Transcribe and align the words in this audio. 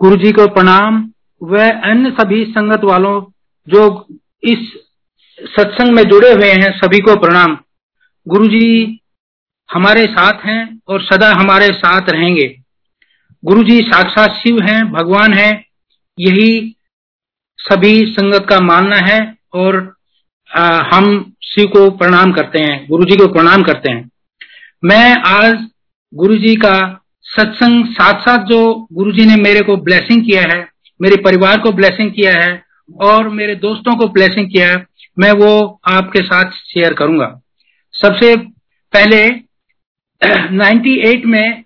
गुरु 0.00 0.16
जी 0.16 0.32
को 0.32 0.46
प्रणाम। 0.46 1.10
व 1.42 1.58
अन्य 1.84 2.10
सभी 2.10 2.44
संगत 2.44 2.84
वालों 2.84 3.14
जो 3.68 4.06
इस 4.42 4.72
सत्संग 5.40 5.94
में 5.94 6.02
जुड़े 6.02 6.32
हुए 6.32 6.48
हैं 6.48 6.70
सभी 6.78 6.98
को 6.98 7.14
प्रणाम। 7.16 7.56
गुरु 8.26 8.46
जी 8.46 9.00
हमारे 9.68 10.04
साथ 10.06 10.44
हैं 10.46 10.80
और 10.88 11.02
सदा 11.02 11.32
हमारे 11.32 11.66
साथ 11.66 12.10
रहेंगे। 12.10 12.46
गुरु 13.44 13.62
जी 13.62 13.80
साक्षात 13.80 14.30
शिव 14.30 14.58
हैं 14.62 14.82
भगवान 14.92 15.34
हैं। 15.34 15.52
यही 16.18 16.76
सभी 17.58 18.00
संगत 18.06 18.46
का 18.48 18.60
मानना 18.60 18.96
है 18.96 19.20
और 19.52 19.96
आ, 20.50 20.82
हम 20.94 21.32
शिव 21.42 21.66
को 21.66 21.90
प्रणाम 21.90 22.32
करते 22.32 22.58
हैं 22.58 22.86
गुरु 22.88 23.04
जी 23.04 23.16
को 23.16 23.26
प्रणाम 23.26 23.62
करते 23.62 23.92
हैं। 23.92 24.10
मैं 24.84 25.16
आज 25.26 25.58
गुरु 26.14 26.34
जी 26.34 26.54
का 26.56 26.76
सत्संग 27.22 27.86
साथ 27.86 28.20
साथ 28.20 28.44
जो 28.44 28.88
गुरु 28.92 29.12
जी 29.12 29.24
ने 29.24 29.36
मेरे 29.36 29.60
को 29.60 29.76
ब्लेसिंग 29.76 30.22
किया 30.22 30.42
है, 30.42 30.68
मेरे 31.02 31.16
परिवार 31.16 31.60
को 31.60 31.72
ब्लेसिंग 31.72 32.10
किया 32.10 32.32
है 32.44 32.64
और 33.00 33.28
मेरे 33.28 33.54
दोस्तों 33.54 33.96
को 33.96 34.06
ब्लेसिंग 34.08 34.50
किया 34.50 34.68
है, 34.68 34.86
मैं 35.18 35.32
वो 35.32 35.80
आपके 35.88 36.22
साथ 36.22 36.50
शेयर 36.50 36.94
करूँगा। 36.94 37.40
सबसे 37.92 38.36
पहले 38.92 39.28
98 40.58 41.24
में 41.24 41.64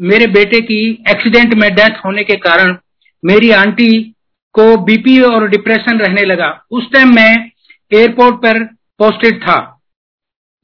मेरे 0.00 0.26
बेटे 0.26 0.60
की 0.60 1.04
एक्सीडेंट 1.10 1.54
में 1.54 1.74
डेथ 1.74 2.04
होने 2.04 2.24
के 2.24 2.36
कारण 2.36 2.76
मेरी 3.24 3.50
आंटी 3.50 4.14
को 4.52 4.76
बीपी 4.76 5.20
और 5.20 5.48
डिप्रेशन 5.48 5.98
रहने 5.98 6.22
लगा। 6.22 6.64
उस 6.70 6.92
टाइम 6.92 7.14
मैं 7.14 7.50
एयरपोर्ट 7.94 8.36
पर 8.36 8.64
पोस्टेड 8.98 9.42
था। 9.42 9.80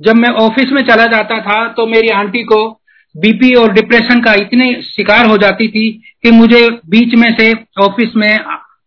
जब 0.00 0.14
मैं 0.14 0.28
ऑफ़िस 0.28 0.72
में 0.72 0.82
चला 0.82 1.06
जाता 1.06 1.40
था 1.40 1.68
तो 1.68 1.86
मेरी 1.86 2.08
आंटी 2.08 2.42
को 2.42 2.80
बीपी 3.16 3.52
और 3.54 3.72
डिप्रेशन 3.72 4.20
का 4.20 4.32
इतने 4.36 4.72
शिकार 4.84 5.26
हो 5.26 5.36
जाती 5.38 5.68
थी 5.68 5.90
कि 6.22 6.30
मुझे 6.32 6.68
बीच 6.88 7.14
में 7.14 7.28
से 7.36 7.52
ऑफ़िस 7.82 8.16
में 8.16 8.38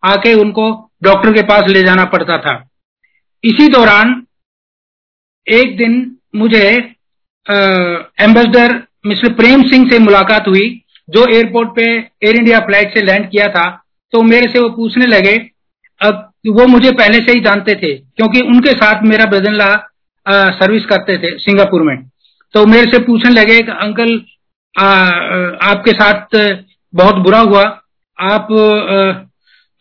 आके 0.03 0.33
उनको 0.35 0.69
डॉक्टर 1.03 1.33
के 1.33 1.41
पास 1.43 1.69
ले 1.69 1.83
जाना 1.83 2.05
पड़ता 2.07 2.37
था। 2.37 2.53
इसी 3.43 3.67
दौरान 3.67 4.21
एक 5.47 5.75
दिन 5.77 5.95
मुझे 6.35 6.65
एम्बेसडर 7.45 8.81
मिस्टर 9.05 9.33
प्रेम 9.33 9.63
सिंह 9.69 9.89
से 9.89 9.99
मुलाकात 9.99 10.47
हुई, 10.47 10.81
जो 11.09 11.25
एयरपोर्ट 11.27 11.69
पे 11.75 11.83
एयर 11.83 12.35
इंडिया 12.35 12.59
फ़्लाइट 12.59 12.93
से 12.93 13.01
लैंड 13.01 13.29
किया 13.31 13.47
था। 13.49 13.69
तो 14.13 14.21
मेरे 14.23 14.47
से 14.47 14.59
वो 14.59 14.69
पूछने 14.71 15.05
लगे, 15.05 15.35
अब 16.01 16.31
वो 16.49 16.65
मुझे 16.67 16.91
पहले 16.93 17.17
से 17.19 17.33
ही 17.33 17.39
जानते 17.41 17.75
थे, 17.75 17.93
क्योंकि 17.95 18.41
उनके 18.43 18.71
साथ 18.73 19.03
मेरा 19.05 19.25
ब्रदनला 19.25 19.75
सर्विस 20.53 20.85
करते 20.85 21.17
थे 21.17 21.37
सिंगापुर 21.39 21.81
में। 21.83 21.95
तो 22.55 22.65
मेरे 22.65 22.91
से 22.91 22.99
पूछने 22.99 23.31
लगे 23.31 23.61
कि 23.61 23.71
अंकल 23.73 24.15
आपके 24.75 25.91
साथ 25.93 26.35
बहुत 26.93 27.15
बुरा 27.17 27.39
हुआ। 27.41 27.63
आप 28.17 28.47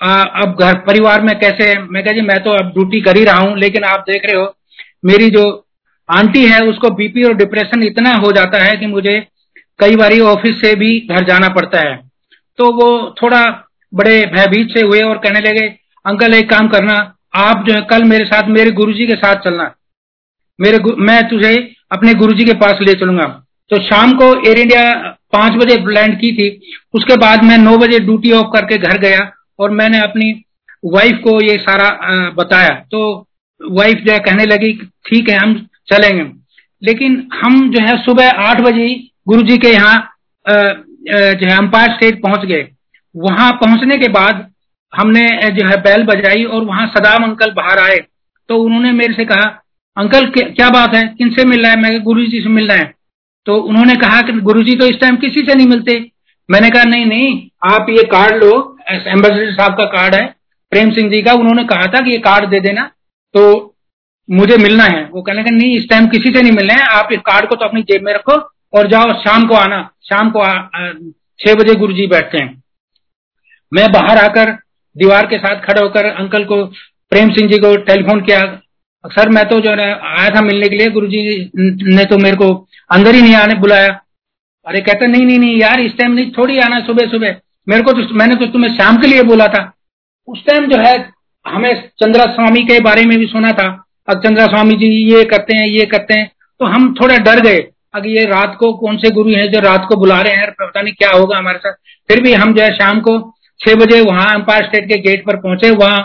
आ, 0.01 0.11
अब 0.43 0.57
घर 0.61 0.75
परिवार 0.87 1.23
में 1.23 1.39
कैसे 1.41 1.67
मैं 1.85 2.03
कह 2.05 2.13
जी 2.13 2.21
मैं 2.21 2.39
तो 2.43 2.51
अब 2.55 2.73
ड्यूटी 2.73 3.01
कर 3.01 3.17
ही 3.17 3.25
रहा 3.25 3.39
हूँ 3.39 3.57
लेकिन 3.59 3.85
आप 3.85 4.05
देख 4.09 4.27
रहे 4.27 4.41
हो 4.41 4.55
मेरी 5.05 5.29
जो 5.31 5.45
आंटी 6.09 6.45
है 6.47 6.61
उसको 6.67 6.91
बीपी 6.91 7.25
और 7.25 7.35
डिप्रेशन 7.37 7.83
इतना 7.83 8.13
हो 8.17 8.31
जाता 8.33 8.63
है 8.65 8.77
कि 8.77 8.87
मुझे 8.87 9.19
कई 9.81 9.97
बार 9.97 10.19
ऑफ़िस 10.27 10.61
से 10.61 10.75
भी 10.75 10.99
घर 11.01 11.25
जाना 11.25 11.49
पड़ता 11.51 11.81
है। 11.81 11.97
तो 12.59 12.71
वो 12.75 12.89
थोड़ा 13.23 13.43
बड़े 13.93 14.15
भयभीत 14.27 14.73
से 14.73 14.83
हुए 14.83 15.01
और 15.03 15.19
कहने 15.19 15.41
लगे 15.41 15.67
अंकल 16.05 16.35
एक 16.35 16.49
काम 16.51 16.69
करना 16.69 16.95
आप 17.39 17.65
जो 17.67 17.75
है 17.75 17.81
कल 17.91 18.05
मेरे 18.05 18.25
साथ 18.25 18.49
मेरे 18.51 18.71
गुरुजी 18.73 19.07
के 19.07 19.15
साथ 19.17 19.45
चलना। 19.45 19.75
मेरे 20.59 20.79
मैं 21.01 21.23
तुझे 21.29 21.55
अपने 21.91 22.15
गुरुजी 22.15 22.45
के 22.45 22.53
पास 22.57 22.79
ले 22.83 22.95
चलूँगा। 22.95 23.25
तो 23.71 23.81
शाम 23.83 24.13
को 24.17 24.27
एयर 24.41 24.59
इंडिया 24.59 24.93
पाँच 25.33 25.53
बजे 25.55 25.77
लैंड 25.87 26.15
की 26.21 26.33
थी। 26.33 26.49
उसके 26.95 27.17
बाद 27.17 27.45
मैं 27.45 27.59
नौ 27.59 27.77
बजे 27.79 27.99
ड्यूटी 28.01 28.33
ऑफ़ 28.33 28.47
करके 28.53 28.77
घर 28.79 28.99
गया 28.99 29.21
और 29.59 29.71
मैंने 29.73 29.99
अपनी 30.01 30.33
वाइफ 30.85 31.21
को 31.25 31.41
ये 31.43 31.57
सारा 31.59 31.89
बताया। 32.33 32.75
तो 32.93 33.01
वाइफ 33.61 33.99
जो 33.99 34.13
है 34.13 34.19
कहने 34.21 34.45
लगी 34.47 34.73
ठीक 35.07 35.29
है, 35.29 35.37
हम 35.37 35.55
चलेंगे। 35.89 36.25
लेकिन 36.83 37.27
हम 37.35 37.71
जो 37.71 37.85
है 37.85 37.97
सुबह 38.03 38.31
आठ 38.41 38.61
बजे 38.61 38.89
गुरु 39.29 39.43
जी 39.43 39.57
के 39.59 39.69
यहाँ 39.69 39.97
जो 40.47 41.47
है 41.47 41.57
अम्पायर 41.57 41.93
स्टेट 41.93 42.23
पहुँच 42.23 42.45
गए। 42.47 42.69
वहाँ 43.15 43.51
पहुँचने 43.55 43.97
के 43.99 44.09
बाद 44.11 44.47
हमने 44.93 45.51
जो 45.53 45.67
है 45.67 45.77
बैल 45.83 46.03
बजाई 46.05 46.45
और 46.45 46.65
वहाँ 46.65 46.87
सदाम 46.89 47.25
अंकल 47.25 47.51
बाहर 47.53 47.79
आए। 47.81 47.99
तो 48.49 48.59
उन्होंने 48.59 48.93
मेरे 48.93 49.15
से 49.15 49.25
कहा 49.25 49.49
अंकल, 49.99 50.27
क्या 50.31 50.69
बात 50.71 50.95
है? 50.95 51.03
किनसे 51.09 51.45
मिल 51.45 51.63
रहा 51.63 51.71
है? 51.71 51.81
मैं 51.81 52.03
गुरु 52.03 52.25
जी 52.25 52.41
से 52.41 52.49
मिल 52.49 52.69
रहा 52.69 52.77
है। 52.77 52.93
तो 53.47 53.57
उन्होंने 53.59 53.95
कहा 53.97 54.21
कि 54.21 54.33
गुरु 54.41 54.63
जी 54.63 54.75
तो 54.77 54.87
इस 54.87 54.99
टाइम 55.01 55.17
किसी 55.17 55.41
से 55.41 55.55
नहीं 55.55 55.67
मिलते। 55.67 55.93
मैंने 56.49 56.69
कहा, 56.71 56.83
नहीं 56.85 57.07
नहीं, 57.07 57.49
आप 57.73 57.87
ये 57.91 58.03
कार्ड 58.07 58.43
लो। 58.45 58.77
एम्बेसडर 58.89 59.53
साहब 59.53 59.73
का 59.73 59.85
कार्ड 59.87 60.15
है। 60.15 60.27
प्रेम 60.73 60.91
सिंह 60.91 61.11
जी 61.11 61.21
का। 61.23 61.33
उन्होंने 61.33 61.65
कहा 61.65 61.87
था 61.87 62.01
कि 62.01 62.11
ये 62.11 62.19
कार्ड 62.19 62.49
दे 62.51 62.61
देना। 62.61 62.85
तो 63.35 63.75
मुझे 64.29 64.57
मिलना 64.57 64.85
है। 64.85 65.03
वो 65.05 65.23
कहने 65.23 65.43
का 65.45 65.51
नहीं, 65.51 65.77
इस 65.77 65.89
टाइम 65.91 66.07
किसी 66.07 66.33
से 66.35 66.43
नहीं 66.43 66.53
मिलना 66.53 66.75
है। 66.75 66.87
आप 66.93 67.09
इस 67.13 67.19
कार्ड 67.27 67.49
को 67.49 67.57
तो 67.57 67.65
अपनी 67.65 67.83
जेब 67.83 68.05
में 68.05 68.13
रखो 68.13 68.33
और 68.73 68.89
जाओ, 68.89 69.13
शाम 69.21 69.47
को 69.47 69.55
आना। 69.55 69.83
शाम 70.05 70.31
को 70.31 70.45
छह 71.41 71.55
बजे 71.55 71.75
गुरु 71.75 71.93
जी 71.93 72.07
बैठते 72.07 72.39
हैं। 72.39 72.63
मैं 73.73 73.91
बाहर 73.93 74.19
आकर 74.19 74.51
दीवार 74.97 75.27
के 75.27 75.39
साथ 75.39 75.61
खड़े 75.63 75.81
होकर 75.81 76.05
अंकल 76.05 76.45
को, 76.45 76.65
प्रेम 77.13 77.31
सिंह 77.31 77.51
जी 77.51 77.59
को 77.59 77.77
टेलीफोन 77.83 78.21
किया। 78.21 78.41
सर, 79.07 79.29
मैं 79.29 79.45
तो 79.49 79.61
जो 79.61 79.71
है, 79.71 79.93
आया 80.19 80.29
था 80.29 80.41
मिलने 80.41 80.69
के 80.69 80.77
लिए 80.77 80.89
गुरु 80.89 81.07
जी 81.07 81.51
ने 81.95 82.05
तो 82.05 82.19
मेरे 82.19 82.37
को 82.37 82.69
अंदर 82.91 83.15
ही 83.15 83.23
नहीं 83.23 83.35
आने 83.35 83.55
बुलाया। 83.55 83.89
अरे, 84.67 84.81
कहते, 84.81 85.07
नहीं 85.07 85.27
नहीं 85.27 85.39
नहीं, 85.39 85.59
यार, 85.59 85.81
इस 85.81 85.93
टाइम 85.99 86.13
नहीं, 86.13 86.31
थोड़ी 86.31 86.59
आना 86.59 86.81
सुबह 86.81 87.07
सुबह। 87.07 87.37
मेरे 87.69 87.83
को 87.83 87.93
तो 87.93 88.15
मैंने 88.15 88.35
तो 88.35 88.47
तुम्हें 88.47 88.77
शाम 88.77 88.97
के 88.97 89.07
लिए 89.07 89.23
बोला 89.23 89.47
था। 89.47 89.73
उस 90.29 90.45
टाइम 90.47 90.67
जो 90.67 90.79
है, 90.79 91.11
हमें 91.47 91.89
चंद्रा 92.01 92.25
स्वामी 92.25 92.61
के 92.61 92.81
बारे 92.81 93.05
में 93.05 93.19
भी 93.19 93.27
सुना 93.27 93.53
था। 93.53 93.85
अब 94.09 94.19
चंद्रा 94.19 94.47
स्वामी 94.47 94.75
जी 94.75 94.87
ये 95.15 95.25
करते 95.25 95.57
हैं, 95.57 95.67
ये 95.69 95.85
करते 95.87 96.15
हैं 96.15 96.31
तो 96.61 96.67
हम 96.67 96.95
थोड़ा 96.95 97.17
डर 97.17 97.41
गए। 97.41 97.59
अगर 97.95 98.07
ये 98.07 98.25
रात 98.25 98.57
को 98.61 98.73
कौन 98.73 98.97
से 98.97 99.11
गुरु 99.11 99.31
हैं 99.31 99.47
जो 99.51 99.61
रात 99.61 99.87
को 99.89 99.97
बुला 99.97 100.21
रहे 100.21 100.35
हैं, 100.35 100.51
पता 100.51 100.83
नहीं 100.83 100.95
क्या 100.95 101.11
होगा 101.11 101.39
हमारे 101.39 101.59
साथ। 101.59 101.73
फिर 102.09 102.23
भी 102.23 102.33
हम 102.33 102.55
जो 102.55 102.63
है, 102.63 102.75
शाम 102.75 103.01
को 103.01 103.19
छह 103.61 103.75
बजे 103.75 104.01
वहाँ 104.01 104.35
अंपायर 104.35 104.65
स्टेट 104.65 104.85
के 104.85 104.99
गेट 104.99 105.25
पर 105.27 105.37
पहुँचे। 105.37 105.71
वहाँ 105.71 105.99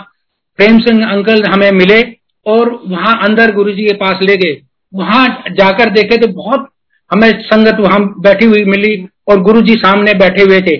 प्रेम 0.58 0.78
सिंह 0.78 1.06
अंकल 1.06 1.44
हमें 1.44 1.70
मिले। 1.72 2.23
और 2.46 2.70
वहाँ 2.88 3.18
अंदर 3.24 3.52
गुरु 3.54 3.72
जी 3.72 3.84
के 3.84 3.94
पास 3.96 4.22
ले 4.22 4.36
गए। 4.36 4.60
वहाँ 4.92 5.26
जाकर 5.52 5.90
देखे 5.92 6.16
तो 6.16 6.26
बहुत 6.34 6.68
हमें 7.10 7.30
संगत 7.42 7.80
वहाँ 7.80 8.00
बैठी 8.20 8.46
हुई 8.46 8.64
मिली 8.66 8.96
और 9.28 9.40
गुरु 9.42 9.60
जी 9.62 9.74
सामने 9.76 10.14
बैठे 10.16 10.42
हुए 10.42 10.60
थे। 10.62 10.76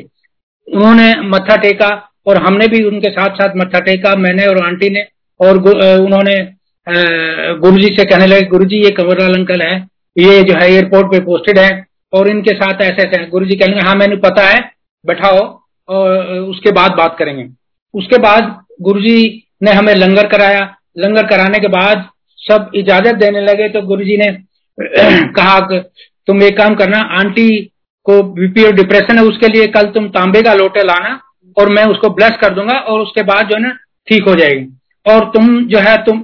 उन्होंने 0.69 1.13
मत्था 1.29 1.57
टेका 1.59 1.89
और 2.27 2.37
हमने 2.39 2.67
भी 2.69 2.83
उनके 2.85 3.11
साथ 3.11 3.35
साथ 3.37 3.57
मत्था 3.57 3.81
टेका, 3.81 4.15
मैंने 4.17 4.47
और 4.47 4.65
आंटी 4.65 4.91
ने 4.91 5.07
और 5.41 5.57
उन्होंने 5.97 6.37
गुरु 7.61 7.79
जी 7.79 7.95
से 7.97 8.05
कहने 8.05 8.27
लगे 8.27 8.47
गुरु 8.49 8.65
जी 8.67 8.77
ये 8.79 8.91
कंवरलाल 8.93 9.35
अंकल 9.35 9.63
है, 9.63 9.77
ये 10.17 10.43
जो 10.43 10.55
है 10.55 10.71
एयरपोर्ट 10.71 11.11
पे 11.13 11.21
पोस्टेड 11.23 11.59
है 11.59 11.85
और 12.13 12.29
इनके 12.29 12.55
साथ 12.55 12.83
ऐसे 12.83 13.03
ऐसे 13.03 13.25
गुरु 13.29 13.47
जी 13.47 13.57
कहेंगे 13.57 13.81
हाँ 13.81 13.95
मैंने 13.97 14.17
पता 14.19 14.43
है, 14.45 14.61
बैठाओ 15.05 15.39
और 15.89 16.39
उसके 16.41 16.71
बाद 16.73 16.93
बात 16.95 17.17
करेंगे। 17.19 17.47
उसके 17.95 18.19
बाद 18.21 18.57
गुरु 18.83 19.01
जी 19.01 19.47
ने 19.63 19.73
हमें 19.73 19.95
लंगर 19.97 20.29
कराया 20.29 20.65
लंगर 20.97 21.27
कराने 21.27 21.59
के 21.59 21.69
बाद 21.69 22.09
सब 22.39 22.71
इजाज़त 22.75 23.15
देने 23.17 23.41
लगे 23.43 23.69
तो 23.69 23.83
गुरु 23.83 24.05
जी 24.05 24.17
ने 24.17 24.31
कहा 24.81 25.61
तुम 26.29 26.43
एक 26.43 26.57
काम 26.59 26.75
करना, 26.75 26.99
आंटी 26.99 27.49
को 28.07 28.23
बीपी 28.35 28.63
और 28.65 28.73
डिप्रेशन 28.75 29.19
है, 29.19 29.25
उसके 29.25 29.49
लिए 29.49 29.67
कल 29.69 29.87
तुम 29.95 30.09
तांबे 30.11 30.43
का 30.43 30.55
लोटे 30.55 30.83
लाना 30.83 31.21
और 31.57 31.69
मैं 31.69 31.85
उसको 31.87 32.09
ब्लेस 32.11 32.37
कर 32.41 32.55
दूँगा 32.55 32.75
और 32.75 33.01
उसके 33.01 33.23
बाद 33.23 33.49
जो 33.49 33.57
है 33.57 33.63
ना, 33.63 33.71
ठीक 34.09 34.29
हो 34.29 34.35
जाएगी। 34.35 34.67
और 35.07 35.25
तुम 35.35 35.59
जो 35.67 35.79
है, 35.79 35.97
तुम 36.05 36.23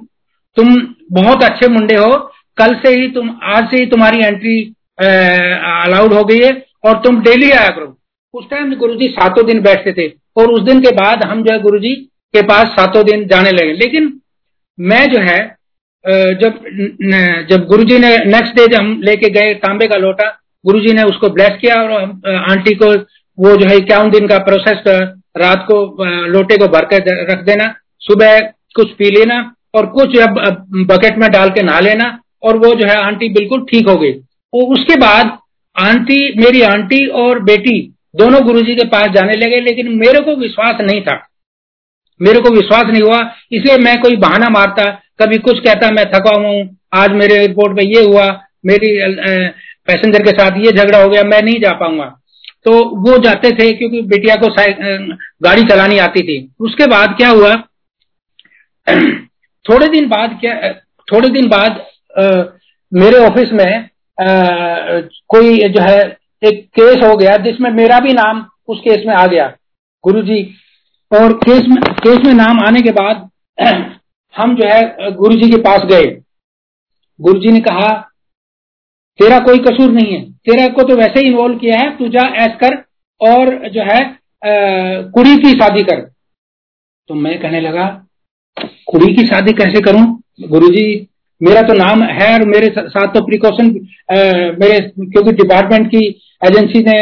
तुम 0.56 0.74
बहुत 1.12 1.42
अच्छे 1.44 1.68
मुंडे 1.68 1.96
हो, 1.96 2.12
कल 2.58 2.74
से 2.76 2.94
ही 2.94 3.08
तुम, 3.10 3.30
आज 3.44 3.68
से 3.70 3.80
ही 3.80 3.86
तुम्हारी 3.86 4.20
एंट्री 4.20 4.60
अलाउड 4.98 6.12
हो 6.12 6.24
गई 6.24 6.38
है 6.38 6.52
और 6.84 7.00
तुम 7.04 7.20
डेली 7.22 7.50
आया 7.50 7.68
करो। 7.68 7.96
उस 8.34 8.48
टाइम 8.50 8.74
गुरु 8.76 8.94
जी 8.94 9.08
सातों 9.10 9.46
दिन 9.46 9.60
बैठते 9.62 9.92
थे 9.92 10.08
और 10.36 10.50
उस 10.50 10.62
दिन 10.62 10.80
के 10.80 10.90
बाद 10.96 11.22
हम 11.24 11.42
जो 11.42 11.52
है 11.52 11.60
गुरु 11.62 11.78
जी 11.78 11.94
के 12.34 12.42
पास 12.46 12.66
सातों 12.70 13.04
दिन 13.06 13.26
जाने 13.28 13.50
लगे। 13.52 13.72
लेकिन 13.74 14.08
मैं 14.80 15.04
जो 15.06 15.20
है 15.20 15.38
जब 16.34 16.60
जब 17.50 17.64
गुरुजी 17.66 17.98
ने 17.98 18.16
नेक्स्ट 18.26 18.54
डे 18.56 18.66
जब 18.66 18.76
हम 18.76 19.00
लेके 19.04 19.28
गए 19.30 19.54
तांबे 19.56 19.86
का 19.86 19.96
लोटा, 19.96 20.28
गुरुजी 20.64 20.92
ने 20.92 21.02
उसको 21.04 21.28
ब्लेस 21.30 21.58
किया 21.60 21.76
और 21.76 21.90
आंटी 22.50 22.74
को 22.74 22.92
वो 23.38 23.56
जो 23.56 23.68
है 23.68 23.76
इक्यावन 23.76 24.10
दिन 24.10 24.26
का 24.26 24.38
प्रोसेस 24.40 24.82
रात 25.36 25.64
को 25.70 26.04
लोटे 26.28 26.56
को 26.56 26.68
भर 26.68 26.84
कर 26.86 27.30
रख 27.30 27.44
देना, 27.44 27.74
सुबह 28.02 28.38
कुछ 28.76 28.92
पी 28.92 29.10
लेना 29.10 29.38
और 29.74 29.86
कुछ 29.88 30.16
अब 30.18 30.40
बकेट 30.88 31.18
में 31.18 31.30
डाल 31.30 31.50
के 31.50 31.62
नहा 31.62 31.80
लेना 31.80 32.06
और 32.42 32.56
वो 32.58 32.74
जो 32.74 32.86
है 32.86 32.96
आंटी 32.96 33.28
बिल्कुल 33.28 33.64
ठीक 33.70 33.88
हो 33.88 33.96
गई। 33.96 34.12
और 34.12 34.72
उसके 34.74 34.94
बाद 34.96 35.38
आंटी, 35.76 36.20
मेरी 36.38 36.62
आंटी 36.64 37.06
और 37.06 37.42
बेटी 37.44 37.80
दोनों 38.16 38.42
गुरुजी 38.44 38.74
के 38.74 38.84
पास 38.86 39.08
जाने 39.10 39.34
लगे, 39.36 39.60
लेकिन 39.60 39.88
मेरे 39.96 40.20
को 40.20 40.34
विश्वास 40.36 40.80
नहीं 40.82 41.00
था। 41.02 41.16
मेरे 42.20 42.40
को 42.40 42.50
विश्वास 42.50 42.84
नहीं 42.86 43.02
हुआ 43.02 43.18
इसलिए 43.52 43.76
मैं 43.78 44.00
कोई 44.00 44.16
बहाना 44.16 44.48
मारता। 44.48 44.84
कभी 45.22 45.38
कुछ 45.38 45.58
कहता 45.60 45.90
मैं 45.90 46.04
थका 46.12 46.38
हुआ 46.38 46.48
हूँ। 46.48 46.76
आज 46.94 47.10
मेरे 47.12 47.34
एयरपोर्ट 47.34 47.76
पे 47.76 47.84
ये 47.86 48.04
हुआ 48.04 48.26
मेरी 48.66 48.88
पैसेंजर 49.86 50.22
के 50.22 50.30
साथ 50.30 50.58
ये 50.58 50.72
झगड़ा 50.72 51.02
हो 51.02 51.08
गया 51.08 51.22
मैं 51.22 51.42
नहीं 51.42 51.60
जा 51.60 51.72
पाऊँगा। 51.72 52.04
तो 52.64 52.72
वो 53.00 53.16
जाते 53.18 53.50
थे 53.50 53.72
क्योंकि 53.72 54.00
बिटिया 54.02 54.34
को 54.36 54.48
गाड़ी 55.42 55.62
चलानी 55.62 55.98
आती 55.98 56.22
थी। 56.22 56.38
उसके 56.60 56.86
बाद 56.86 57.14
क्या 57.16 57.28
हुआ? 57.28 57.54
थोड़े 59.64 59.86
दिन 59.88 60.08
बाद 60.08 60.38
क्या 60.40 60.72
थोड़े 61.08 61.28
दिन 61.28 61.48
बाद 61.48 61.80
आ, 62.18 62.42
मेरे 62.92 63.18
ऑफ़िस 63.18 63.52
में 63.52 63.74
आ, 63.74 64.26
कोई 65.28 65.58
जो 65.68 65.82
है 65.82 66.00
एक 66.42 66.64
केस 66.78 67.04
हो 67.04 67.16
गया 67.16 67.36
जिसमें 67.36 67.70
मेरा 67.70 67.98
भी 68.00 68.12
नाम 68.12 68.46
उस 68.68 68.80
केस 68.80 69.02
में 69.06 69.14
आ 69.14 69.26
गया। 69.26 69.46
गुरुजी 70.04 70.42
और 71.12 71.32
केस 71.32 71.62
में 71.68 71.94
केस 71.94 72.18
में 72.26 72.34
नाम 72.34 72.60
आने 72.66 72.80
के 72.80 72.90
बाद, 72.90 73.28
हम 74.36 74.56
जो 74.56 74.68
है, 74.68 75.10
गुरुजी 75.12 75.50
के 75.50 75.56
पास 75.56 75.80
गए। 75.80 76.22
गुरुजी 77.20 77.52
ने 77.52 77.60
कहा, 77.60 77.88
तेरा 79.18 79.38
कोई 79.38 79.58
कसूर 79.58 79.90
नहीं 79.90 80.12
है। 80.12 80.32
तेरा 80.32 80.66
को 80.68 80.82
तो 80.82 80.96
वैसे 80.96 81.20
ही 81.20 81.26
इन्वॉल्व 81.26 81.58
किया 81.58 81.78
है। 81.78 81.96
तू 81.96 82.08
जा 82.08 82.20
ऐस 82.20 82.56
कर 82.64 82.76
और 83.20 83.68
जो 83.68 83.82
है 83.82 84.18
कुड़ी 85.10 85.36
की 85.36 85.50
शादी 85.50 85.82
कर। 85.82 86.00
तो 87.08 87.14
मैं 87.14 87.38
कहने 87.40 87.60
लगा, 87.60 88.06
कुड़ी 88.62 89.14
की 89.14 89.26
शादी 89.26 89.52
कैसे 89.52 89.80
करूँ? 89.80 90.22
गुरुजी, 90.48 91.08
मेरा 91.42 91.62
तो 91.62 91.72
नाम 91.72 92.02
है 92.02 92.34
और 92.34 92.44
मेरे 92.44 92.74
साथ 92.78 93.06
तो 93.06 93.20
प्रिकॉशन 93.20 93.66
मेरे, 94.60 94.78
क्योंकि 94.88 95.32
डिपार्टमेंट 95.32 95.88
की 95.88 96.06
एजेंसी 96.46 96.84
ने 96.88 97.00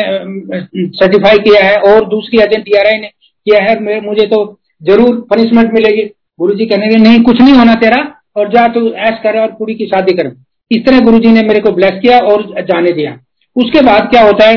सर्टिफाई 0.96 1.36
किया 1.36 1.64
है 1.64 1.76
और 1.76 2.08
दूसरी 2.08 2.38
एजेंट 2.40 2.64
ने 3.02 3.10
किया 3.48 3.62
है 3.62 4.00
मुझे 4.02 4.26
तो 4.28 4.44
ज़रूर 4.82 5.26
पनिशमेंट 5.30 5.72
मिलेगी। 5.74 6.02
गुरु 6.38 6.54
जी 6.54 6.66
कहने 6.66 6.86
लगे 6.86 6.96
नहीं, 6.98 7.22
कुछ 7.22 7.40
नहीं 7.40 7.54
होना 7.54 7.74
तेरा, 7.76 7.96
और 8.36 8.48
जा 8.48 8.66
तू 8.68 8.88
ऐश 9.04 9.18
कर 9.22 9.38
और 9.40 9.52
कुड़ी 9.52 9.74
की 9.74 9.86
शादी 9.86 10.12
कर। 10.16 10.26
इस 10.70 10.84
तरह 10.86 11.00
गुरु 11.02 11.18
जी 11.18 11.32
ने 11.32 11.42
मेरे 11.44 11.60
को 11.60 11.70
ब्लेस 11.72 12.00
किया 12.02 12.18
और 12.26 12.42
जाने 12.62 12.92
दिया। 12.92 13.16
उसके 13.56 13.80
बाद 13.82 14.08
क्या 14.10 14.22
होता 14.22 14.48
है 14.48 14.56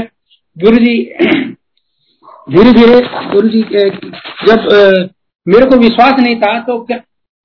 गुरु 0.58 0.78
जी 0.78 0.96
धीरे 2.48 2.72
धीरे 2.74 3.00
गुरु 3.30 3.48
जी 3.50 3.62
जब 4.44 4.68
मेरे 5.48 5.66
को 5.66 5.78
विश्वास 5.80 6.20
नहीं 6.20 6.36
था 6.38 6.58
तो 6.62 6.78
क्या, 6.82 6.98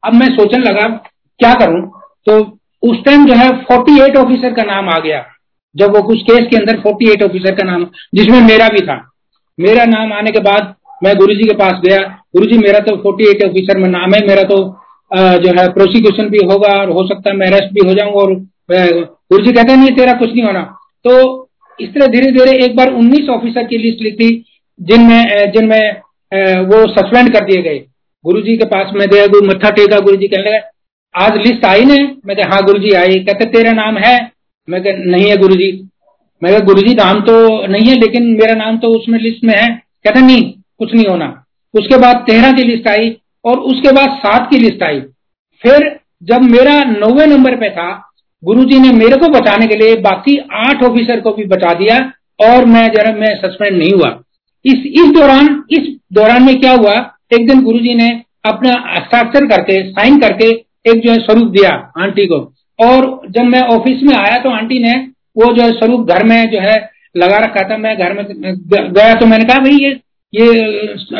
अब 0.02 0.14
मैं 0.14 0.28
सोचने 0.30 0.58
लगा, 0.60 0.88
क्या 1.40 1.54
करूँ? 1.56 1.80
तो 2.26 2.38
उस 2.82 3.04
टाइम 3.04 3.26
जो 3.26 3.34
है 3.34 3.48
48 3.66 4.16
ऑफिसर 4.18 4.52
का 4.54 4.62
नाम 4.64 4.88
आ 4.90 4.98
गया। 5.00 5.24
जब 5.74 5.96
वो 5.96 6.02
उस 6.12 6.22
केस 6.22 6.46
के 6.50 6.56
अंदर 6.56 6.80
48 6.80 7.22
ऑफिसर 7.22 7.54
का 7.54 7.64
नाम, 7.66 7.84
जिसमें 8.14 8.40
मेरा 8.42 8.68
भी 8.68 8.80
था। 8.82 8.96
मेरा 9.58 9.84
नाम 9.86 10.12
आने 10.12 10.30
के 10.30 10.40
बाद 10.40 10.74
मैं 11.00 11.14
गुरुजी 11.16 11.44
के 11.44 11.54
पास 11.56 11.80
गया। 11.80 11.98
गुरुजी 12.34 12.58
मेरा 12.58 12.78
तो 12.80 12.96
48 13.02 13.44
ऑफिसर 13.44 13.78
में 13.78 13.88
नाम 13.88 14.14
है। 14.14 14.20
मेरा 14.26 14.42
तो 14.44 14.58
जो 15.10 15.50
है 15.56 15.66
प्रोसिक्यूशन 15.72 16.28
भी 16.28 16.38
होगा 16.46 16.72
और 16.74 16.90
हो 16.90 17.06
सकता 17.08 17.30
है 17.30 17.36
मैं 17.36 17.46
अरेस्ट 17.46 17.72
भी 17.74 17.88
हो 17.88 17.94
जाऊँगा 17.94 18.20
और 18.20 18.34
गुरु 18.70 19.44
जी 19.44 19.52
कहते 19.52 19.76
नहीं, 19.76 19.90
तेरा 19.92 20.12
कुछ 20.14 20.30
नहीं 20.30 20.44
होना। 20.44 20.62
तो 21.04 21.12
इस 21.78 21.88
तरह 21.94 22.06
धीरे 22.08 22.30
धीरे 22.32 22.52
एक 22.64 22.76
बार 22.76 22.92
19 22.94 23.28
ऑफिसर 23.30 23.64
की 23.64 23.78
लिस्ट 23.78 24.02
लिखी 24.02 24.30
जिनमें 24.80 25.52
जिनमें 25.52 26.64
वो 26.66 26.86
सस्पेंड 26.92 27.32
कर 27.32 27.44
दिए 27.44 27.62
गए। 27.62 27.78
गुरु 28.24 28.40
जी 28.42 28.56
के 28.56 28.64
पास 28.66 28.92
मैं 28.94 29.08
गया 29.08 29.26
गुरु 29.28 29.46
मत्था 29.46 29.70
टेका 29.72 29.98
गुरु 30.00 30.16
जी 30.16 30.28
कहने 30.28 30.44
लगे, 30.44 30.60
आज 31.14 31.36
लिस्ट 31.38 31.64
आई 31.66 31.84
ने 31.84 31.98
मैं 32.26 32.34
हाँ 32.44 32.62
गुरु 32.64 32.78
जी 32.80 32.90
आई। 32.94 33.18
कहते, 33.20 33.44
तेरा 33.46 33.72
नाम 33.74 33.96
है? 33.98 34.16
मैं 34.68 34.82
कह, 34.82 34.96
नहीं 35.06 35.30
है 35.30 35.36
गुरु 35.36 35.54
जी 35.54 35.70
मैं 36.42 36.60
गुरु 36.64 36.82
जी 36.82 36.94
नाम 36.94 37.20
तो 37.22 37.66
नहीं 37.66 37.86
है, 37.86 37.94
लेकिन 37.96 38.22
मेरा 38.32 38.54
नाम 38.56 38.78
तो 38.78 38.88
उसमें 38.90 39.18
लिस्ट 39.20 39.44
में 39.44 39.54
है। 39.54 39.68
कहते, 40.04 40.20
नहीं 40.22 40.52
कुछ 40.80 40.94
नहीं 40.94 41.06
होना। 41.06 41.26
उसके 41.74 41.98
बाद 41.98 42.24
तेरह 42.26 42.52
की 42.52 42.62
लिस्ट 42.64 42.88
आई 42.88 43.16
और 43.44 43.58
उसके 43.70 43.92
बाद 43.92 44.16
सात 44.18 44.48
की 44.50 44.58
लिस्ट 44.58 44.82
आई। 44.82 45.00
फिर 45.62 45.88
जब 46.22 46.42
मेरा 46.44 46.82
नौवे 46.84 47.26
नंबर 47.26 47.56
पे 47.56 47.70
था, 47.70 47.88
गुरुजी 48.42 48.78
ने 48.80 48.90
मेरे 48.94 49.16
को 49.16 49.28
बचाने 49.30 49.66
के 49.66 49.76
लिए 49.76 49.94
बाकी 50.02 50.36
आठ 50.56 50.82
ऑफिसर 50.84 51.20
को 51.20 51.30
भी 51.32 51.44
बचा 51.46 51.72
दिया 51.74 51.96
और 52.42 52.64
मैं 52.66 52.86
जरा 52.88 53.12
मैं 53.14 53.34
सस्पेंड 53.38 53.76
नहीं 53.78 53.92
हुआ। 53.92 54.08
इस 54.64 54.86
इस 54.94 55.10
दौरान 55.12 55.62
इस 55.70 55.88
दौरान 56.12 56.42
में 56.42 56.58
क्या 56.60 56.72
हुआ? 56.72 56.94
एक 57.34 57.46
दिन 57.48 57.62
गुरुजी 57.62 57.94
ने 57.94 58.08
अपना 58.44 58.72
हस्ताक्षर 58.88 59.46
करके 59.46 59.82
साइन 59.90 60.18
करके 60.20 60.50
एक 60.86 61.00
जो 61.04 61.10
है 61.10 61.16
स्वरूप 61.18 61.50
दिया 61.50 61.70
आंटी 61.98 62.26
को। 62.26 62.38
और 62.78 63.06
जब 63.30 63.44
मैं 63.44 63.60
ऑफ़िस 63.70 64.02
में 64.02 64.14
आया 64.16 64.38
तो 64.38 64.50
आंटी 64.50 64.78
ने 64.80 64.92
वो 65.36 65.52
जो 65.54 65.62
है 65.62 65.70
स्वरूप 65.72 66.08
घर 66.08 66.24
में 66.24 66.50
जो 66.50 66.60
है 66.60 66.76
लगा 67.16 67.38
रखा 67.38 67.68
था। 67.70 67.76
मैं 67.78 67.96
घर 67.98 68.12
में 68.12 68.24
गया 68.24 69.14
तो 69.14 69.26
मैंने 69.26 69.44
कहा, 69.44 69.58
भाई 69.58 69.78
ये 69.78 69.90
ये 70.32 70.46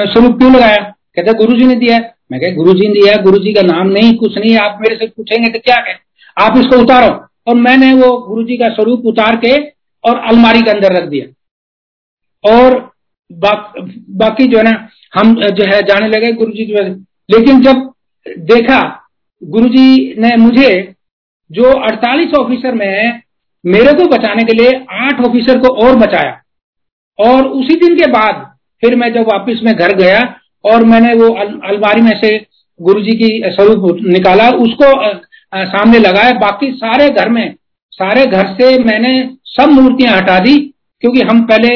स्वरूप 0.06 0.38
क्यों 0.38 0.52
लगाया? 0.54 0.76
कहते 1.16 1.32
गुरु 1.34 1.56
जी 1.58 1.66
ने 1.66 1.74
दिया 1.76 1.98
मैं 2.32 2.40
कह 2.40 2.54
गुरु 2.54 2.72
जी 2.72 2.86
ने 2.88 2.94
दिया 2.94 3.14
गुरु 3.22 3.38
जी 3.38 3.52
का 3.52 3.62
नाम 3.62 3.88
नहीं 3.88 4.16
कुछ 4.16 4.36
नहीं 4.38 4.56
आप 4.58 4.78
मेरे 4.80 4.96
से 4.96 5.06
पूछेंगे 5.06 5.48
तो 5.48 5.58
क्या 5.58 5.76
कहें? 5.76 5.96
आप 6.36 6.56
इसको 6.58 6.80
उतारो। 6.82 7.12
और 7.46 7.54
मैंने 7.56 7.92
वो 7.94 8.10
गुरु 8.18 8.42
जी 8.42 8.56
का 8.56 8.68
स्वरूप 8.68 9.06
उतार 9.06 9.36
के 9.36 9.56
और 10.04 10.18
अलमारी 10.28 10.60
के 10.60 10.70
अंदर 10.70 10.92
रख 10.92 11.08
दिया। 11.08 11.26
और 12.44 12.74
बा, 13.30 13.52
बाकी 14.16 14.46
जो 14.46 14.58
है 14.58 14.64
ना 14.64 14.88
हम 15.14 15.34
जो 15.34 15.64
है 15.66 15.80
जाने 15.82 16.08
लगे 16.08 16.32
गुरु 16.32 16.52
जी 16.52 16.64
की 16.66 16.72
वजह 16.72 16.88
लेकिन 17.28 17.60
जब 17.60 17.90
देखा 18.46 18.80
गुरु 19.42 19.68
जी 19.68 20.14
ने 20.18 20.36
मुझे 20.36 20.70
जो 21.50 21.72
48 21.84 22.34
ऑफिसर 22.34 22.74
में 22.74 23.22
मेरे 23.64 23.92
को 23.92 24.08
बचाने 24.08 24.42
के 24.42 24.52
लिए 24.52 24.72
आठ 24.90 25.20
ऑफिसर 25.20 25.58
को 25.58 25.74
और 25.86 25.96
बचाया। 25.96 26.40
और 27.18 27.46
उसी 27.48 27.74
दिन 27.76 27.94
के 27.96 28.06
बाद 28.10 28.44
फिर 28.82 28.94
मैं 28.96 29.12
जब 29.14 29.28
वापस 29.28 29.60
में 29.64 29.74
घर 29.74 29.94
गया 29.94 30.20
और 30.64 30.84
मैंने 30.84 31.12
वो 31.14 31.32
अलमारी 31.34 32.02
में 32.02 32.16
से 32.20 32.36
गुरु 32.80 33.00
जी 33.00 33.12
की 33.12 33.28
स्वरूप 33.46 33.98
निकाला 34.06 34.48
उसको 34.64 34.90
सामने 35.66 35.98
लगाया। 35.98 36.32
बाकी 36.38 36.70
सारे 36.72 37.08
घर 37.10 37.28
में 37.28 37.54
सारे 37.92 38.24
घर 38.26 38.46
से 38.54 38.78
मैंने 38.84 39.12
सब 39.46 39.70
मूर्तियाँ 39.70 40.16
हटा 40.16 40.38
दी 40.38 40.56
क्योंकि 41.02 41.20
हम 41.20 41.40
पहले 41.46 41.70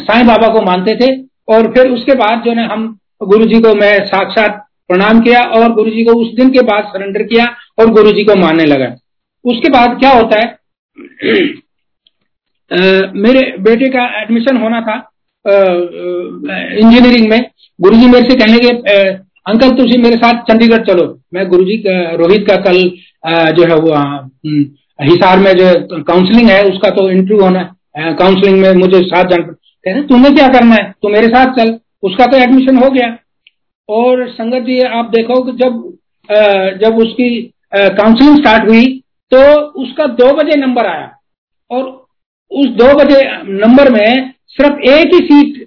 साईं 0.00 0.26
बाबा 0.26 0.48
को 0.48 0.62
मानते 0.62 0.94
थे। 0.96 1.10
और 1.48 1.66
फिर 1.72 1.90
उसके 1.90 2.14
बाद 2.14 2.42
जो 2.44 2.52
है 2.52 2.66
हम 2.68 2.86
गुरु 3.22 3.44
जी 3.44 3.60
को 3.60 3.74
मैं 3.74 3.92
साक्षात 4.06 4.62
प्रणाम 4.90 5.20
किया 5.20 5.42
और 5.56 5.72
गुरु 5.72 5.90
जी 5.90 6.04
को 6.04 6.12
उस 6.22 6.32
दिन 6.34 6.50
के 6.50 6.62
बाद 6.62 6.84
सरेंडर 6.86 7.22
किया 7.22 7.44
और 7.78 7.90
गुरु 7.90 8.12
जी 8.12 8.24
को 8.24 8.34
मानने 8.34 8.64
लगा। 8.64 8.86
उसके 9.44 9.70
बाद 9.70 9.98
क्या 10.00 10.10
होता 10.10 10.38
है 10.38 10.46
आ, 12.70 12.76
मेरे 13.16 13.42
बेटे 13.60 13.88
का 13.88 14.04
एडमिशन 14.22 14.56
होना 14.56 14.80
था। 14.80 14.96
इंजीनियरिंग 15.46 17.28
में। 17.30 17.40
गुरु 17.78 17.96
जी 17.96 18.06
मेरे 18.06 18.28
से 18.30 18.36
कहने 18.36 18.58
के 18.58 18.70
अंकल 19.46 19.70
तुम 19.72 20.02
मेरे 20.02 20.16
साथ 20.16 20.42
चंडीगढ़ 20.44 20.84
चलो। 20.84 21.04
मैं 21.34 21.46
गुरु 21.48 21.64
जी 21.64 21.82
रोहित 22.16 22.46
का 22.48 22.56
कल 22.62 22.78
जो 23.52 23.64
है 23.64 23.76
वो 23.76 23.92
हम्म, 23.92 24.64
हिसार 25.00 25.38
में 25.38 25.52
जो 25.54 26.02
काउंसलिंग 26.02 26.50
है 26.50 26.62
उसका 26.64 26.90
तो 26.90 27.08
इंटरव्यू 27.10 27.42
होना 27.42 27.60
है 27.96 28.12
काउंसलिंग 28.14 28.60
में 28.60 28.72
मुझे 28.74 29.00
साथ 29.04 29.24
जान। 29.30 29.42
कहते 29.42 30.02
तुम्हें 30.04 30.34
क्या 30.34 30.48
करना 30.48 30.74
है? 30.74 30.90
तू 30.92 31.08
मेरे 31.08 31.26
साथ 31.28 31.52
चल। 31.54 31.78
उसका 32.02 32.26
तो 32.26 32.36
एडमिशन 32.36 32.76
हो 32.76 32.90
गया। 32.90 33.16
और 33.88 34.28
संगत 34.30 34.66
जी 34.66 34.80
आप 34.80 35.10
देखो 35.10 35.42
कि 35.44 35.52
जब 35.58 35.82
जब 36.82 36.96
उसकी 36.98 37.28
काउंसलिंग 37.72 38.36
स्टार्ट 38.36 38.68
हुई 38.68 38.86
तो 39.32 39.38
उसका 39.82 40.06
दो 40.20 40.32
बजे 40.36 40.56
नंबर 40.60 40.86
आया। 40.86 41.10
और 41.70 41.82
उस 42.50 42.66
दो 42.76 42.92
बजे 42.94 43.20
नंबर 43.60 43.90
में 43.92 44.32
सिर्फ़ 44.58 44.80
एक 44.90 45.14
ही 45.14 45.20
सीट 45.22 45.64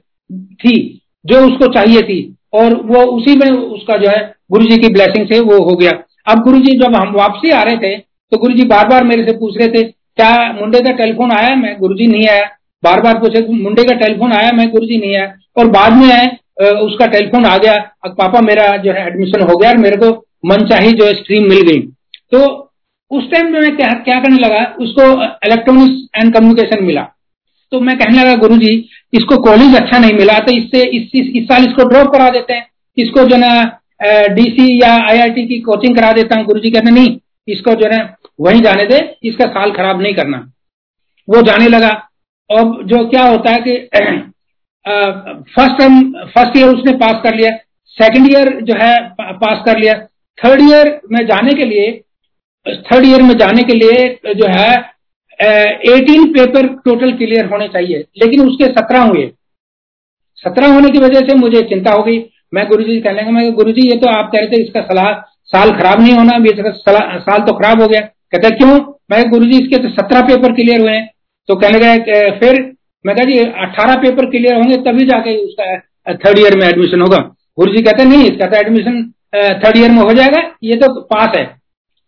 थी 0.61 0.77
जो 1.25 1.39
उसको 1.47 1.67
चाहिए 1.73 2.01
थी 2.03 2.19
और 2.53 2.73
वो 2.85 3.01
उसी 3.13 3.35
में 3.37 3.49
उसका 3.49 3.97
जो 3.97 4.09
है 4.09 4.21
गुरु 4.51 4.65
जी 4.65 4.77
की 4.77 4.89
ब्लेसिंग 4.89 5.27
से 5.27 5.39
वो 5.41 5.57
हो 5.63 5.75
गया। 5.75 5.91
अब 6.27 6.43
गुरु 6.43 6.59
जी 6.59 6.77
जब 6.79 6.95
हम 6.95 7.13
वापसी 7.15 7.51
आ 7.51 7.61
रहे 7.63 7.77
थे 7.77 7.97
तो 7.97 8.37
गुरु 8.37 8.53
जी 8.53 8.63
बार 8.67 8.87
बार 8.87 9.03
मेरे 9.05 9.23
से 9.25 9.31
पूछ 9.37 9.57
रहे 9.57 9.67
थे, 9.69 9.83
क्या 9.83 10.51
मुंडे 10.53 10.79
का 10.81 10.91
टेलीफोन 10.93 11.31
आया 11.31 11.55
मैं 11.55 11.75
गुरु 11.79 11.95
जी 11.95 12.07
नहीं 12.07 12.27
आया। 12.29 12.43
बार 12.83 13.01
बार 13.01 13.19
पूछे, 13.19 13.41
मुंडे 13.53 13.83
का 13.83 13.95
टेलीफोन 13.97 14.33
आया 14.33 14.51
मैं 14.53 14.69
गुरु 14.71 14.85
जी 14.85 14.97
नहीं 14.97 15.15
आया। 15.15 15.33
और 15.57 15.67
बाद 15.69 15.93
में 15.93 16.11
आए 16.11 16.27
उसका 16.79 17.05
टेलीफोन 17.07 17.45
आ 17.45 17.57
गया। 17.57 17.73
अब 18.05 18.15
पापा 18.17 18.41
मेरा 18.41 18.65
जो 18.77 18.91
है 18.91 19.05
एडमिशन 19.07 19.41
हो 19.41 19.57
गया 19.57 19.69
और 19.69 19.77
मेरे 19.77 19.97
को 19.97 20.09
मन 20.45 20.65
चाहिए 20.67 20.91
जो 20.91 21.05
है 21.05 21.13
स्ट्रीम 21.13 21.49
मिल 21.49 21.61
गई। 21.69 21.79
तो 22.31 22.39
उस 23.11 23.29
टाइम 23.31 23.51
में 23.53 23.59
मैं 23.61 23.75
क्या 23.75 23.87
क्या 24.01 24.19
करने 24.19 24.37
लगा, 24.37 24.63
उसको 24.79 25.03
इलेक्ट्रॉनिक्स 25.45 26.07
एंड 26.15 26.33
कम्युनिकेशन 26.33 26.83
मिला। 26.85 27.07
तो 27.71 27.79
मैं 27.79 27.97
कहने 27.97 28.17
लगा 28.17 28.35
गुरु 28.37 28.57
जी 28.57 28.73
इसको 29.13 29.37
कॉलेज 29.43 29.75
अच्छा 29.75 29.97
नहीं 29.97 30.13
मिला 30.13 30.37
तो 30.39 30.51
इससे 30.53 30.83
इस, 30.87 31.09
साल 31.45 31.65
इसको 31.65 31.83
ड्रॉप 31.89 32.11
करा 32.13 32.29
देते 32.29 32.53
हैं। 32.53 32.67
इसको 32.97 33.23
जो 33.25 33.37
ना 33.37 33.51
डीसी 34.33 34.81
या 34.81 34.93
आईआईटी 35.09 35.45
की 35.47 35.59
कोचिंग 35.61 35.95
करा 35.95 36.11
देता 36.13 36.35
हूँ। 36.35 36.45
गुरु 36.45 36.59
जी 36.59 36.69
कहते 36.71 36.91
नहीं 36.91 37.17
इसको 37.47 37.73
जो 37.75 37.89
है 37.91 37.99
वहीं 38.39 38.61
जाने 38.61 38.85
दे 38.85 38.99
इसका 39.23 39.45
साल 39.47 39.71
खराब 39.71 40.01
नहीं 40.01 40.13
करना। 40.15 40.37
वो 41.27 41.41
जाने 41.43 41.67
लगा। 41.69 41.89
और 42.49 42.83
जो 42.87 43.05
क्या 43.09 43.23
होता 43.23 43.51
है 43.51 43.61
कि 43.61 43.77
फ़र्स्ट 45.55 45.81
फ़र्स्ट 46.33 46.57
ईयर 46.57 46.67
उसने 46.67 46.91
पास 46.97 47.21
कर 47.23 47.35
लिया। 47.35 47.51
सेकंड 47.97 48.29
ईयर 48.29 48.49
जो 48.63 48.73
है 48.79 48.93
पास 49.19 49.63
कर 49.65 49.77
लिया। 49.79 49.93
थर्ड 50.37 50.61
ईयर 50.61 50.99
में 51.11 51.25
जाने 51.27 51.53
के 51.53 51.65
लिए 51.65 51.91
थर्ड 52.85 53.05
ईयर 53.05 53.21
में 53.23 53.37
जाने 53.37 53.63
के 53.63 53.73
लिए 53.73 54.33
जो 54.35 54.47
है 54.49 54.71
एटीन 55.39 56.25
पेपर 56.33 56.67
टोटल 56.85 57.11
क्लियर 57.17 57.45
होने 57.45 57.67
चाहिए। 57.67 58.03
लेकिन 58.21 58.41
उसके 58.41 58.65
सत्रह 58.67 59.01
हुए। 59.01 59.29
सत्रह 60.43 60.73
होने 60.73 60.89
की 60.89 60.99
वजह 60.99 61.27
से 61.27 61.35
मुझे 61.35 61.61
चिंता 61.69 61.91
हो 61.91 62.03
गई। 62.03 62.19
मैं 62.53 62.67
गुरु 62.67 62.83
जी 62.83 62.99
कहने 62.99 63.21
लगा, 63.21 63.31
मैं 63.31 63.51
गुरु 63.53 63.71
जी 63.71 63.87
ये 63.89 63.97
तो 63.97 64.07
आप 64.09 64.31
कह 64.31 64.39
रहे 64.39 64.47
थे 64.47 64.61
इसका 64.63 64.81
सलाह 64.83 65.11
साल 65.51 65.71
खराब 65.71 66.01
नहीं 66.01 66.13
होना 66.13 66.37
इसका 66.45 66.71
साल 67.19 67.39
तो 67.39 67.53
खराब 67.53 67.81
हो 67.81 67.87
गया। 67.87 68.01
कहते, 68.01 68.49
क्यों? 68.57 68.79
मैं 69.11 69.29
गुरु 69.29 69.45
जी 69.45 69.57
इसके 69.57 69.77
तो 69.77 69.89
सत्रह 69.91 70.21
पेपर 70.23 70.53
क्लियर 70.53 70.81
हुए 70.81 70.91
हैं। 70.91 71.09
तो 71.49 71.55
कहने 71.55 71.79
गए 71.79 72.29
फिर? 72.39 72.59
मैं 73.05 73.15
कहा, 73.15 73.25
जी 73.25 73.37
अट्ठारह 73.39 73.95
पेपर 73.95 74.29
क्लियर 74.29 74.55
होंगे, 74.55 74.75
तभी 74.83 75.05
जाके 75.05 75.35
उसका 75.37 76.15
थर्ड 76.15 76.39
ईयर 76.39 76.57
में 76.59 76.67
एडमिशन 76.67 77.01
होगा। 77.01 77.17
गुरु 77.57 77.71
जी 77.71 77.81
कहते, 77.83 78.05
नहीं, 78.05 78.23
इसका 78.23 78.45
तो 78.45 78.57
एडमिशन 78.57 79.01
थर्ड 79.35 79.77
ईयर 79.77 79.91
में 79.91 79.97
हो 79.99 80.13
जाएगा, 80.13 80.41
ये 80.63 80.75
तो 80.75 80.93
पास 81.03 81.37
है। 81.37 81.43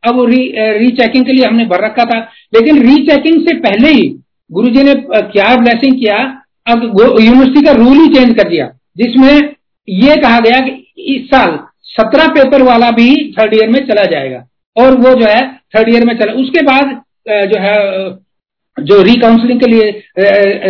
अब 0.03 0.15
वो 0.15 0.25
री 0.25 0.41
रीचेकिंग 0.77 1.25
के 1.25 1.31
लिए 1.31 1.45
हमने 1.45 1.65
भर 1.65 1.83
रखा 1.85 2.05
था। 2.05 2.19
लेकिन 2.53 2.81
रीचेकिंग 2.83 3.41
से 3.41 3.55
पहले 3.59 3.89
ही 3.89 4.07
गुरु 4.49 4.69
जी 4.69 4.83
ने 4.83 4.93
क्या 5.05 5.55
ब्लेसिंग 5.57 5.99
किया? 5.99 6.17
अब 6.67 6.83
यूनिवर्सिटी 7.19 7.61
का 7.65 7.71
रूल 7.73 7.97
ही 7.97 8.07
चेंज 8.13 8.35
कर 8.37 8.49
दिया। 8.49 8.65
जिसमें 8.97 9.55
ये 9.87 10.15
कहा 10.17 10.39
गया 10.39 10.59
कि 10.59 10.71
इस 11.15 11.27
साल 11.27 11.59
सत्रह 11.91 12.27
पेपर 12.33 12.61
वाला 12.63 12.89
भी 12.91 13.13
थर्ड 13.39 13.53
ईयर 13.53 13.69
में 13.69 13.79
चला 13.87 14.03
जाएगा। 14.11 14.45
और 14.75 14.95
वो 14.97 15.13
जो 15.13 15.25
है 15.27 15.41
थर्ड 15.75 15.93
ईयर 15.93 16.05
में 16.05 16.17
चला। 16.17 16.33
उसके 16.41 16.61
बाद 16.65 16.99
जो 17.49 17.59
है 17.59 17.77
जो 18.77 19.01
रिकाउंसलिंग 19.03 19.59
के 19.59 19.65
लिए 19.65 19.89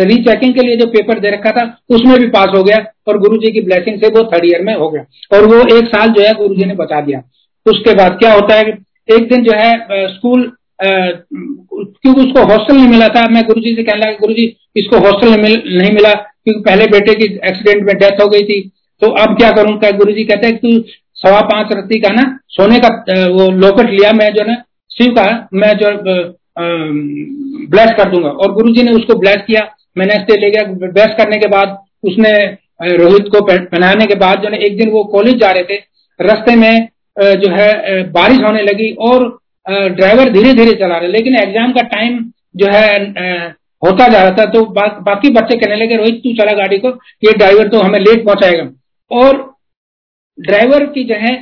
रीचेकिंग 0.06 0.54
के 0.54 0.66
लिए 0.66 0.76
जो 0.76 0.86
पेपर 0.88 1.18
दे 1.20 1.30
रखा 1.30 1.50
था, 1.50 1.64
उसमें 1.90 2.18
भी 2.20 2.26
पास 2.28 2.48
हो 2.54 2.62
गया। 2.64 2.78
और 3.08 3.18
गुरु 3.18 3.36
जी 3.36 3.52
की 3.52 3.60
ब्लेसिंग 3.60 4.00
से 4.00 4.08
वो 4.08 4.24
थर्ड 4.32 4.44
ईयर 4.46 4.62
में 4.64 4.74
हो 4.74 4.88
गया। 4.90 5.36
और 5.36 5.46
वो 5.46 5.60
एक 5.76 5.88
साल 5.88 6.08
जो 6.08 6.22
है 6.22 6.32
गुरु 6.34 6.54
जी 6.54 6.64
ने 6.64 6.74
बता 6.76 7.00
दिया। 7.00 7.22
उसके 7.66 7.94
बाद 7.94 8.18
क्या 8.18 8.32
होता 8.32 8.54
है 8.54 8.72
एक 9.08 9.28
दिन 9.28 9.44
जो 9.44 9.52
है 9.54 10.08
स्कूल 10.08 10.50
क्योंकि 10.80 12.20
उसको 12.20 12.42
हॉस्टल 12.44 12.76
नहीं 12.76 12.88
मिला 12.88 13.08
था, 13.08 13.26
मैं 13.28 13.42
गुरु 13.46 13.60
जी 13.60 13.74
से 13.74 13.82
कहने 13.82 14.00
लगा 14.00 14.16
गुरु 14.20 14.34
जी 14.34 14.44
इसको 14.76 14.98
हॉस्टल 14.98 15.28
नहीं 15.30 15.92
मिला 15.92 16.12
क्योंकि 16.12 16.60
पहले 16.60 16.86
बेटे 16.88 17.14
की 17.14 17.24
एक्सीडेंट 17.24 17.86
में 17.86 17.96
डेथ 17.98 18.20
हो 18.22 18.28
गई 18.28 18.42
थी। 18.42 18.60
तो 19.02 19.10
अब 19.22 19.36
क्या 19.38 19.50
करूँ? 19.52 19.78
क्या 19.78 19.90
गुरु 19.92 20.12
जी 20.12 20.24
कहते 20.24 20.46
हैं 20.46 20.80
सवा 21.16 21.40
पाँच 21.42 21.72
रत्ती 21.72 21.98
का 22.00 22.08
ना, 22.10 22.22
सोने 22.48 22.78
का 22.78 22.88
वो 23.28 23.50
लोकट 23.52 23.90
लिया 23.90 24.12
मैं 24.12 24.32
जो 24.34 24.44
ना, 24.44 24.54
शिव 24.90 25.12
का, 25.14 25.48
मैं 25.54 25.72
जो 25.78 25.90
ब्लेस 27.70 27.90
कर 27.98 28.10
दूँगा। 28.10 28.28
और 28.28 28.52
गुरु 28.54 28.72
जी 28.74 28.82
ने 28.82 28.92
उसको 28.92 29.18
ब्लेस 29.20 29.42
किया, 29.46 29.60
मैंने 29.98 30.14
ऐसे 30.14 30.36
ले 30.40 30.50
गया, 30.50 30.64
ब्लेस 30.64 31.14
करने 31.18 31.36
के 31.38 31.46
बाद 31.48 31.76
उसने 32.04 32.32
रोहित 32.96 33.28
को 33.32 33.44
पहनाने 33.46 34.06
के 34.06 34.14
बाद 34.16 34.42
जो 34.42 34.48
ना, 34.48 34.56
एक 34.58 34.76
दिन 34.78 34.90
वो 34.90 35.04
कॉलेज 35.12 35.36
जा 35.40 35.50
रहे 35.50 35.64
थे, 35.64 35.76
रास्ते 36.20 36.56
में 36.56 36.88
जो 37.16 37.50
है 37.52 38.02
बारिश 38.12 38.38
होने 38.40 38.62
लगी 38.62 38.90
और 39.02 39.26
ड्राइवर 39.66 40.28
धीरे 40.30 40.52
धीरे 40.54 40.72
चला 40.74 40.96
रहे। 40.96 41.08
लेकिन 41.10 41.36
एग्ज़ाम 41.38 41.72
का 41.72 41.82
टाइम 41.88 42.18
जो 42.56 42.66
है 42.68 42.86
होता 43.82 44.06
जा 44.08 44.22
रहा 44.22 44.30
था 44.30 44.44
तो 44.46 44.64
बा, 44.66 44.86
बाकी 45.00 45.30
बच्चे 45.30 45.56
कहने 45.56 45.76
लगे 45.76 45.96
रोहित 45.96 46.20
तू 46.24 46.32
चला 46.34 46.52
गाड़ी 46.56 46.78
को 46.78 46.88
ये 47.24 47.32
ड्राइवर 47.34 47.68
तो 47.68 47.80
हमें 47.80 47.98
लेट 48.00 48.24
पहुंचाएगा। 48.26 48.68
और 49.10 49.40
ड्राइवर 50.38 50.84
की 50.88 51.04
जो 51.04 51.14
है 51.16 51.34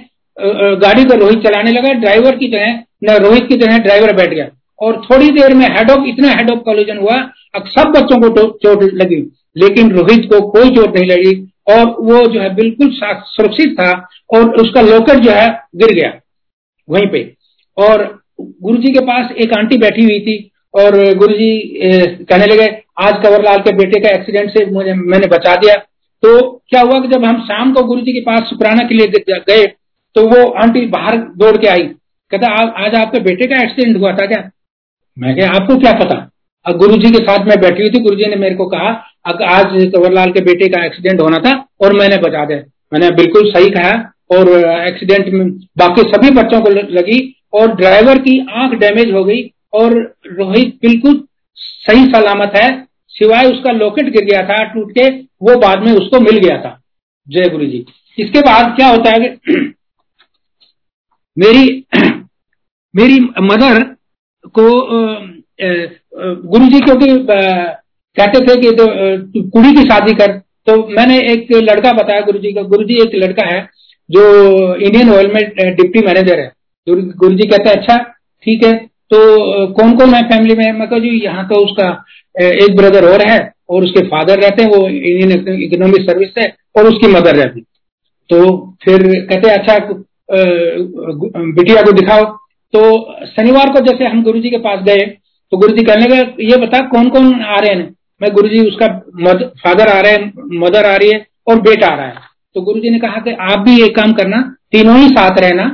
गाड़ी 0.80 1.04
को 1.04 1.14
रोहित 1.16 1.42
चलाने 1.42 1.72
लगा। 1.72 1.92
ड्राइवर 2.00 2.36
की 2.36 2.48
जो 2.48 2.58
है 2.58 2.72
न 3.04 3.16
रोहित 3.22 3.46
की 3.48 3.56
जो 3.56 3.66
है 3.72 3.78
ड्राइवर 3.82 4.12
बैठ 4.16 4.30
गया। 4.30 4.46
और 4.78 5.00
थोड़ी 5.04 5.30
देर 5.32 5.54
में 5.54 5.66
हेड 5.68 5.90
ऑफ़ 5.90 6.06
इतना 6.08 6.28
हेड 6.30 6.50
ऑफ़ 6.50 6.58
कॉलिजन 6.64 6.98
हुआ 6.98 7.14
अब 7.54 7.66
सब 7.68 7.92
बच्चों 7.96 8.20
को 8.20 8.28
चोट 8.58 8.82
लगी। 8.94 9.20
लेकिन 9.56 9.90
रोहित 9.92 10.24
को 10.32 10.40
कोई 10.50 10.70
चोट 10.70 10.96
नहीं 10.96 11.10
लगी। 11.10 11.34
और 11.70 11.90
वो 12.02 12.26
जो 12.26 12.40
है 12.40 12.54
बिल्कुल 12.54 12.90
सुरक्षित 12.92 13.74
था 13.74 13.90
और 14.30 14.54
उसका 14.60 14.80
लोकेट 14.82 15.20
जो 15.20 15.32
है 15.32 15.48
गिर 15.76 15.94
गया 15.94 16.12
वहीं 16.88 17.06
पे। 17.08 17.22
और 17.76 18.04
गुरुजी 18.40 18.92
के 18.92 19.00
पास 19.06 19.32
एक 19.36 19.52
आंटी 19.54 19.76
बैठी 19.78 20.04
हुई 20.04 20.20
थी 20.20 20.36
और 20.74 20.96
गुरुजी 21.16 21.52
कहने 22.24 22.46
लगे, 22.46 22.66
आज 22.98 23.22
कंवरलाल 23.22 23.58
के 23.60 23.72
बेटे 23.76 24.00
का 24.00 24.10
एक्सीडेंट 24.10 24.50
से 24.50 24.64
मुझे 24.68 24.94
मैंने 24.94 25.26
बचा 25.28 25.54
दिया। 25.56 25.74
तो 26.22 26.40
क्या 26.70 26.80
हुआ 26.82 27.00
कि 27.00 27.08
जब 27.08 27.24
हम 27.24 27.40
शाम 27.42 27.72
को 27.72 27.82
गुरुजी 27.84 28.12
के 28.12 28.20
पास 28.22 28.48
शुक्राना 28.50 28.88
के 28.88 28.94
लिए 28.94 29.06
गए 29.28 29.66
तो 30.16 30.22
वो 30.28 30.50
आंटी 30.62 30.84
बाहर 30.88 31.16
दौड़ 31.38 31.56
के 31.56 31.68
आई। 31.68 31.82
कहता 32.30 32.48
आज 32.84 32.94
आपके 32.96 33.20
बेटे 33.20 33.46
का 33.46 33.62
एक्सीडेंट 33.62 33.96
हुआ 33.96 34.12
था 34.12 34.26
क्या? 34.26 34.50
मैं 35.16 35.34
क्या 35.36 35.48
आपको 35.50 35.78
क्या 35.80 35.92
पता? 35.94 36.16
अब 36.66 36.76
गुरु 36.76 36.96
जी 36.96 37.10
के 37.10 37.22
साथ 37.24 37.46
मैं 37.46 37.60
बैठी 37.60 37.82
हुई 37.82 37.90
थी 37.90 38.02
गुरु 38.02 38.16
जी 38.16 38.26
ने 38.26 38.36
मेरे 38.36 38.54
को 38.54 38.66
कहा 38.66 38.88
आज 39.26 39.72
कंवरलाल 39.94 40.30
के 40.32 40.40
बेटे 40.40 40.68
का 40.68 40.84
एक्सीडेंट 40.84 41.20
होना 41.20 41.38
था 41.38 41.52
और 41.80 41.92
मैंने 41.92 42.16
बचा 42.16 42.44
दिया। 42.44 42.58
मैंने 42.92 43.10
बिल्कुल 43.10 43.50
सही 43.50 43.70
कहा 43.70 43.92
और 44.30 44.48
एक्सीडेंट 44.88 45.32
में 45.34 45.50
बाकी 45.78 46.02
सभी 46.10 46.30
बच्चों 46.30 46.60
को 46.60 46.70
लगी 46.70 47.18
और 47.52 47.74
ड्राइवर 47.76 48.18
की 48.18 48.38
आँख 48.52 48.74
डैमेज 48.78 49.12
हो 49.12 49.24
गई 49.24 49.42
और 49.72 49.94
रोहित 50.26 50.78
बिल्कुल 50.82 51.24
सही 51.56 52.04
सलामत 52.06 52.52
है। 52.56 52.68
सिवाय 53.08 53.46
उसका 53.46 53.72
लॉकेट 53.72 54.08
गिर 54.08 54.24
गया 54.24 54.42
था, 54.42 54.62
टूट 54.64 54.90
के, 54.90 55.08
वो 55.10 55.58
बाद 55.58 55.82
में 55.82 55.92
उसको 55.92 56.20
मिल 56.20 56.38
गया 56.38 56.56
था। 56.56 56.80
जय 57.28 57.48
गुरु 57.48 57.66
जी 57.66 57.84
इसके 58.18 58.40
बाद 58.40 58.76
क्या 58.76 58.88
होता 58.88 59.10
है 59.10 59.18
मेरी 61.38 61.84
मेरी 62.94 63.18
मदर 63.40 63.82
को 64.58 64.64
गुरु 66.12 66.66
जी, 66.66 66.80
क्योंकि 66.80 67.06
कहते 68.16 68.38
थे 68.40 68.60
कि 68.60 68.70
तो 68.72 68.86
कुड़ी 69.50 69.72
की 69.72 69.82
शादी 69.84 70.14
कर। 70.14 70.32
तो 70.66 70.76
मैंने 70.90 71.18
एक 71.32 71.52
लड़का 71.62 71.92
बताया 71.94 72.20
गुरु 72.20 72.38
जी 72.38 72.52
का। 72.52 72.62
गुरु 72.64 72.84
जी 72.84 72.94
एक 73.02 73.14
लड़का 73.16 73.46
है 73.46 73.60
जो 74.08 74.22
इंडियन 74.76 75.10
ऑयल 75.12 75.32
में 75.34 75.42
डिप्टी 75.76 76.00
मैनेजर 76.06 76.40
है। 76.40 76.50
गुरु 76.86 77.34
जी 77.34 77.46
कहते 77.46 77.68
हैं 77.68 77.76
अच्छा 77.76 77.96
ठीक 78.46 78.64
है 78.64 78.72
तो 79.10 79.18
कौन 79.74 79.96
कौन 79.96 80.14
है 80.14 80.22
फैमिली 80.24 80.54
में? 80.54 80.72
मैं 80.72 80.88
जी, 80.92 81.08
यहाँ 81.24 81.46
तो 81.48 81.64
उसका 81.64 81.88
एक 82.34 82.76
ब्रदर 82.76 83.04
और 83.06 83.26
है 83.28 83.38
और 83.70 83.84
उसके 83.84 84.06
फादर 84.06 84.40
रहते 84.40 84.62
हैं, 84.62 84.70
वो 84.70 84.88
इंडियन 84.88 85.62
इकोनॉमिक 85.62 86.02
सर्विस 86.02 86.30
है 86.38 86.46
और 86.76 86.86
उसकी 86.86 87.06
मदर 87.08 87.36
रहती 87.36 87.60
तो 88.30 88.38
फिर 88.84 89.02
कहते 89.24 89.50
अच्छा 89.50 89.78
बिटिया 91.50 91.82
को 91.82 91.92
दिखाओ। 91.92 92.24
तो 92.74 92.80
शनिवार 93.26 93.72
को 93.72 93.80
जैसे 93.86 94.04
हम 94.06 94.22
गुरुजी 94.22 94.50
के 94.50 94.58
पास 94.60 94.82
गए 94.84 95.04
तो 95.52 95.56
गुरु 95.56 95.76
जी 95.76 95.84
कहने 95.84 96.06
लगे 96.06 96.44
ये 96.44 96.56
बता 96.58 96.80
कौन 96.88 97.08
कौन 97.10 97.32
आ 97.34 97.58
रहे 97.58 97.74
हैं? 97.74 97.94
मैं 98.20 98.30
गुरु 98.32 98.48
जी 98.48 98.60
उसका 98.68 98.86
मद, 99.20 99.42
फादर 99.62 99.88
आ 99.88 100.00
रहे 100.00 100.12
हैं 100.12 100.58
मदर 100.60 100.86
आ 100.86 100.94
रही 100.94 101.10
है 101.10 101.26
और 101.48 101.60
बेटा 101.60 101.86
आ 101.86 101.94
रहा 101.94 102.06
है। 102.06 102.28
तो 102.56 102.60
गुरु 102.62 102.80
जी 102.80 102.90
ने 102.90 102.98
कहा 102.98 103.20
कि 103.20 103.32
आप 103.44 103.58
भी 103.60 103.82
एक 103.82 103.94
काम 103.96 104.12
करना 104.12 104.40
तीनों 104.72 104.96
ही 104.98 105.08
साथ 105.08 105.40
रहना 105.40 105.68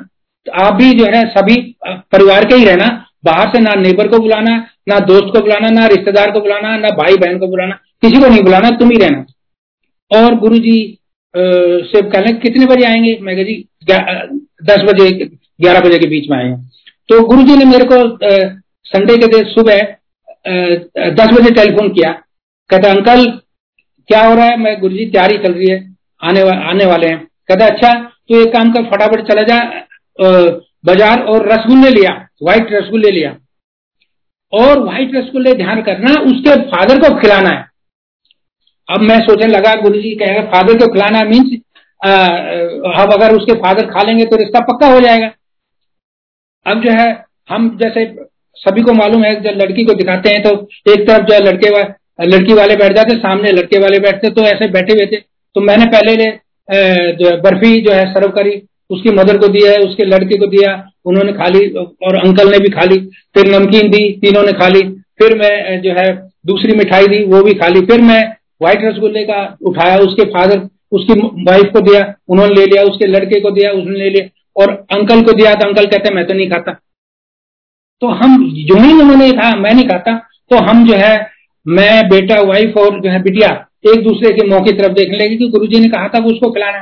तो 0.47 0.52
आप 0.64 0.75
भी 0.75 0.92
जो 0.95 1.04
है 1.06 1.23
सभी 1.30 1.56
परिवार 1.87 2.45
के 2.45 2.56
ही 2.56 2.64
रहना 2.64 2.87
बाहर 3.25 3.49
से 3.50 3.61
ना 3.61 3.75
नेबर 3.76 4.09
को 4.09 4.18
बुलाना 4.18 4.56
ना 4.88 4.99
दोस्त 5.06 5.33
को 5.35 5.40
बुलाना 5.40 5.68
ना 5.71 5.87
रिश्तेदार 5.88 6.30
को 6.30 6.40
बुलाना 6.40 6.76
ना 6.78 6.88
भाई 6.97 7.16
बहन 7.16 7.38
को 7.38 7.47
बुलाना 7.49 7.78
किसी 8.02 8.21
को 8.21 8.28
नहीं 8.28 8.42
बुलाना 8.42 8.71
तुम 8.78 8.90
ही 8.90 8.99
रहना। 8.99 9.25
और 10.11 10.35
गुरु 10.38 10.59
जी 10.59 10.76
से 11.35 12.02
कहने 12.02 12.33
कितने 12.35 12.66
बजे 12.66 12.85
आएँगे? 12.87 13.18
मैं 13.23 13.37
जी 13.37 13.54
दस 13.80 14.83
बजे 14.85 15.11
ग्यारह 15.61 15.80
बजे 15.80 15.99
के 15.99 16.06
बीच 16.09 16.30
में 16.30 16.37
आएँगे। 16.38 16.56
तो 17.09 17.23
गुरु 17.26 17.42
जी 17.42 17.56
ने 17.56 17.64
मेरे 17.66 17.85
को 17.92 17.99
संडे 18.90 19.16
के 19.16 19.26
दिन 19.28 19.45
सुबह 19.47 19.81
दस 21.12 21.31
बजे 21.33 21.50
टेलीफोन 21.52 21.88
किया। 21.90 22.11
कहता 22.71 22.90
अंकल 22.90 23.25
क्या 24.09 24.21
हो 24.23 24.35
रहा 24.35 24.45
है? 24.45 24.57
मैं 24.59 24.78
गुरु 24.81 24.95
जी 24.95 25.05
तैयारी 25.07 25.38
चल 25.38 25.52
रही 25.52 25.71
है 25.71 25.78
आने 26.23 26.43
वा, 26.43 26.52
आने 26.71 26.85
वाले 26.87 27.07
हैं। 27.09 27.25
कहता 27.49 27.66
अच्छा 27.66 27.93
तो 28.28 28.40
एक 28.40 28.52
काम 28.52 28.71
कर 28.73 28.85
फटाफट 28.87 29.26
चला 29.28 29.43
जा 29.45 29.59
बाज़ार 30.85 31.23
और 31.25 31.49
रसगुल्ले 31.49 31.90
लिया 31.90 32.12
व्हाइट 32.43 32.73
रसगुल्ले 32.73 33.11
लिया। 33.11 33.31
और 34.52 34.83
व्हाइट 34.83 35.14
रसगुल्ले 35.14 35.52
ध्यान 35.55 35.83
करना 35.83 36.12
उसके 36.25 36.55
फादर 36.69 36.99
को 37.00 37.14
खिलाना 37.21 37.50
है। 37.50 37.64
अब 38.88 39.00
मैं 39.02 39.19
सोचने 39.21 39.47
लगा 39.49 39.75
गुरु 39.76 40.00
जी 40.00 40.14
कहेगा 40.16 40.43
फादर 40.50 40.78
को 40.78 40.93
खिलाना 40.93 41.23
मीन्स 41.26 41.61
अब 42.00 43.12
अगर 43.12 43.35
उसके 43.35 43.55
फादर 43.61 43.87
खा 43.88 44.02
लेंगे 44.02 44.25
तो 44.25 44.37
रिश्ता 44.37 44.61
पक्का 44.62 44.87
हो 44.88 45.00
जाएगा। 45.00 45.31
अब 46.66 46.83
जो 46.83 46.90
है 46.93 47.09
हम 47.49 47.69
जैसे 47.78 48.05
सभी 48.58 48.82
को 48.82 48.92
मालूम 48.94 49.25
है 49.25 49.34
जब 49.42 49.62
लड़की 49.62 49.84
को 49.84 49.94
दिखाते 49.94 50.30
हैं 50.30 50.42
तो 50.42 50.50
एक 50.92 51.06
तरफ़ 51.08 51.26
जो 51.26 51.34
है 51.34 51.40
लड़के 51.42 51.70
वा, 51.70 51.82
लड़की 52.25 52.54
वाले 52.54 52.76
बैठ 52.76 52.92
जाते 52.92 53.16
सामने 53.16 53.52
लड़के 53.52 53.78
वाले 53.78 53.98
बैठते 54.00 54.30
तो 54.30 54.42
ऐसे 54.44 54.68
बैठे 54.70 54.92
हुए 54.92 55.06
थे। 55.06 55.16
तो 55.16 55.60
मैंने 55.62 55.86
पहले 55.90 56.14
जो 57.12 57.28
है 57.28 57.40
बर्फ़ी 57.40 57.80
जो 57.80 57.92
है 57.92 58.04
सर्व 58.12 58.30
करी 58.30 58.60
उसकी 58.90 59.10
मदर 59.10 59.38
को 59.38 59.48
दिया 59.48 59.70
है 59.72 59.78
उसके 59.80 60.04
लड़के 60.04 60.38
को 60.38 60.46
दिया 60.46 60.72
उन्होंने 61.06 61.32
खा 61.32 61.48
ली 61.48 61.66
और 62.02 62.16
अंकल 62.16 62.50
ने 62.50 62.58
भी 62.58 62.68
खा 62.70 62.84
ली 62.84 62.98
फिर 63.34 63.48
नमकीन 63.48 63.90
दी 63.90 64.08
तीनों 64.22 64.42
ने 64.42 64.52
खा 64.52 64.68
ली 64.68 64.80
फिर 65.18 65.36
मैं 65.38 65.80
जो 65.82 65.92
है 65.92 66.06
दूसरी 66.46 66.76
मिठाई 66.76 67.06
दी 67.06 67.22
वो 67.25 67.42
भी 67.42 67.54
खा 67.54 67.68
ली 67.68 67.80
फिर 67.86 68.00
मैं 68.02 68.22
व्हाइट 68.60 68.84
रसगुल्ले 68.84 69.22
का 69.25 69.38
उठाया 69.62 69.96
उसके 69.98 70.25
फादर 70.30 70.60
उसकी 70.92 71.14
वाइफ 71.44 71.70
को 71.72 71.80
दिया 71.80 72.02
उन्होंने 72.28 72.54
ले 72.54 72.64
लिया 72.66 72.82
उसके 72.82 73.06
लड़के 73.06 73.40
को 73.40 73.50
दिया 73.50 73.70
उसने 73.72 73.98
ले 73.98 74.10
लिया 74.10 74.62
और 74.62 74.72
अंकल 74.92 75.22
को 75.22 75.32
दिया 75.32 75.54
तो 75.54 75.68
अंकल 75.68 75.86
कहते 75.86 76.14
मैं 76.14 76.26
तो 76.26 76.34
नहीं 76.34 76.48
खाता। 76.50 76.72
तो 78.02 78.06
हम 78.14 78.36
जो 78.66 78.76
ही 78.76 78.92
उन्होंने 78.92 79.30
कहा 79.32 79.54
मैं 79.56 79.72
नहीं 79.74 79.88
खाता 79.88 80.12
तो 80.50 80.56
हम 80.64 80.84
जो 80.86 80.94
है, 80.96 81.14
मैं, 81.66 82.08
बेटा 82.08 82.40
वाइफ 82.42 82.76
और 82.78 83.00
जो 83.00 83.10
है, 83.10 83.22
बिटिया, 83.22 83.48
एक 83.84 84.02
दूसरे 84.04 84.30
के 84.32 84.46
मौके 84.48 84.72
तरफ़ 84.72 84.92
देखने 84.92 85.18
लगे 85.18 85.36
कि 85.36 85.48
गुरुजी 85.48 85.80
ने 85.80 85.88
कहा 85.88 86.08
था 86.08 86.18
वो 86.18 86.30
उसको 86.30 86.50
खिलाना 86.50 86.80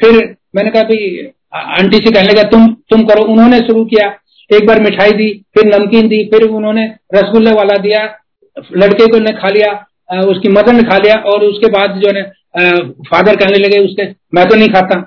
फिर 0.00 0.16
मैंने 0.56 0.70
कहा 0.70 0.82
भाई 0.84 1.28
आंटी 1.54 1.96
से 1.96 2.10
कहने 2.10 2.28
लगा, 2.28 2.42
तुम 2.44 2.66
तुम 2.90 3.02
करो। 3.04 3.22
उन्होंने 3.24 3.58
शुरू 3.60 3.84
किया, 3.84 4.08
एक 4.50 4.66
बार 4.66 4.80
मिठाई 4.80 5.10
दी, 5.12 5.28
फिर 5.54 5.66
नमकीन 5.68 6.08
दी, 6.08 6.22
फिर 6.24 6.42
उन्होंने 6.48 6.84
रसगुल्ले 7.14 7.52
वाला 7.52 7.76
दिया, 7.78 8.02
लड़के 8.76 9.06
को 9.06 9.18
ने 9.18 9.32
खा 9.32 9.48
लिया 9.48 9.72
उसकी 10.24 10.48
मदर 10.48 10.72
ने 10.72 10.82
खा 10.82 10.96
लिया, 10.98 11.14
और 11.22 11.44
उसके 11.44 11.70
बाद 11.70 12.00
जो 12.00 12.12
है 12.16 12.22
फादर 13.04 13.36
कहने 13.36 13.58
लगे 13.58 13.78
उसके 13.80 14.06
मैं 14.34 14.44
तो 14.48 14.56
नहीं 14.56 14.68
खाता। 14.68 15.00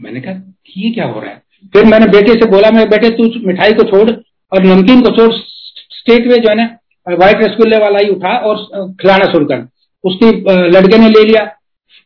मैंने 0.00 0.20
कहा, 0.20 0.32
ये 0.76 0.90
क्या 0.90 1.04
हो 1.06 1.20
रहा 1.20 1.30
है? 1.30 1.42
फिर 1.72 1.84
मैंने 1.84 2.06
बेटे 2.08 2.32
से 2.34 2.50
बोला, 2.50 2.70
मैं, 2.70 2.88
बेटे, 2.90 3.10
तू 3.10 3.46
मिठाई 3.46 3.72
को 3.72 3.84
छोड़ 3.90 4.10
और 4.52 4.64
नमकीन 4.64 5.00
को 5.02 5.10
छोड़ 5.16 5.32
स्टेट 5.32 6.26
वे 6.28 6.38
जो 6.38 6.48
है 6.48 6.54
ना 6.56 6.64
व्हाइट 7.06 7.42
रसगुल्ले 7.42 7.78
वाला 7.78 7.98
ही 7.98 8.08
उठा 8.10 8.36
और 8.38 8.56
खिलाना 9.00 9.24
शुरू 9.32 9.46
कर। 9.46 9.66
उसकी 10.04 10.30
लड़के 10.70 10.98
ने 10.98 11.08
ले 11.10 11.24
लिया 11.24 11.44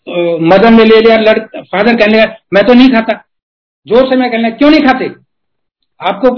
मदर 0.06 0.70
ने 0.70 0.84
ले 0.84 0.98
लिया, 0.98 1.16
लड़, 1.18 1.38
फादर 1.38 1.96
कहने 1.96 2.18
लगा, 2.18 2.36
मैं 2.54 2.64
तो 2.66 2.74
नहीं 2.74 2.88
खाता। 2.90 3.12
ज़ोर 3.86 4.08
से 4.10 4.16
मैं 4.16 4.30
कहने 4.30 4.50
क्यों 4.52 4.70
नहीं 4.70 4.80
खाते? 4.82 5.08
आपको 6.00 6.28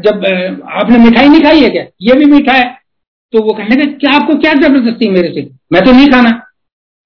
जब 0.00 0.24
आपने 0.72 0.98
मिठाई 0.98 1.28
नहीं 1.28 1.42
खाई 1.42 1.60
है 1.60 1.68
क्या? 1.70 1.82
ये 2.02 2.14
भी 2.18 2.24
मीठा 2.26 2.52
है। 2.52 2.64
तो 3.32 3.42
वो 3.42 3.52
कहने 3.52 3.74
लगे, 3.74 3.86
क्या 3.94 4.12
आपको 4.12 4.34
क्या 4.40 4.52
ज़बरदस्ती 4.54 5.08
मेरे 5.10 5.28
से? 5.30 5.48
मैं 5.72 5.84
तो 5.84 5.92
नहीं 5.92 6.08
खाना। 6.08 6.30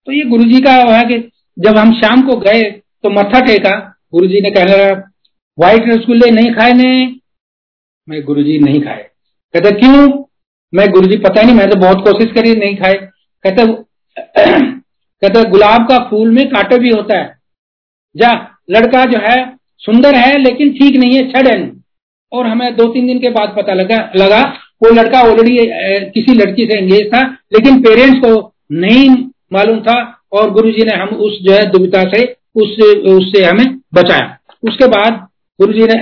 तो 0.07 0.13
ये 0.13 0.25
गुरुजी 0.27 0.61
का 0.63 0.73
है 0.73 1.03
कि 1.05 1.19
जब 1.57 1.79
हम 1.79 1.93
शाम 1.95 2.23
को 2.23 2.37
गए 2.39 2.63
तो 3.05 3.11
मत्था 3.11 3.41
टेका, 3.47 3.77
गुरुजी 4.13 4.41
ने 4.41 4.51
कहने 4.51 4.73
लगा 4.73 4.93
व्हाइट 5.59 5.89
रसगुल्ले 5.89 6.31
नहीं 6.31 6.53
खाए 6.55 6.73
ने 6.75 6.91
मैं 8.09 8.23
गुरुजी 8.25 8.59
नहीं 8.59 8.81
खाए। 8.81 9.03
कहते, 9.55 9.71
क्यों? 9.71 10.25
मैं 10.73 10.89
गुरुजी 10.91 11.17
पता 11.17 11.43
नहीं 11.43 11.55
मैं 11.55 11.69
तो 11.71 11.77
बहुत 11.77 11.99
कोशिश 11.99 12.33
करी, 12.33 12.55
नहीं 12.55 12.77
खाए। 12.77 12.95
कहते 13.45 13.67
कहते, 15.23 15.49
गुलाब 15.51 15.89
का 15.89 15.99
फूल 16.11 16.31
में 16.31 16.49
कांटे 16.49 16.79
भी 16.79 16.91
होता 16.91 17.19
है। 17.19 17.37
जा, 18.17 18.31
लड़का 18.71 19.05
जो 19.05 19.19
है, 19.19 19.37
सुंदर 19.79 20.15
है, 20.15 20.39
लेकिन 20.39 20.73
ठीक 20.73 20.97
नहीं 20.97 21.17
है, 21.17 21.31
छड़ 21.31 21.47
है 21.49 21.73
और 22.33 22.47
हमें 22.47 22.77
दो 22.77 22.87
तीन 22.93 23.07
दिन 23.07 23.19
के 23.19 23.31
बाद 23.31 23.55
पता 23.57 23.75
लगा 23.75 23.99
लगा, 24.17 24.43
वो 24.83 24.95
लड़का 24.95 25.23
ऑलरेडी 25.23 25.57
किसी 26.11 26.35
लड़की 26.35 26.67
से 26.67 26.79
एंगेज 26.79 27.11
था, 27.15 27.23
लेकिन 27.53 27.81
पेरेंट्स 27.83 28.19
को 28.19 28.55
नहीं 28.73 29.09
मालूम 29.53 29.81
था 29.81 29.99
और 30.33 30.51
गुरुजी 30.51 30.85
ने 30.85 30.97
हम 30.97 31.09
उस 31.09 31.39
जो 31.43 31.53
है, 31.53 31.71
दुविधा 31.71 32.03
से, 32.05 32.23
उस, 32.55 32.79
उससे 33.09 33.45
हमें 33.45 33.79
बचाया। 33.95 34.39
उसके 34.63 34.87
बाद 34.87 35.27
गुरुजी 35.61 35.85
ने, 35.85 35.99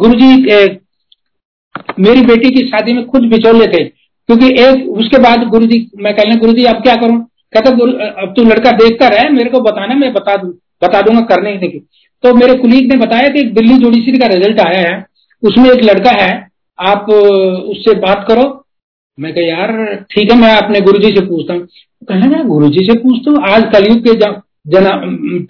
गुरुजी 0.00 0.80
मेरी 1.98 2.22
बेटी 2.26 2.50
की 2.50 2.66
शादी 2.68 2.92
में 2.92 3.04
खुद 3.06 3.22
बिचौले 3.30 3.66
थे, 3.66 3.84
क्योंकि 3.84 4.46
एक, 4.62 4.88
उसके 4.90 5.18
बाद 5.18 5.46
गुरुजी, 5.48 5.78
मैं 5.98 6.14
कहने 6.14 6.36
गुरुजी, 6.36 6.64
अब 6.64 6.82
क्या 6.82 6.94
करूँ? 6.96 7.18
कहता, 7.54 7.70
गुरु, 7.72 7.92
अब 7.92 8.32
तू 8.36 8.44
लड़का 8.44 8.70
देख 8.78 8.98
कर 9.00 9.16
है 9.16 9.30
मेरे 9.32 9.50
को 9.50 9.60
बताना, 9.62 9.94
मैं 9.94 10.12
बता 10.12 10.36
दू, 10.36 10.48
बता 10.82 11.00
दूँगा 11.00 11.20
करने 11.26 11.52
ही 11.52 11.58
नहीं 11.58 11.80
तो 12.24 12.34
मेरे 12.34 12.54
कुलीग 12.54 12.92
ने 12.92 12.96
बताया 12.98 13.28
कि 13.28 13.42
दिल्ली 13.52 13.76
जुडिशरी 13.78 14.18
का 14.18 14.26
रिज़ल्ट 14.26 14.60
आया 14.60 14.80
है, 14.80 15.04
उसमें 15.42 15.70
एक 15.70 15.84
लड़का 15.84 16.10
है, 16.12 16.30
आप, 16.78 17.10
उससे 17.10 17.94
बात 18.00 18.24
करो। 18.28 18.44
मैं 19.18 19.32
कह, 19.34 19.40
यार, 19.40 19.70
ठीक 20.10 20.30
है, 20.32 20.38
मैं 20.38 20.54
अपने 20.56 20.80
गुरुजी 20.80 21.14
से 21.16 21.24
पूछता 21.26 21.54
हूँ। 21.54 21.66
कहने 22.02 22.26
लगा 22.26 22.42
गुरुजी 22.44 22.84
से 22.84 22.98
पूछता 22.98 23.30
हूँ? 23.30 23.38
आज 23.48 23.62
कलयुग 23.72 23.98
के 24.00 24.14
जना 24.70 24.90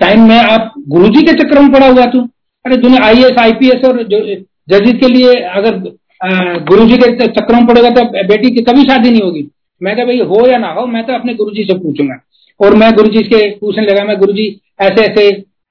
टाइम 0.01 0.29
में 0.29 0.37
आप 0.37 0.73
गुरुजी 0.89 1.23
के 1.23 1.33
चक्कर 1.35 1.61
में 1.63 1.73
पड़ा 1.73 1.87
हुआ 1.89 2.05
तू। 2.07 2.21
अरे 2.65 2.77
दुनिया 2.77 3.07
I 3.07 3.23
S 3.23 3.39
I 3.41 3.53
P 3.53 3.69
S 3.69 3.85
और 3.87 4.03
जजिस 4.03 4.93
के 5.01 5.09
लिए 5.09 5.35
अगर 5.53 5.79
गुरुजी 6.21 6.97
के 6.97 7.27
चक्कर 7.27 7.55
में 7.55 7.67
पड़ेगा 7.67 7.91
तो 7.91 8.05
बेटी 8.27 8.51
की 8.51 8.63
कभी 8.63 8.83
शादी 8.85 9.11
नहीं 9.11 9.23
होगी। 9.23 9.47
मैं 9.81 9.95
कहा 9.97 10.05
भाई 10.05 10.19
हो 10.21 10.47
या 10.49 10.59
ना 10.59 10.69
हो, 10.69 10.87
मैं 10.87 11.05
तो 11.07 11.13
अपने 11.15 11.35
गुरु 11.35 11.51
जी 11.51 11.65
से 11.65 11.75
पूछूँगा। 11.79 12.15
और 12.61 12.75
मैं 12.75 12.93
गुरु 12.95 13.09
जी 13.09 13.23
के 13.25 13.49
पूछने 13.57 13.85
लगा, 13.85 14.05
मैं 14.05 14.19
गुरु 14.19 14.33
जी 14.33 14.49
ऐसे 14.81 15.03
ऐसे 15.03 15.25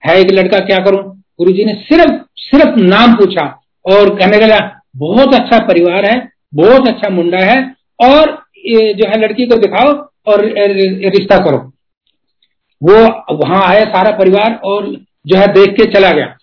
है 0.04 0.20
एक 0.20 0.32
लड़का, 0.32 0.60
क्या 0.60 0.78
करूँ? 0.80 1.02
गुरु 1.40 1.52
जी 1.52 1.66
ने 1.66 1.74
सिर्फ़ 1.84 2.12
सिर्फ़ 2.40 2.80
नाम 2.82 3.16
पूछा 3.16 3.44
और 3.86 4.10
कहने 4.18 4.38
लगा, 4.38 4.60
बहुत 4.98 5.34
अच्छा 5.34 5.60
परिवार 5.68 6.06
है, 6.06 6.16
बहुत 6.56 6.88
अच्छा 6.88 7.10
मुंडा 7.10 7.38
है, 7.40 7.62
और 8.04 8.38
जो 8.68 9.08
है 9.10 9.20
लड़की 9.20 9.46
को 9.46 9.56
दिखाओ 9.58 9.92
और 10.28 10.44
रिश्ता 11.10 11.38
करो। 11.40 11.58
वो 12.82 12.96
वहाँ 13.38 13.62
आया 13.66 13.84
सारा 13.88 14.12
परिवार 14.18 14.60
और 14.66 14.88
जो 15.28 15.38
है 15.38 15.48
देख 15.54 15.70
के 15.72 15.92
चला 15.92 16.12
गया। 16.12 16.36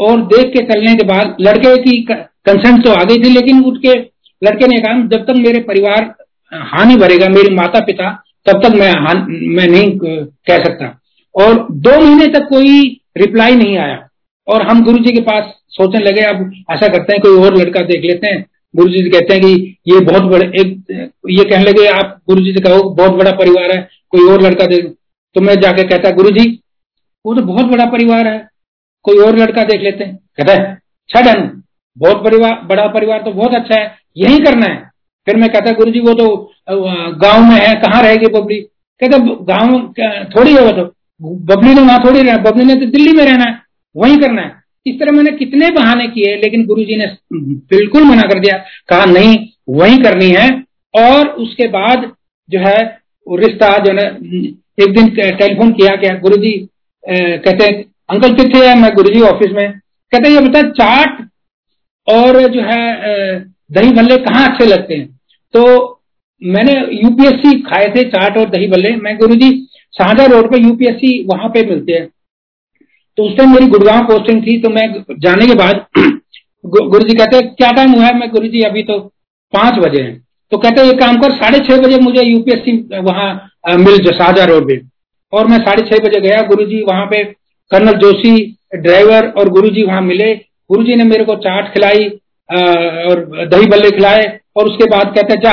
और 0.00 0.20
देख 0.26 0.46
के 0.46 0.62
चलने 0.64 0.94
के 0.94 1.04
बाद 1.06 1.36
लड़के 1.40 1.76
की 1.82 2.00
कंसेंट 2.10 2.84
तो 2.84 2.90
आ 2.90 3.02
गई 3.04 3.16
थी, 3.16 3.30
लेकिन 3.30 3.64
उसके 3.64 3.94
लड़के 4.42 4.66
ने 4.66 4.78
कहा, 4.78 5.00
जब 5.06 5.24
तक 5.24 5.34
मेरे 5.36 5.60
परिवार 5.60 6.14
हानि 6.52 6.96
भरेगा, 6.96 7.28
मेरे 7.28 7.54
माता 7.54 7.80
पिता 7.80 8.10
तब 8.46 8.62
तक 8.62 8.74
मैं 8.74 8.92
मैं 9.56 9.66
नहीं 9.66 9.98
कह 9.98 10.64
सकता। 10.64 11.00
और 11.34 11.66
दो 11.70 12.00
महीने 12.00 12.26
तक 12.26 12.46
कोई 12.48 13.00
रिप्लाई 13.16 13.54
नहीं 13.54 13.76
आया। 13.78 14.08
और 14.48 14.62
हम 14.62 14.84
गुरु 14.84 14.98
जी 14.98 15.12
के 15.12 15.20
पास 15.20 15.52
सोचने 15.68 16.04
लगे, 16.04 16.20
अब 16.20 16.52
ऐसा 16.70 16.86
करते 16.86 17.12
हैं 17.12 17.20
कोई 17.22 17.44
और 17.44 17.56
लड़का 17.56 17.80
देख 17.80 18.04
लेते 18.04 18.30
हैं। 18.30 18.44
गुरु 18.74 18.88
जी 18.88 19.02
कहते 19.10 19.34
हैं 19.34 19.42
कि 19.42 19.76
ये 19.88 20.00
बहुत 20.00 20.22
बड़े, 20.22 20.46
एक, 20.46 21.10
ये 21.30 21.44
कहने 21.44 21.64
लगे, 21.64 21.86
आप 21.86 22.20
गुरु 22.28 22.40
जी 22.40 22.52
से 22.52 22.60
कहो, 22.60 22.82
बहुत 22.90 23.12
बड़ा 23.12 23.30
परिवार 23.30 23.76
है, 23.76 23.88
कोई 24.10 24.32
और 24.32 24.42
लड़का 24.42 24.66
देख 24.66 24.92
तो 25.36 25.40
मैं 25.40 25.54
जाके 25.60 25.82
कहता, 25.82 26.10
गुरु 26.10 26.30
जी, 26.30 26.60
वो 27.26 27.34
तो 27.34 27.42
बहुत 27.42 27.66
बड़ा 27.66 27.84
परिवार 27.86 28.26
है। 28.26 28.48
कोई 29.06 29.18
और 29.18 29.38
लड़का 29.38 29.64
देख 29.64 29.80
लेते 29.82 30.04
हैं। 30.04 30.16
कहता 30.16 30.52
है 30.52 30.74
छठन 31.10 31.50
बहुत 31.96 32.24
परिवार, 32.24 32.60
बड़ा 32.64 32.86
परिवार 32.88 33.22
तो 33.22 33.32
बहुत 33.32 33.54
अच्छा 33.54 33.80
है, 33.80 33.94
यही 34.16 34.38
करना 34.40 34.66
है। 34.66 34.84
फिर 35.26 35.36
मैं 35.36 35.48
कहता 35.50 35.70
गुरु 35.74 35.90
जी 35.90 36.00
वो 36.00 36.12
तो 36.14 36.26
गाँव 36.68 37.42
में 37.42 37.56
है, 37.56 37.74
कहाँ 37.76 38.02
रहेगी 38.02 38.26
बबली? 38.30 38.60
कहते, 39.02 39.18
गाँव 39.18 39.92
थोड़ी 40.30 40.52
है 40.52 40.60
वो 40.60 40.70
तो। 40.72 40.84
बबली 41.46 41.74
ने 41.74 41.80
वहाँ 41.80 41.98
थोड़ी 42.00 42.20
रहना, 42.20 42.36
बबली 42.40 42.64
ने 42.64 42.74
तो 42.74 42.86
दिल्ली 42.88 43.12
में 43.12 43.24
रहना 43.24 43.44
है, 43.44 43.58
वही 43.94 44.16
करना 44.16 44.42
है। 44.42 44.54
इस 44.86 44.98
तरह 45.00 45.12
मैंने 45.12 45.30
कितने 45.32 45.70
बहाने 45.72 46.06
किए, 46.08 46.36
लेकिन 46.36 46.64
गुरुजी 46.66 46.96
ने 46.96 47.06
बिल्कुल 47.32 48.04
मना 48.04 48.22
कर 48.24 48.38
दिया। 48.40 48.56
कहा, 48.88 49.04
नहीं, 49.06 49.36
वही 49.70 49.96
करनी 49.98 50.28
है। 50.30 50.48
और 50.94 51.28
उसके 51.38 51.66
बाद 51.68 52.10
जो 52.48 52.58
है 52.60 52.78
रिश्ता 53.26 53.76
जो 53.78 53.92
है, 53.92 54.06
एक 54.78 54.92
दिन 54.92 55.08
टेलीफोन 55.10 55.72
किया, 55.72 55.96
क्या 55.96 56.14
गुरु 56.18 56.36
जी 56.36 56.52
कहते 57.04 57.70
अंकल 58.08 58.34
कितने 58.34 58.66
है? 58.66 58.74
मैं 58.80 58.94
गुरु 58.94 59.10
जी 59.10 59.20
ऑफ़िस 59.24 59.52
में। 59.52 59.72
कहते 60.12 60.28
ये 60.30 60.40
बता 60.40 60.62
चाट 60.72 61.22
और 62.08 62.40
जो 62.48 62.62
है 62.62 63.38
दही 63.72 63.92
भल्ले 63.92 64.16
कहाँ 64.24 64.48
अच्छे 64.48 64.66
लगते 64.66 64.94
हैं? 64.94 65.06
तो 65.54 65.92
मैंने 66.42 66.72
यूपीएससी 66.94 67.60
खाए 67.62 67.86
थे 67.94 68.02
चाट 68.10 68.36
और 68.38 68.48
दही 68.50 68.66
भल्ले। 68.68 68.94
मैं 68.96 69.16
गुरु 69.18 69.34
जी 69.34 69.50
शाहजहा 69.94 70.26
रोड 70.26 70.50
पे 70.50 70.58
यूपीएससी 70.58 71.22
वहाँ 71.26 71.48
पे 71.48 71.64
मिलते 71.66 71.92
हैं। 71.92 72.06
तो 73.18 73.24
उस 73.24 73.36
टाइम 73.36 73.52
मेरी 73.54 73.66
गुड़गांव 73.66 74.04
पोस्टिंग 74.06 74.42
थी 74.42 74.60
तो 74.62 74.68
मैं 74.70 74.86
जाने 75.20 75.46
के 75.46 75.54
बाद 75.54 75.84
गुरु 76.66 77.02
जी 77.04 77.14
कहते 77.14 77.40
क्या 77.42 77.70
टाइम 77.72 77.92
हुआ 77.92 78.04
है? 78.06 78.18
मैं 78.18 78.30
गुरु 78.30 78.48
जी 78.48 78.62
अभी 78.62 78.82
तो 78.82 78.98
पाँच 79.52 79.78
बजे 79.78 80.02
हैं। 80.02 80.16
तो 80.52 80.58
कहते 80.58 80.86
ये 80.86 80.92
काम 80.96 81.16
कर, 81.16 81.32
साढ़े 81.32 81.58
छह 81.58 81.80
बजे 81.82 81.98
मुझे 82.00 82.22
यूपीएससी 82.22 83.00
वहाँ 83.00 83.76
मिल 83.78 84.10
शाहजहा 84.12 84.44
रोड 84.46 84.68
पे। 84.68 84.80
और 85.32 85.46
मैं 85.46 85.58
साढ़े 85.58 85.82
छह 85.82 86.02
बजे 86.04 86.20
गया 86.20 86.42
गुरु 86.42 86.64
जी 86.64 86.82
वहाँ 86.82 87.06
पे। 87.06 87.22
कर्नल 87.70 87.92
जोशी, 87.92 88.56
ड्राइवर 88.74 89.28
और 89.28 89.48
गुरु 89.48 89.68
जी 89.68 89.82
वहाँ 89.82 90.00
मिले। 90.02 90.34
गुरु 90.70 90.84
जी 90.84 90.94
ने 90.96 91.04
मेरे 91.04 91.24
को 91.24 91.34
चाट 91.36 91.72
खिलाई 91.74 92.06
और 92.48 93.24
दही 93.46 93.66
बल्ले 93.66 93.90
खिलाए, 93.90 94.22
और 94.56 94.66
उसके 94.66 94.88
बाद 94.90 95.14
कहते, 95.14 95.36
जा, 95.36 95.52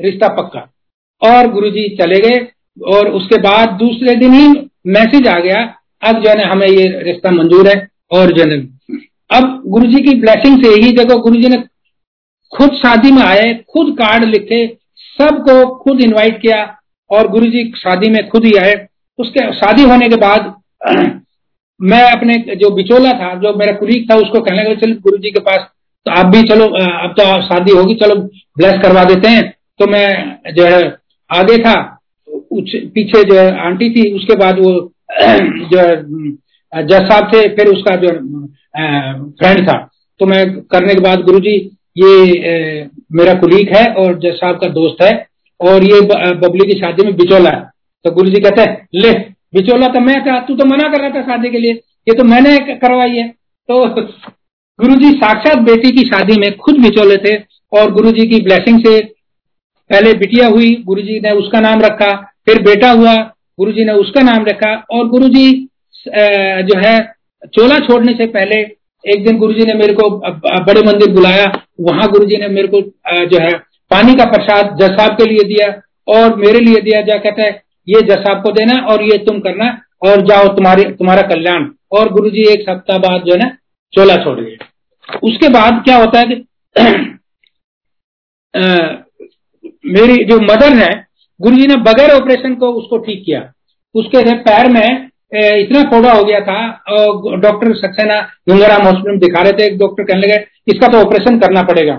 रिश्ता 0.00 0.28
पक्का। 0.34 0.60
और 1.22 1.50
गुरु 1.50 1.70
जी 1.70 1.88
चले 1.96 2.20
गए, 2.20 2.38
और 2.94 3.08
उसके 3.10 3.40
बाद 3.40 3.70
दूसरे 3.78 4.14
दिन 4.16 4.32
ही 4.32 4.48
मैसेज 4.86 5.26
आ 5.28 5.38
गया, 5.40 5.62
अब 6.02 6.22
जो 6.22 6.30
है 6.30 6.44
हमें 6.44 6.66
ये 6.66 6.86
रिश्ता 7.02 7.30
मंजूर 7.30 7.68
है। 7.68 7.76
और 8.12 8.32
जो 8.32 8.44
है 8.44 8.58
अब 9.30 9.62
गुरु 9.66 9.86
जी 9.86 10.02
की 10.02 10.14
ब्लेसिंग 10.20 10.62
से 10.64 10.70
ही 10.82 10.90
देखो 10.92 11.18
गुरु 11.18 11.36
जी 11.36 11.48
ने 11.48 11.56
खुद 12.52 12.74
शादी 12.76 13.10
में 13.12 13.22
आए, 13.22 13.52
खुद 13.72 13.94
कार्ड 13.98 14.24
लिखे, 14.24 14.66
सबको 15.18 15.64
खुद 15.74 16.00
इनवाइट 16.00 16.40
किया, 16.42 16.58
और 17.10 17.28
गुरु 17.28 17.46
जी 17.46 17.62
शादी 17.76 18.10
में 18.10 18.28
खुद 18.28 18.44
ही 18.44 18.52
आए। 18.56 18.74
उसके, 19.18 19.52
शादी 19.52 19.82
होने 19.82 20.08
के 20.08 20.16
बाद 20.16 20.54
मैं 21.84 22.02
अपने 22.12 22.38
जो 22.56 22.70
बिचोला 22.70 23.12
था, 23.12 23.34
जो 23.34 23.54
मेरा 23.54 23.72
कुलीग 23.72 24.10
था, 24.10 24.16
उसको 24.16 24.40
कहने 24.40 24.62
लगा, 24.62 24.74
चल 24.74 24.92
गुरु 25.02 25.18
जी 25.18 25.30
के 25.30 25.40
पास 25.40 25.68
तो 26.06 26.10
आप 26.10 26.26
भी 26.26 26.42
चलो 26.42 26.64
अब 26.66 27.14
तो 27.18 27.24
शादी 27.42 27.72
होगी, 27.72 27.94
चलो 27.94 28.14
ब्लेस 28.58 28.80
करवा 28.82 29.04
देते 29.04 29.28
हैं। 29.28 29.42
तो 29.78 29.86
मैं 29.86 30.54
जो 30.54 30.64
है, 30.64 30.82
आगे 31.30 31.56
था 31.58 31.74
पीछे 32.30 33.22
जो 33.24 33.38
है, 33.38 33.60
आंटी 33.60 33.88
थी, 33.90 34.12
उसके 34.12 34.36
बाद 34.36 34.58
वो, 34.58 34.72
जो 35.72 35.86
जज 36.72 37.08
साहब 37.08 37.30
थे, 37.32 37.48
फिर 37.48 37.68
उसका 37.68 37.96
जो 37.96 38.08
फ्रेंड 39.38 39.68
था। 39.68 39.78
तो 40.20 40.26
मैं 40.26 40.44
करने 40.72 40.94
के 40.94 41.00
बाद, 41.00 41.20
गुरुजी, 41.20 41.56
ये 41.96 42.88
मेरा 43.12 43.34
कुलीग 43.34 43.74
है 43.76 43.86
और 43.94 44.18
जज 44.18 44.34
साहब 44.34 44.56
का 44.56 44.68
दोस्त 44.68 45.02
है 45.02 45.12
और 45.60 45.84
ये 45.84 46.00
बबली 46.34 46.72
की 46.72 46.78
शादी 46.78 47.06
में 47.06 47.16
बिचौला 47.16 47.50
है। 47.50 47.70
तो 48.04 48.10
गुरु 48.10 48.30
जी 48.30 48.40
कहते 48.40 48.62
हैं, 48.62 48.88
ले 48.94 49.12
बिचौला 49.54 49.88
तो 49.88 50.00
मैं 50.00 50.20
था 50.22 50.38
तू 50.40 50.54
तो 50.56 50.64
मना 50.66 50.88
कर 50.88 51.00
रहा 51.00 51.10
था 51.10 51.22
शादी 51.24 51.50
के 51.50 51.58
लिए। 51.58 51.72
ये 52.06 52.14
तो 52.14 52.24
मैंने 52.24 52.56
करवाई 52.76 53.10
है। 53.10 53.28
तो 53.68 53.84
गुरु 54.78 54.94
जी 54.96 55.10
साक्षात 55.14 55.58
बेटी 55.64 55.90
की 55.92 56.02
शादी 56.04 56.38
में 56.40 56.56
खुद 56.58 56.80
बिचौले 56.82 57.16
थे 57.18 57.36
और 57.72 57.90
गुरु 57.92 58.10
जी 58.12 58.26
की 58.28 58.40
ब्लेसिंग 58.42 58.78
से 58.80 58.98
पहले 59.90 60.12
बिटिया 60.18 60.46
हुई 60.48 60.74
गुरु 60.86 61.02
जी 61.02 61.18
ने 61.20 61.30
उसका 61.32 61.60
नाम 61.60 61.80
रखा, 61.80 62.10
फिर 62.46 62.62
बेटा 62.62 62.90
हुआ 62.92 63.14
गुरु 63.58 63.72
जी 63.72 63.84
ने 63.84 63.92
उसका 63.94 64.20
नाम 64.22 64.44
रखा 64.44 64.72
और 64.90 65.08
गुरु 65.08 65.28
जी 65.28 65.50
जो 66.06 66.78
है, 66.78 67.00
चोला 67.52 67.78
छोड़ने 67.80 68.12
से 68.14 68.26
पहले 68.28 68.60
एक 69.04 69.24
दिन 69.26 69.36
गुरु 69.38 69.52
जी 69.54 69.64
ने 69.64 69.74
मेरे 69.74 69.94
को 69.94 70.08
बड़े 70.10 70.80
मंदिर 70.82 71.10
बुलाया। 71.12 71.44
वहाँ 71.80 72.08
गुरु 72.10 72.26
जी 72.26 72.36
ने 72.36 72.48
मेरे 72.50 72.68
को 72.68 72.80
जो 73.26 73.38
है, 73.40 73.52
पानी 73.90 74.14
का 74.14 74.24
प्रसाद 74.26 74.76
जज 74.80 74.96
साहब 74.96 75.12
के 75.12 75.24
लिए 75.24 75.44
दिया 75.48 75.68
और 76.08 76.34
मेरे 76.36 76.60
लिए 76.60 76.80
दिया। 76.82 77.00
जा 77.02 77.18
कहता 77.18 77.42
है 77.42 77.62
ये 77.88 78.00
साहब 78.12 78.42
को 78.42 78.50
देना 78.52 78.74
और 78.86 79.02
ये 79.02 79.18
तुम 79.24 79.40
करना 79.40 79.66
और 80.02 80.20
जाओ 80.26 80.48
तुम्हारे, 80.48 80.84
तुम्हारा 80.92 81.22
कल्याण। 81.24 81.68
और 81.92 82.08
गुरु 82.12 82.30
जी 82.30 82.42
एक 82.52 82.62
सप्ताह 82.62 82.98
बाद 82.98 83.22
जो 83.26 83.32
है 83.32 83.38
ना, 83.38 83.56
चोला 83.92 84.16
छोड़ 84.24 84.40
गए। 84.40 84.56
उसके 85.22 85.48
बाद 85.50 85.82
क्या 85.84 85.96
होता 85.96 86.18
है 86.18 86.24
कि 86.26 86.34
मेरी 89.90 90.24
जो 90.24 90.40
मदर 90.42 90.72
है 90.74 91.06
गुरु 91.40 91.56
जी 91.56 91.66
ने 91.66 91.76
बगैर 91.82 92.10
ऑपरेशन 92.12 92.54
को 92.54 92.72
उसको 92.72 92.98
ठीक 92.98 93.24
किया। 93.26 93.52
उसके 93.94 94.34
पैर 94.40 94.68
में 94.72 95.10
इतना 95.34 95.82
फोड़ा 95.90 96.12
हो 96.12 96.24
गया 96.24 96.40
था 96.40 96.56
और 96.90 97.40
डॉक्टर 97.40 97.74
सक्सेना 97.76 98.20
गंगाराम 98.48 98.82
हॉस्पिटल 98.86 99.18
दिखा 99.18 99.42
रहे 99.42 99.52
थे 99.52 99.68
डॉक्टर 99.76 100.04
कहने 100.04 100.20
लगे, 100.20 100.44
इसका 100.68 100.88
तो 100.88 100.98
ऑपरेशन 100.98 101.38
करना 101.38 101.62
पड़ेगा। 101.62 101.94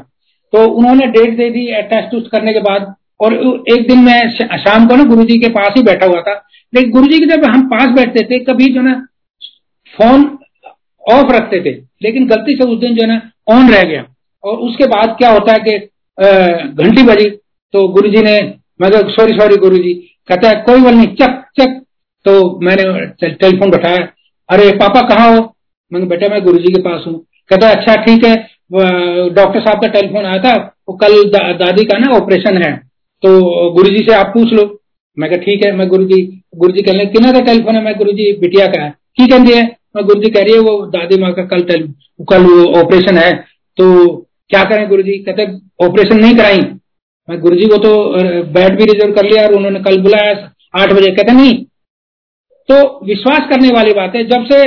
तो 0.54 0.68
उन्होंने 0.72 1.08
डेट 1.08 1.38
दे 1.38 1.50
दी 1.50 1.82
टेस्ट 1.90 2.30
करने 2.32 2.54
के 2.54 2.60
बाद 2.62 2.96
और 3.20 3.34
एक 3.70 3.88
दिन 3.88 4.00
मैं 4.00 4.20
शाम 4.58 4.88
को 4.88 4.96
ना 4.96 5.04
गुरु 5.06 5.24
जी 5.24 5.38
के 5.40 5.50
पास 5.52 5.74
ही 5.78 5.84
बैठा 5.84 6.06
हुआ 6.06 6.22
था। 6.22 6.34
लेकिन 6.74 6.92
गुरु 6.92 7.08
जी 7.08 7.20
के 7.20 7.26
जब 7.26 7.46
हम 7.46 7.62
पास 7.70 7.90
बैठते 7.96 8.24
थे 8.32 8.40
कभी 8.46 8.74
जो 8.74 8.82
ना 8.82 8.94
फ़ोन 9.94 10.26
ऑफ़ 11.04 11.32
रखते 11.34 11.60
थे 11.66 11.76
लेकिन 12.04 12.28
गलती 12.28 12.56
से 12.56 12.64
उस 12.66 12.80
दिन 12.80 12.96
जो 12.96 13.02
है 13.02 13.08
ना 13.08 13.22
ऑन 13.50 13.70
रह 13.72 13.84
गया। 13.84 14.06
और 14.44 14.58
उसके 14.60 14.86
बाद 14.88 15.16
क्या 15.18 15.30
होता 15.32 15.54
है 15.54 15.60
कि 15.60 15.78
घंटी 16.84 17.04
बजी 17.04 17.30
तो 17.74 17.88
गुरु 17.94 18.10
जी 18.10 18.22
ने 18.24 18.40
मैं 18.82 18.90
सॉरी 19.12 19.34
सॉरी 19.34 19.58
गुरु 19.58 19.78
जी 19.78 19.94
कहता 20.30 20.50
है 20.50 20.56
कोई 20.64 20.82
बात 20.82 20.94
नहीं 20.94 21.08
चक 21.16 21.42
चक। 21.60 21.82
तो 22.26 22.60
मैंने 22.60 22.84
टेलीफोन 23.22 23.72
बैठाया 23.72 23.98
अरे 24.50 24.70
पापा 24.78 25.02
कहाँ 25.10 25.28
हो? 25.30 25.42
मैंने 25.92 26.06
बेटा 26.08 26.28
मैं 26.30 26.42
गुरु 26.44 26.58
जी 26.60 26.72
के 26.74 26.82
पास 26.82 27.04
हूँ। 27.08 27.14
कहता 27.50 27.68
है 27.68 27.76
अच्छा 27.76 27.96
ठीक 28.04 28.24
है 28.26 28.36
डॉक्टर 29.34 29.60
साहब 29.60 29.82
का 29.82 29.88
टेलीफोन 29.90 30.26
आया 30.26 30.38
था 30.44 30.54
वो 30.90 30.96
कल 30.98 31.24
दा, 31.30 31.52
दादी 31.56 31.84
का 31.86 31.98
ना 31.98 32.12
ऑपरेशन 32.16 32.58
है। 32.64 32.72
तो 33.26 33.70
गुरु 33.74 33.90
जी 33.90 34.04
से 34.06 34.14
आप 34.14 34.32
पूछ 34.34 34.54
लो। 34.54 34.64
मैं 35.18 35.30
ठीक 35.42 35.64
है, 35.66 35.72
मैं 35.72 35.88
गुरु 35.90 36.04
जी 36.06 36.22
गुरु 36.56 36.74
जी 36.74 36.82
कहने 36.82 37.32
का 37.32 37.40
टेलीफोन 37.42 37.76
है? 37.76 37.84
मैं 37.84 37.94
गुरु 37.98 38.12
जी 38.12 38.32
बिटिया 38.40 38.66
का 38.68 38.82
है। 38.84 38.94
की 39.20 39.54
है 39.54 39.64
मैं 39.96 40.04
गुरु 40.06 40.22
जी 40.22 40.30
कह 40.30 40.44
रही 40.44 40.54
है, 40.54 40.60
वो 40.60 40.86
दादी 40.88 41.18
माँ 41.18 41.32
का 41.34 41.44
कल 41.46 41.62
कल 41.64 42.46
ऑपरेशन 42.80 43.18
है 43.18 43.32
तो 43.78 43.86
क्या 44.50 44.64
करें 44.64 44.88
गुरु 44.90 45.04
जी 45.04 45.18
कहते 45.20 45.46
ऑपरेशन 45.86 46.20
नहीं 46.20 46.36
कराई। 46.36 46.58
मैं 47.28 47.40
गुरु 47.42 47.56
जी 47.56 47.68
को 47.68 47.78
तो 47.78 47.92
बेड 48.54 48.78
भी 48.78 48.86
रिज़र्व 48.86 49.14
कर 49.14 49.26
लिया 49.26 49.44
और 49.44 49.54
उन्होंने 49.56 49.80
कल 49.82 50.02
बुलाया 50.02 50.34
आठ 50.76 50.94
बजे। 50.94 51.12
कहते 51.12 51.34
नहीं। 51.34 51.54
तो 52.70 53.06
विश्वास 53.06 53.50
करने 53.50 53.70
वाली 53.70 53.94
बात 53.94 54.16
है, 54.16 54.24
जब 54.26 54.46
से 54.46 54.64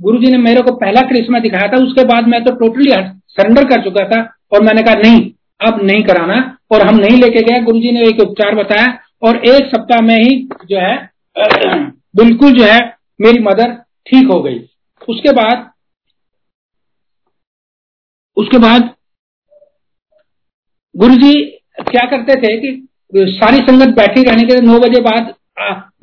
गुरु 0.00 0.18
जी 0.18 0.30
ने 0.32 0.38
मेरे 0.40 0.62
को 0.62 0.74
पहला 0.76 1.00
क्रिश्मा 1.08 1.38
दिखाया 1.40 1.68
था, 1.68 1.82
उसके 1.84 2.04
बाद 2.06 2.28
मैं 2.28 2.42
तो 2.44 2.54
टोटली 2.56 2.90
सरेंडर 3.30 3.64
कर 3.66 3.82
चुका 3.84 4.04
था 4.08 4.20
और 4.52 4.62
मैंने 4.62 4.82
कहा, 4.82 4.94
नहीं 4.96 5.20
अब 5.60 5.80
नहीं 5.82 6.02
कराना 6.02 6.36
और 6.72 6.82
हम 6.82 6.96
नहीं 6.96 7.20
लेके 7.22 7.42
गए। 7.42 7.60
गुरु 7.60 7.80
जी 7.80 7.92
ने 7.92 8.06
एक 8.08 8.20
उपचार 8.20 8.54
बताया 8.54 8.86
और 9.22 9.36
एक 9.48 9.66
सप्ताह 9.66 10.00
में 10.00 10.16
ही 10.16 10.36
जो 10.66 10.78
है, 10.78 10.96
बिल्कुल 12.16 12.52
जो 12.52 12.64
है, 12.64 12.78
मेरी 13.20 13.38
मदर 13.38 13.72
ठीक 14.06 14.30
हो 14.30 14.40
गई। 14.42 14.58
उसके 15.08 15.32
बाद 15.32 15.68
उसके 18.36 18.58
बाद 18.58 18.94
गुरु 20.94 21.14
जी 21.14 21.32
क्या 21.80 22.06
करते 22.10 22.34
थे 22.36 22.56
कि 22.58 22.86
सारी 23.32 23.58
संगत 23.58 23.94
बैठी 23.96 24.22
रहने 24.22 24.42
के 24.42 24.60
नौ 24.60 24.78
बजे 24.78 25.00
बाद 25.00 25.34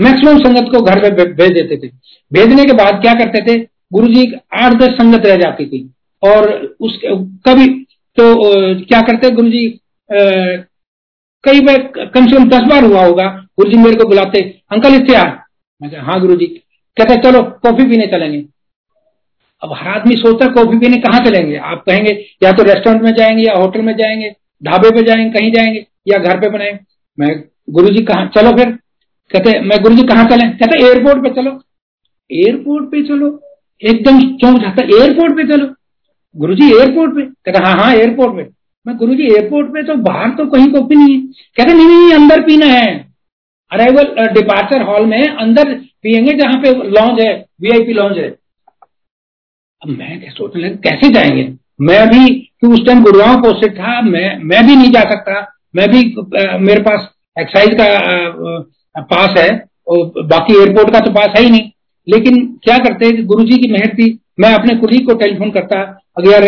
मैक्सिमम 0.02 0.38
संगत 0.38 0.72
को 0.72 0.82
घर 0.82 1.00
पे 1.02 1.26
भेज 1.34 1.52
देते 1.52 1.78
थे। 1.78 1.92
भेजने 2.32 2.66
के 2.66 2.74
बाद 2.74 3.02
क्या 3.02 3.14
करते 3.14 3.42
थे? 3.42 3.58
गुरु 3.94 4.08
जी 4.08 4.32
आठ 4.54 4.74
दस 4.74 4.94
संगत 4.94 5.26
रह 5.26 5.36
जाती 5.36 5.66
थी 5.66 5.80
और 6.24 6.50
उस 6.82 7.00
कभी 7.48 7.68
तो 8.18 8.24
क्या 8.84 9.02
करते 9.02 9.30
गुरु 9.32 9.50
जी 9.50 9.68
कई 11.44 11.60
बार 11.62 11.78
कम 12.06 12.28
से 12.28 12.36
कम 12.36 12.48
दस 12.50 12.64
बार 12.70 12.84
हुआ 12.84 13.06
होगा। 13.06 13.26
गुरु 13.58 13.70
जी 13.72 13.78
मेरे 13.78 13.96
को 13.96 14.08
बुलाते, 14.10 14.42
अंकल 14.72 14.96
इतने 14.96 15.16
आ। 15.16 15.24
हाँ 16.04 16.20
गुरु 16.22 16.36
जी 16.36 16.46
कहते 16.98 17.16
चलो, 17.22 17.42
कॉफ़ी 17.64 17.84
पीने 17.90 18.06
चलेंगे। 18.08 18.44
अब 19.64 19.74
हर 19.74 19.88
आदमी 19.90 20.16
सोचता 20.16 20.48
कॉफ़ी 20.54 20.78
पीने 20.80 20.98
कहाँ 21.02 21.20
चलेंगे? 21.26 21.56
आप 21.58 21.84
कहेंगे, 21.88 22.12
या 22.44 22.52
तो 22.52 22.64
रेस्टोरेंट 22.64 23.02
में 23.04 23.14
जाएँगे, 23.14 23.44
या 23.44 23.54
होटल 23.56 23.82
में 23.82 23.96
जाएँगे, 23.98 24.30
ढाबे 24.62 24.90
पे 24.92 25.04
जाएँगे, 25.04 25.30
कहीं 25.40 25.52
जाएँगे, 25.52 25.86
या 26.08 26.18
घर 26.20 26.40
पे 26.40 26.50
बनाएँगे। 26.50 26.80
मैं 27.18 27.30
गुरु 27.70 27.90
जी 27.90 28.04
कहा, 28.04 28.26
चलो 28.36 28.52
फिर। 28.58 28.72
कहते, 29.32 29.60
मैं 29.62 29.82
गुरु 29.84 29.96
जी 29.96 30.04
कहाँ 30.04 30.26
चले? 30.26 30.48
कहते, 30.50 30.84
एयरपोर्ट 30.86 31.24
पे 31.24 31.30
चलो। 31.32 31.52
एयरपोर्ट 32.30 32.92
पे 32.92 33.04
चलो? 33.08 33.28
एकदम 33.82 34.20
चौंक 34.38 34.62
जाता 34.62 34.84
एयरपोर्ट 34.84 35.36
पे 35.38 35.44
चलो। 35.48 35.74
गुरु 36.38 36.56
जी 36.56 36.66
एयरपोर्ट 36.72 37.16
पे? 37.16 37.22
कहते 37.22 37.60
हाँ 37.60 37.74
हाँ 37.76 37.94
एयरपोर्ट 37.96 38.36
पे। 38.36 38.44
मैं 38.86 38.96
गुरु 38.98 39.16
जी 39.16 39.24
एयरपोर्ट 39.26 39.68
पे 39.74 39.84
तो 39.84 39.96
बाहर 40.04 40.30
तो 40.32 40.46
कहीं 40.48 40.72
कॉफ़ी 40.74 40.96
नहीं 40.96 41.16
है। 41.16 41.22
कहते 41.58 41.74
नहीं 41.74 41.88
नहीं, 41.88 42.14
अंदर 42.16 42.42
पीना 42.42 42.66
है। 42.68 42.96
अराइवल 43.72 44.28
डिपार्चर 44.34 44.82
हॉल 44.82 45.06
में 45.06 45.22
अंदर 45.22 45.74
पियेंगे 46.04 46.34
जहाँ 46.34 46.60
पे 46.62 46.72
लॉन्ज 46.90 47.20
है 47.22 47.34
वीआईपी 47.62 47.94
लॉन्च 47.94 48.18
है। 48.18 48.30
अब 49.82 49.90
मैं 49.90 50.20
क्या 50.20 50.32
सोचने 50.32 50.62
लगा, 50.62 50.76
कैसे 50.84 51.10
जाएँगे? 51.14 51.44
मैं 51.82 52.08
भी 52.10 52.24
उस 52.68 52.86
टाइम 52.86 53.02
गुरुगांव 53.04 53.42
पोस्टेड 53.42 53.74
था, 53.74 54.02
मैं 54.02 54.38
मैं 54.44 54.66
भी 54.68 54.76
नहीं 54.76 54.92
जा 54.92 55.02
सकता। 55.12 55.42
मैं 55.76 55.88
भी 55.90 56.04
मेरे 56.62 56.82
पास 56.82 57.10
एक्साइज 57.38 57.74
का 57.74 59.02
पास 59.04 59.38
है, 59.38 59.50
और 59.88 60.24
बाकी 60.26 60.58
एयरपोर्ट 60.60 60.94
का 60.94 61.00
तो 61.00 61.12
पास 61.12 61.38
है 61.38 61.44
ही 61.44 61.50
नहीं। 61.50 61.70
लेकिन 62.08 62.46
क्या 62.64 62.78
करते 62.80 63.12
गुरु 63.24 63.44
जी 63.44 63.58
की 63.58 63.72
मेहर 63.72 63.94
थी 63.96 64.10
मैं 64.38 64.54
अपने 64.54 64.76
कुली 64.76 65.00
को 65.00 65.14
टेलीफोन 65.14 65.52
करता 65.52 65.80
अगर 66.18 66.44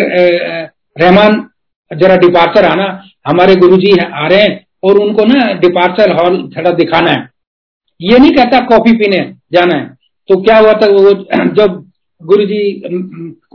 रहमान, 1.01 1.45
जरा 1.91 2.15
डिपार्चर 2.17 2.65
आना, 2.65 2.87
हमारे 3.27 3.55
गुरु 3.55 3.77
जी 3.77 3.91
आ 3.99 4.27
रहे 4.27 4.41
हैं, 4.41 4.65
और 4.83 4.97
उनको 4.97 5.25
ना 5.25 5.53
डिपार्चर 5.59 6.11
हॉल 6.13 6.37
थोड़ा 6.57 6.71
दिखाना 6.71 7.11
है। 7.11 7.27
ये 7.99 8.19
नहीं 8.19 8.31
कहता 8.31 8.59
कॉफ़ी 8.65 8.91
पीने 8.97 9.17
जाना 9.53 9.75
है। 9.75 9.85
तो 10.29 10.41
क्या 10.41 10.57
हुआ 10.57 10.73
था, 10.73 10.87
वो, 10.87 11.13
जब 11.55 11.83
गुरु 12.21 12.45
जी 12.45 12.61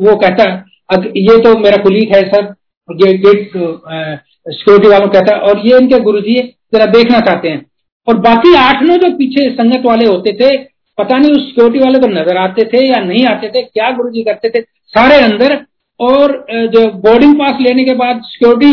वो 0.00 0.16
कहता 0.16 0.44
ये 0.92 1.38
तो 1.42 1.58
मेरा 1.58 1.76
कुलीग 1.82 2.14
है 2.14 2.22
सर, 2.28 2.54
ये 2.88 3.12
गेट 3.18 3.52
सिक्योरिटी 3.54 4.88
वालों 4.88 5.08
कहता, 5.08 5.36
और 5.36 5.66
ये 5.66 5.78
इनके 5.78 5.98
गुरु 6.00 6.20
जी 6.20 6.34
जरा 6.74 6.86
देखना 6.92 7.20
चाहते 7.20 7.48
हैं। 7.48 7.64
और 8.08 8.18
बाकी 8.20 8.54
आठ 8.54 8.82
नौ 8.82 8.96
जो 8.96 9.10
पीछे 9.16 9.48
संगत 9.52 9.86
वाले 9.86 10.06
होते 10.06 10.32
थे 10.40 10.56
पता 10.98 11.18
नहीं 11.18 11.32
उस 11.32 11.46
सिक्योरिटी 11.46 11.78
वाले 11.78 11.98
को 11.98 12.06
नज़र 12.08 12.36
आते 12.38 12.64
थे 12.64 12.86
या 12.86 13.00
नहीं 13.02 13.24
आते 13.26 13.48
थे, 13.48 13.62
क्या 13.62 13.90
गुरु 13.92 14.10
जी 14.10 14.22
करते 14.24 14.50
थे, 14.50 14.60
सारे 14.94 15.16
अंदर। 15.22 15.56
और 16.00 16.32
जो 16.68 16.84
बोर्डिंग 17.00 17.34
पास 17.36 17.60
लेने 17.60 17.84
के 17.84 17.94
बाद 17.94 18.20
सिक्योरिटी 18.24 18.72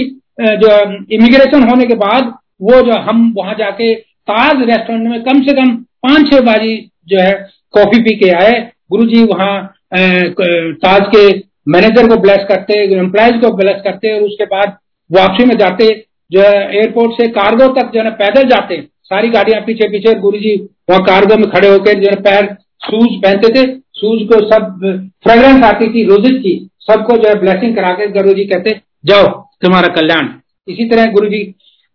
जो 0.58 0.70
इमिग्रेशन 1.16 1.68
होने 1.70 1.86
के 1.86 1.96
बाद, 1.96 2.34
वो 2.62 2.82
जो 2.82 2.98
हम 3.02 3.34
वहाँ 3.38 3.54
जाके 3.56 3.94
ताज 4.28 4.62
रेस्टोरेंट 4.70 5.08
में 5.10 5.24
कम 5.24 5.42
से 5.44 5.54
कम 5.56 5.76
पाँच 6.04 6.32
छह 6.32 6.42
बाजी 6.42 6.76
जो 7.10 7.20
है 7.20 7.32
कॉफ़ी 7.74 8.00
पी 8.00 8.16
के 8.18 8.30
आए। 8.36 8.60
गुरु 8.92 9.06
जी 9.06 9.24
वहाँ 9.26 9.54
ताज 9.94 11.08
के 11.16 11.28
मैनेजर 11.68 12.08
को 12.08 12.16
ब्लेस 12.22 12.46
करते 12.50 12.84
एम्प्लॉयज़ 12.96 13.42
को 13.42 13.56
ब्लेस 13.58 13.82
करते 13.84 14.14
और 14.14 14.22
उसके 14.22 14.46
बाद 14.48 14.78
वापसी 15.10 15.46
में 15.46 15.56
जाते। 15.58 15.90
जो 16.32 16.42
है 16.42 16.60
एयरपोर्ट 16.72 17.12
से 17.14 17.28
कार्गो 17.32 17.68
तक 17.74 17.92
जो 17.94 18.02
है 18.02 18.12
पैदल 18.18 18.48
जाते। 18.50 18.76
सारी 19.14 19.30
गाड़ियाँ 19.30 19.62
पीछे 19.62 19.88
पीछे 19.92 20.14
गुरु 20.20 20.38
जी 20.40 20.56
वहाँ 20.90 21.00
कार्गो 21.06 21.38
में 21.38 21.50
खड़े 21.52 21.68
होकर 21.68 22.00
जो 22.00 22.10
है 22.10 22.22
पैर 22.22 22.46
शूज़ 22.82 23.18
पहनते 23.24 23.50
थे, 23.56 23.66
शूज़ 24.00 24.24
को 24.28 24.40
सब 24.50 24.80
फ्रेग्रेंस 25.24 25.64
आती 25.64 25.88
थी 25.88 26.04
रोजिस 26.06 26.38
की 26.44 26.54
सबको 26.82 27.18
जो 27.18 27.28
है 27.30 27.40
ब्लेसिंग 27.40 27.76
करा 27.76 27.90
के 27.96 28.08
गुरु 28.12 28.34
जी 28.34 28.46
कहते, 28.46 28.80
जाओ, 29.06 29.28
तुम्हारा 29.62 29.88
कल्याण। 29.96 30.30
इसी 30.68 30.86
तरह 30.90 31.12
गुरु 31.12 31.28
जी, 31.30 31.42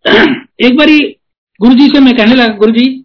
एक 0.65 0.77
बारी 0.77 0.99
गुरु 1.59 1.73
जी 1.73 1.87
से 1.87 1.99
मैं 1.99 2.15
कहने 2.17 2.35
लगा, 2.35 2.53
गुरु 2.55 2.71
जी, 2.71 3.03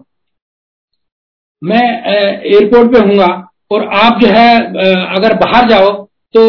मैं 1.62 1.82
एयरपोर्ट 2.12 2.92
पे 2.92 2.98
हूँगा 3.00 3.26
और 3.70 3.88
आप 3.96 4.20
जो 4.20 4.28
है 4.28 4.56
अगर 5.16 5.34
बाहर 5.38 5.68
जाओ 5.68 5.90
तो 6.34 6.42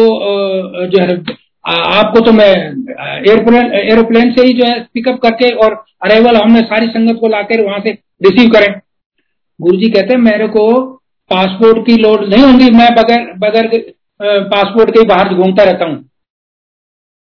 जो 0.86 1.02
है 1.02 1.16
आपको 1.64 2.20
तो 2.20 2.32
मैं 2.32 2.48
एयरप्लेन 2.48 3.72
एरोप्लेन 3.74 4.32
से 4.32 4.46
ही 4.46 4.52
जो 4.52 4.64
है 4.66 4.80
पिकअप 4.94 5.18
करके 5.20 5.50
और 5.56 5.74
अरेवल 6.04 6.36
हमने 6.36 6.60
सारी 6.62 6.86
संगत 6.88 7.18
को 7.20 7.28
लाकर 7.28 7.64
वहाँ 7.64 7.78
से 7.80 7.90
रिसीव 8.22 8.50
करें। 8.50 8.72
गुरु 9.60 9.76
जी 9.78 9.88
कहते 9.90 10.14
हैं, 10.14 10.20
मेरे 10.22 10.46
को 10.48 10.64
पासपोर्ट 11.30 11.86
की 11.86 11.96
लोड 11.98 12.24
नहीं 12.24 12.42
होगी, 12.42 12.70
मैं 12.72 12.88
बगैर 12.94 13.32
बगैर 13.38 13.66
पासपोर्ट 14.20 14.90
के 14.90 15.06
बाहर 15.06 15.34
घूमता 15.34 15.64
रहता 15.64 15.84
हूँ। 15.84 15.96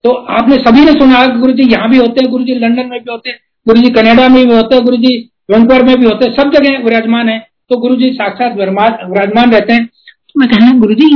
तो 0.03 0.11
आपने 0.31 0.55
सभी 0.59 0.85
ने 0.85 0.91
सुना 0.93 1.25
गुरु 1.35 1.53
जी 1.53 1.71
यहाँ 1.71 1.89
भी 1.89 1.97
होते 1.97 2.21
हैं 2.21 2.31
गुरु 2.31 2.43
जी 2.43 2.53
लंडन 2.55 2.87
में 2.87 2.99
भी 2.99 3.11
होते 3.11 3.29
हैं 3.29 3.39
गुरु 3.65 3.81
जी 3.81 3.89
कनेडा 3.93 4.27
में 4.29 4.45
भी 4.45 4.53
होते 4.53 4.75
हैं 4.75 4.83
गुरु 4.85 4.97
जी 4.97 5.15
वैंकूवर 5.51 5.83
में 5.83 5.95
भी 5.95 6.05
होते 6.05 6.25
हैं, 6.25 6.33
सब 6.33 6.51
जगह 6.51 6.83
विराजमान 6.83 7.29
है। 7.29 7.39
तो 7.69 7.77
गुरु 7.77 7.95
जी 7.95 8.11
साक्षात 8.13 8.55
विराजमान 8.55 9.51
रहते 9.51 9.73
हैं। 9.73 9.85
तो 9.85 10.39
मैं 10.39 10.49
कहना 10.49 10.71
गुरु 10.79 10.93
जी 10.95 11.07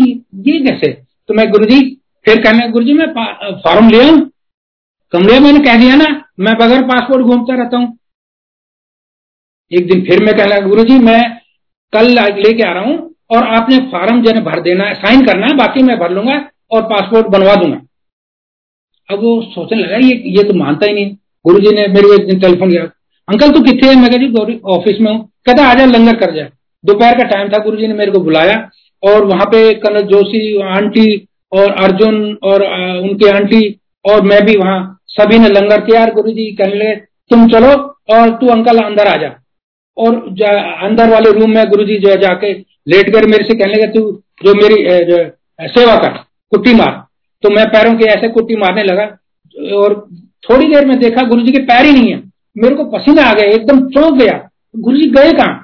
ये 0.46 0.60
कैसे? 0.62 0.92
तो 1.30 1.34
मैं 1.34 1.50
गुरु 1.52 1.66
जी 1.66 1.82
फिर 2.26 2.42
कहना 2.44 2.68
गुरु 2.68 2.86
जी 2.86 2.94
मैं 2.94 3.08
फॉर्म 3.64 3.90
ले 3.90 4.02
आऊ? 4.04 4.20
कमरे 5.14 5.40
मैंने 5.40 5.60
कह 5.60 5.78
दिया 5.80 5.96
ना, 5.96 6.06
मैं 6.40 6.54
बगैर 6.58 6.82
पासपोर्ट 6.84 7.24
घूमता 7.24 7.56
रहता 7.56 7.78
हूँ। 7.78 7.98
एक 9.72 9.88
दिन 9.88 10.02
फिर 10.06 10.24
मैं 10.24 10.36
कहना 10.38 10.60
गुरु 10.68 10.84
जी 10.84 10.98
मैं 11.02 11.22
कल 11.94 12.10
लेके 12.38 12.64
आ 12.64 12.72
रहा 12.74 12.84
हूँ 12.84 12.98
और 13.32 13.44
आपने 13.56 13.78
फॉर्म 13.92 14.22
जो 14.24 14.32
भर 14.42 14.60
देना 14.62 14.86
है 14.86 14.94
साइन 14.96 15.26
करना 15.26 15.48
है, 15.48 15.56
बाकी 15.56 15.84
मैं 15.84 15.98
भर 16.00 16.12
लूँगा 16.12 16.34
और 16.72 16.82
पासपोर्ट 16.86 17.28
बनवा 17.28 17.56
दूँगा। 17.56 17.82
अब 19.10 19.20
वो 19.20 19.42
सोचने 19.44 19.78
लगा, 19.78 19.98
ये 19.98 20.16
ये 20.38 20.44
तो 20.44 20.54
मानता 20.56 20.88
ही 20.88 20.94
नहीं। 20.94 21.16
गुरु 21.46 21.60
जी 21.60 21.76
ने 21.76 21.88
मेरे 21.90 22.14
एक 22.16 22.28
दिन 22.28 22.40
टेलीफोन 22.40 22.72
किया, 22.72 22.84
अंकल, 23.28 23.52
तू 23.52 23.62
कितने 23.64 23.96
मैं 23.96 24.10
कह, 24.12 24.18
जी 24.18 24.60
ऑफ़िस 24.70 25.00
में 25.02 25.12
हूँ। 25.12 25.20
कहता, 25.46 25.64
आ 25.64 25.74
जाए 25.74 25.86
लंगर 25.88 26.16
कर 26.18 26.36
जाए 26.36 26.52
दोपहर 26.84 27.18
का 27.18 27.24
टाइम 27.30 27.50
था 27.50 27.58
गुरु 27.64 27.78
जी 27.78 27.88
ने 27.88 27.94
मेरे 27.94 28.12
को 28.12 28.20
बुलाया 28.22 28.58
और 29.04 29.26
वहाँ 29.26 29.46
पे 29.46 29.74
कनक 29.76 30.06
जोशी, 30.08 30.62
आंटी 30.64 31.28
और 31.56 31.72
अर्जुन 31.84 32.38
और 32.44 32.64
उनके 33.00 33.30
आंटी 33.30 33.80
और 34.06 34.22
मैं 34.22 34.46
भी 34.46 34.56
वहाँ 34.58 35.00
सभी 35.08 35.40
ने 35.40 35.50
लंगर 35.50 35.80
तैयार 35.80 36.14
गुरु 36.14 36.32
जी 36.32 36.52
कहने 36.52 36.76
लगे 36.76 36.96
तुम 37.30 37.48
चलो 37.50 37.72
और 38.16 38.30
तू 38.30 38.48
अंकल 38.48 38.78
अंदर 38.78 39.08
आ 39.08 39.16
जा। 39.18 39.34
और 39.98 40.26
जा, 40.30 40.50
अंदर 40.88 41.10
वाले 41.10 41.32
रूम 41.32 41.52
में 41.52 41.66
गुरु 41.70 41.84
जी 41.84 41.98
जो 41.98 42.10
है 42.10 42.18
जाके 42.18 42.54
लेट 42.88 43.14
कर 43.14 43.26
मेरे 43.26 43.44
से 43.44 43.58
कहने 43.58 43.74
लगे 43.74 43.88
तू 43.88 44.12
जो 44.46 44.54
मेरी 44.54 44.84
जो 45.06 45.18
सेवा 45.62 45.96
कर 45.96 46.10
कुट्टी 46.52 46.74
मार। 46.74 47.04
तो 47.44 47.50
मैं 47.50 47.66
पैरों 47.66 47.94
के 47.98 48.06
ऐसे 48.06 48.28
कुट्टी 48.28 48.56
मारने 48.56 48.84
लगा 48.84 49.04
और 49.78 49.94
थोड़ी 50.50 50.68
देर 50.68 50.86
में 50.86 51.00
देखा 51.00 51.22
गुरु 51.22 51.42
जी 51.42 51.52
के 51.52 51.60
पैर 51.60 51.86
ही 51.86 51.92
नहीं 51.92 52.12
है। 52.12 52.24
मेरे 52.58 52.76
को 52.76 52.86
पसीना 52.86 53.24
आ 53.24 53.34
गया 53.34 53.46
एकदम 53.46 53.80
चौंक 53.90 54.20
गया। 54.20 54.50
गुरु 54.78 54.98
जी 54.98 55.10
गए 55.10 55.32
कहा? 55.32 55.62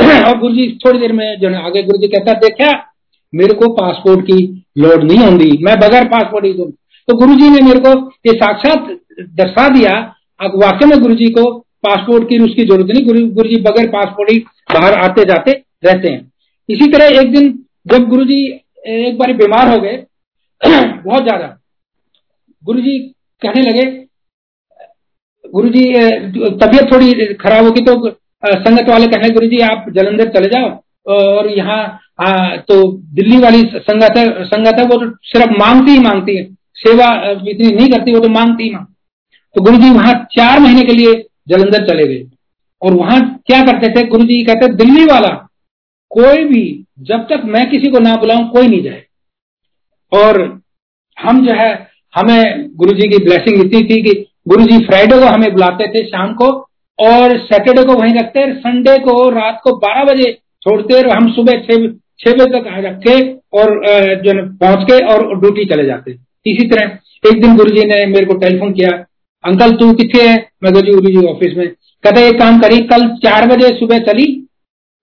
और 0.28 0.38
गुरु 0.38 0.54
जी 0.54 0.78
थोड़ी 0.86 0.98
देर 0.98 1.12
में 1.12 1.40
जो 1.40 1.48
आगे 1.60 1.82
गुरु 1.82 1.98
जी 1.98 2.08
कहता 2.08 2.32
देखा 2.32 2.89
मेरे 3.32 3.54
को 3.54 3.68
पासपोर्ट 3.74 4.24
की 4.26 4.38
लोड 4.78 5.04
नहीं 5.04 5.18
होती 5.20 5.50
मैं 5.64 5.78
बगैर 5.80 6.04
पासपोर्ट 6.08 6.44
ही 6.44 6.52
दूँ 6.52 6.70
तो 7.08 7.16
गुरु 7.16 7.34
जी 7.34 7.48
ने 7.50 7.60
मेरे 7.62 7.80
को 7.80 7.90
ये 8.26 8.32
साक्षात 8.34 8.88
दर्शा 9.36 9.68
दिया। 9.68 9.92
अब 10.40 10.52
वाकई 10.62 10.86
में 10.86 10.98
गुरु 11.00 11.14
जी 11.14 11.28
को 11.30 11.44
पासपोर्ट 11.84 12.28
की 12.28 12.38
उसकी 12.40 12.64
ज़रूरत 12.64 12.90
नहीं। 12.90 13.04
गुरु 13.06 13.26
गुरु 13.30 13.48
जी 13.48 13.56
बगैर 13.62 13.88
पासपोर्ट 13.88 14.30
ही 14.30 14.38
बाहर 14.70 14.94
आते 15.00 15.24
जाते 15.24 15.52
रहते 15.84 16.08
हैं। 16.08 16.20
इसी 16.68 16.90
तरह 16.92 17.20
एक 17.20 17.32
दिन 17.32 17.48
जब 17.88 18.08
गुरु 18.08 18.24
जी 18.24 18.38
एक 18.88 19.18
बार 19.18 19.32
बीमार 19.34 19.68
हो 19.68 19.80
गए, 19.80 19.96
बहुत 20.64 21.22
ज़्यादा। 21.22 21.56
गुरु 22.62 22.80
जी 22.80 22.98
कहने 23.42 23.62
लगे 23.62 23.84
गुरु 25.44 25.68
जी 25.68 25.84
तबीयत 26.56 26.92
थोड़ी 26.92 27.34
खराब 27.34 27.64
होगी 27.64 27.80
तो 27.82 27.94
संगत 28.44 28.88
वाले 28.88 29.06
कहने 29.08 29.30
गुरु 29.30 29.46
जी 29.48 29.58
आप 29.64 29.86
जलंधर 29.90 30.28
चले 30.30 30.48
जाओ। 30.50 30.68
और 31.06 31.50
यहाँ 31.50 31.98
तो 32.60 32.74
दिल्ली 33.14 33.38
वाली 33.38 33.62
संगत 33.76 34.16
है 34.16 34.44
संगत 34.44 34.78
है, 34.78 34.84
वो 34.84 34.96
तो 34.96 35.10
सिर्फ़ 35.24 35.52
मांगती 35.58 35.92
ही 35.92 35.98
मांगती 36.00 36.36
है। 36.36 36.44
सेवा 36.76 37.06
इतनी 37.42 37.68
नहीं 37.68 37.88
करती, 37.88 38.12
वो 38.12 38.20
तो 38.20 38.28
मांगती 38.30 38.64
ही 38.64 38.70
मांग 38.70 38.86
तो 39.56 39.62
गुरु 39.62 39.76
जी 39.76 39.90
वहाँ 39.90 40.12
चार 40.32 40.58
महीने 40.60 40.82
के 40.82 40.92
लिए 40.92 41.12
जलंधर 41.48 41.86
चले 41.86 42.06
गए। 42.06 42.24
और 42.82 42.94
वहाँ 42.94 43.20
क्या 43.46 43.60
करते 43.62 43.88
थे? 43.90 44.06
गुरु 44.08 44.24
जी 44.24 44.42
कहते, 44.44 44.68
दिल्ली 44.74 45.04
वाला, 45.04 45.28
कोई 46.10 46.44
भी, 46.44 46.84
जब 47.00 47.26
तक 47.28 47.42
मैं 47.46 47.68
किसी 47.70 47.90
को 47.90 47.98
ना 47.98 48.14
बुलाऊं, 48.16 48.48
कोई 48.48 48.68
नहीं 48.68 48.82
जाए। 48.82 49.02
और 50.12 50.38
हम 51.18 51.44
जो 51.46 51.54
है, 51.54 51.72
हमें 52.14 52.68
गुरु 52.76 52.92
जी 52.92 53.08
की 53.08 53.18
ब्लेसिंग 53.24 53.64
इतनी 53.64 53.82
थी 53.84 54.00
कि 54.02 54.14
गुरु 54.48 54.64
जी 54.64 54.78
फ्राइडे 54.86 55.18
को 55.18 55.26
हमें 55.26 55.50
बुलाते 55.52 55.86
थे 55.88 56.04
शाम 56.06 56.32
को, 56.34 56.48
और 56.98 57.36
सैटरडे 57.40 57.82
को 57.84 57.94
वहीं 57.94 58.14
रखते 58.14 58.52
संडे 58.54 58.96
को 59.00 59.28
रात 59.30 59.60
को 59.64 59.76
बारह 59.78 60.04
बजे 60.04 60.30
छोड़ते 60.62 60.94
और 60.94 61.08
हम 61.08 61.30
सुबह 61.32 61.60
छह 61.60 61.86
छह 62.20 62.32
बजे 62.34 62.46
तक 62.52 62.66
रखे 62.84 63.14
और 63.58 63.70
जो 64.24 64.32
पहुँच 64.56 64.82
के 64.84 65.04
और 65.12 65.38
ड्यूटी 65.40 65.64
चले 65.66 65.84
जाते। 65.86 66.10
इसी 66.46 66.66
तरह 66.68 67.30
एक 67.30 67.40
दिन 67.42 67.56
गुरु 67.56 67.70
जी 67.70 67.84
ने 67.86 68.04
मेरे 68.06 68.26
को 68.26 68.34
टेलीफोन 68.38 68.72
किया 68.72 68.90
अंकल 69.44 69.70
तू 69.76 69.92
कितने 69.94 70.22
है? 70.22 70.36
मैं 70.62 70.72
गुरु 70.72 71.00
जी 71.00 71.12
जी 71.12 71.26
ऑफ़िस 71.26 71.56
में। 71.56 71.66
कहते 71.68 72.26
एक 72.28 72.38
काम 72.38 72.58
करी 72.60 72.78
कल 72.88 73.06
चार 73.24 73.46
बजे 73.48 73.68
सुबह 73.78 73.98
चली 74.04 74.26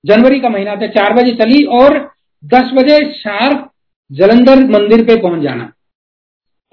जनवरी 0.04 0.40
का 0.40 0.50
महीना 0.50 0.76
था 0.76 0.88
चार 0.90 1.14
बजे 1.14 1.32
चली 1.36 1.64
और 1.78 1.98
दस 2.44 2.72
बजे 2.76 2.98
शार्प 3.14 3.70
जलंधर 4.12 4.64
मंदिर 4.70 5.04
पे 5.06 5.16
पहुँच 5.22 5.42
जाना। 5.44 5.72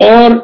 और 0.01 0.37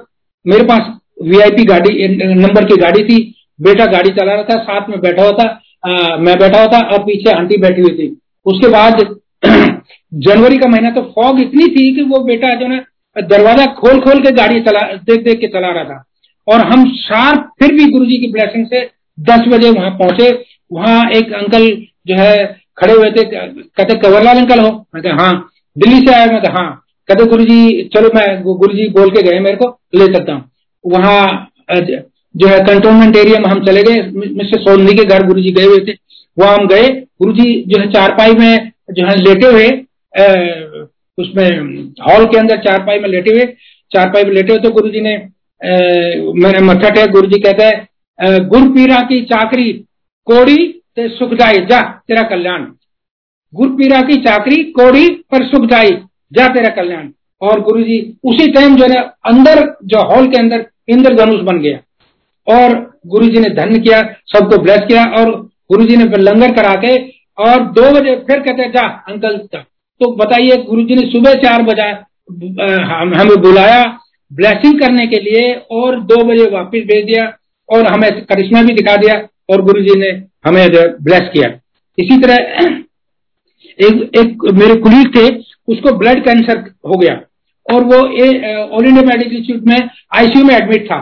मेरे 0.46 0.64
पास 0.64 0.90
वीआईपी 1.24 1.64
गाड़ी 1.64 2.09
नंबर 2.35 2.64
की 2.64 2.76
गाड़ी 2.81 3.03
थी। 3.05 3.18
बेटा 3.59 3.87
गाड़ी 3.88 4.11
चला 4.11 4.35
रहा 4.35 4.42
था 4.44 4.57
साथ 4.62 4.88
में 4.88 5.00
बैठा 5.00 5.22
हुआ 5.22 5.33
था 5.33 5.46
आ, 5.85 6.16
मैं 6.16 6.38
बैठा 6.38 6.59
हुआ 6.59 6.66
था 6.68 6.81
और 6.87 7.03
पीछे 7.05 7.31
आंटी 7.33 7.57
बैठी 7.61 7.83
हुई 7.83 7.92
थी। 7.92 8.09
उसके 8.50 8.68
बाद 8.68 9.00
जनवरी 10.14 10.56
का 10.58 10.68
महीना 10.68 10.90
तो 10.90 11.00
फॉग 11.16 11.40
इतनी 11.40 11.66
थी 11.66 11.94
कि 11.94 12.02
वो 12.02 12.18
बेटा 12.24 12.54
जो 12.54 12.66
ना 12.66 12.80
दरवाज़ा 13.16 13.66
खोल 13.66 14.00
खोल 14.00 14.20
के 14.20 14.30
गाड़ी 14.30 14.60
चला, 14.60 14.80
देख 14.80 15.22
देख 15.24 15.40
के 15.40 15.46
चला 15.46 15.70
रहा 15.70 15.84
था। 15.84 16.04
और 16.48 16.60
हम 16.60 16.84
शार्प 16.92 17.50
फिर 17.58 17.72
भी 17.72 17.90
गुरु 17.90 18.04
की 18.04 18.30
ब्लेसिंग 18.32 18.66
से 18.66 18.80
दस 19.18 19.48
बजे 19.48 19.70
वहाँ 19.70 19.90
पहुँचे। 19.90 20.30
वहाँ 20.72 21.10
एक 21.10 21.32
अंकल 21.32 21.66
जो 22.06 22.14
है, 22.14 22.60
खड़े 22.78 22.92
हुए 22.92 23.10
थे, 23.10 23.24
कहते, 23.24 23.94
कंवरलाल 23.94 24.38
अंकल 24.38 24.60
हो? 24.60 24.70
मैं 24.94 25.02
कहा 25.02 25.24
हाँ। 25.24 25.50
दिल्ली 25.76 25.98
से 26.00 26.14
आया, 26.14 26.26
मैं 26.26 26.40
कहा 26.42 26.58
हाँ। 26.58 26.82
कहते 27.08 27.24
गुरु 27.24 27.44
जी 27.44 27.90
चलो 27.94 28.10
मैं 28.14 28.42
गुरु 28.42 28.72
जी 28.72 28.88
बोल 28.88 29.10
के 29.10 29.22
गए 29.22 29.38
मेरे 29.40 29.56
को, 29.56 29.78
ले 29.94 30.06
सकता 30.06 30.32
हूँ। 30.32 30.50
वहाँ 30.84 31.48
जो 32.36 32.46
है 32.48 32.58
कंटोनमेंट 32.64 33.16
एरिया 33.16 33.38
में 33.40 33.48
हम 33.48 33.64
चले 33.66 33.82
गए। 33.82 34.02
मिस्टर 34.34 34.60
सोनदी 34.60 34.94
के 34.94 35.04
घर 35.04 35.26
गुरु 35.26 35.40
जी 35.40 35.50
गए 35.50 35.64
हुए 35.64 35.78
थे। 35.78 35.92
वहाँ 36.40 36.57
हम 36.57 36.66
गए। 36.68 36.88
गुरु 36.88 37.33
जी 37.35 37.62
जो 37.68 37.81
है 37.81 37.90
चारपाई 37.92 38.33
में 38.35 38.70
जो 38.90 39.07
है 39.07 39.16
लेटे 39.18 39.46
हुए 39.48 39.68
उसमें 41.18 41.46
हॉल 42.03 42.24
के 42.26 42.38
अंदर 42.38 42.57
चारपाई 42.61 42.98
में 42.98 43.09
लेटे 43.09 43.31
हुए। 43.31 43.44
चारपाई 43.92 44.24
में 44.24 44.33
लेटे 44.33 44.53
हुए 44.53 44.62
तो 44.62 44.70
गुरु 44.72 44.90
जी 44.90 45.00
ने 45.00 45.16
मैंने 46.37 46.61
मत्था 46.64 46.90
टेक। 46.90 47.11
गुरु 47.11 47.26
जी 47.29 47.40
कहते 47.40 47.64
हैं 47.64 48.48
गुरु 48.48 48.70
पीरा 48.72 49.00
की 49.03 49.20
चाकरी 49.24 49.72
कोड़ी 50.26 50.57
ते 50.96 51.09
सुखदाई, 51.11 51.59
जा 51.61 51.81
तेरा 51.81 52.22
कल्याण। 52.24 52.64
गुरु 53.53 53.70
पीरा 53.76 54.00
की 54.03 54.16
चाकरी 54.22 54.62
कोड़ी 54.72 55.09
पर 55.33 55.44
सुखदाई, 55.46 55.90
जा 56.33 56.46
तेरा 56.48 56.68
कल्याण। 56.72 57.09
और 57.42 57.61
गुरु 57.62 57.83
जी 57.83 57.98
उसी 58.24 58.50
टाइम 58.53 58.76
जो 58.76 58.87
है 58.87 59.00
अंदर 59.26 59.64
जो 59.85 60.03
हॉल 60.07 60.26
के 60.26 60.40
अंदर 60.40 60.66
इंद्रधनुष 60.88 61.40
बन 61.42 61.61
गया। 61.61 61.79
और 62.46 62.74
गुरु 63.07 63.26
जी 63.26 63.40
ने 63.40 63.48
धन्य 63.53 63.79
किया, 63.81 64.00
सबको 64.26 64.62
ब्लेस 64.62 64.81
किया 64.88 65.05
और 65.12 65.48
गुरु 65.70 65.85
जी 65.85 65.96
ने 65.96 66.04
लंगर 66.18 66.52
करा 66.52 66.74
के 66.74 66.96
और 67.38 67.64
दो 67.72 67.90
बजे 67.90 68.14
फिर 68.16 68.40
कहते 68.40 68.68
जा, 68.70 68.87
अंकल 69.09 69.37
तक। 69.52 69.64
तो 70.00 70.11
बताइए 70.16 70.56
गुरु 70.62 70.83
जी 70.83 70.94
ने 70.94 71.11
सुबह 71.11 71.35
चार 71.35 71.62
बजा 71.62 71.88
हमें 73.20 73.40
बुलाया 73.42 73.83
ब्लेसिंग 74.30 74.80
करने 74.80 75.06
के 75.06 75.16
लिए 75.16 75.52
और 75.70 76.00
दो 76.00 76.22
बजे 76.24 76.44
वापिस 76.50 76.85
भेज 76.85 77.04
दिया 77.06 77.24
और 77.68 77.87
हमें 77.87 78.11
करिश्मा 78.24 78.62
भी 78.62 78.74
दिखा 78.74 78.96
दिया 78.96 79.16
और 79.50 79.62
गुरु 79.62 79.83
जी 79.83 79.98
ने 80.00 80.11
हमें 80.46 80.66
ब्लेस 81.02 81.28
किया। 81.33 81.48
इसी 81.98 82.20
तरह 82.20 82.35
एक 83.80 84.18
एक 84.18 84.44
मेरे 84.52 84.74
कुलीग 84.76 85.14
थे, 85.16 85.26
उसको 85.68 85.92
ब्लड 85.98 86.24
कैंसर 86.24 86.59
हो 86.87 86.98
गया 86.98 87.14
और 87.66 87.85
वो 87.85 87.98
ऑल 88.76 88.87
इंडिया 88.87 89.02
मेडिकल 89.02 89.37
इंस्टीट्यूट 89.37 89.66
में 89.66 89.88
आईसीयू 90.16 90.44
में 90.44 90.54
एडमिट 90.54 90.85
था। 90.85 91.00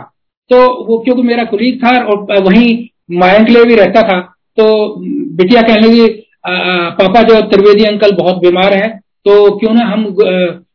तो 0.51 0.57
वो, 0.85 0.99
क्योंकि 0.99 1.23
मेरा 1.23 1.45
कुलीग 1.45 1.83
था 1.85 1.91
और 2.05 2.43
वहीं 2.43 2.89
मायंकले 3.19 3.65
भी 3.65 3.75
रहता 3.75 4.03
था 4.03 4.19
तो 4.59 4.65
बिटिया 5.37 5.63
कहने 5.63 5.89
लगी 5.89 6.07
पापा 6.99 7.23
जो 7.25 7.41
त्रिवेदी 7.49 7.85
अंकल 7.85 8.13
बहुत 8.17 8.37
बीमार 8.43 8.75
है 8.75 8.89
तो 9.27 9.35
क्यों 9.59 9.73
ना 9.75 9.85
हम 9.87 10.05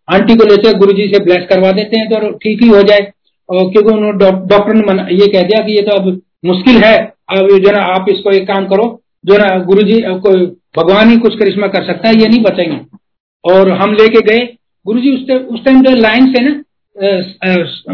आंटी 0.09 0.35
को 0.35 0.45
लेते 0.45 0.73
गुरु 0.79 0.93
जी 0.93 1.07
से 1.07 1.23
ब्लेस 1.23 1.45
करवा 1.49 1.71
देते 1.73 1.99
हैं 1.99 2.09
तो 2.09 2.31
ठीक 2.37 2.61
ही 2.63 2.69
हो 2.69 2.81
जाए। 2.83 3.11
और 3.49 3.71
क्योंकि 3.71 3.89
उन्होंने 3.89 4.31
डॉक्टर 4.47 4.73
ने 4.75 5.13
ये 5.13 5.27
कह 5.29 5.41
दिया 5.43 5.61
कि 5.63 5.75
ये 5.75 5.81
तो 5.81 5.91
अब 5.93 6.21
मुश्किल 6.45 6.77
है, 6.77 6.97
अब 7.31 7.47
जो 7.57 7.71
ना, 7.71 7.79
आप 7.79 8.05
इसको 8.09 8.31
एक 8.31 8.47
काम 8.47 8.65
करो, 8.67 8.85
जो 9.25 9.37
ना 9.37 9.47
गुरु 9.65 9.81
जी 9.83 10.01
को 10.01 10.31
भगवान 10.77 11.09
ही 11.09 11.17
कुछ 11.17 11.37
करिश्मा 11.39 11.67
कर 11.67 11.83
सकता 11.85 12.07
है, 12.07 12.15
ये 12.15 12.27
नहीं 12.27 12.41
बचेंगे। 12.43 12.77
और 13.43 13.71
हम 13.73 13.93
लेके 13.93 14.21
गए। 14.23 14.45
गुरु 14.85 14.99
जी 15.01 15.11
उस 15.11 15.63
टाइम 15.65 15.81
जो 15.83 15.95
लाइन 15.97 16.33
से 16.33 16.41
ना 16.41 16.51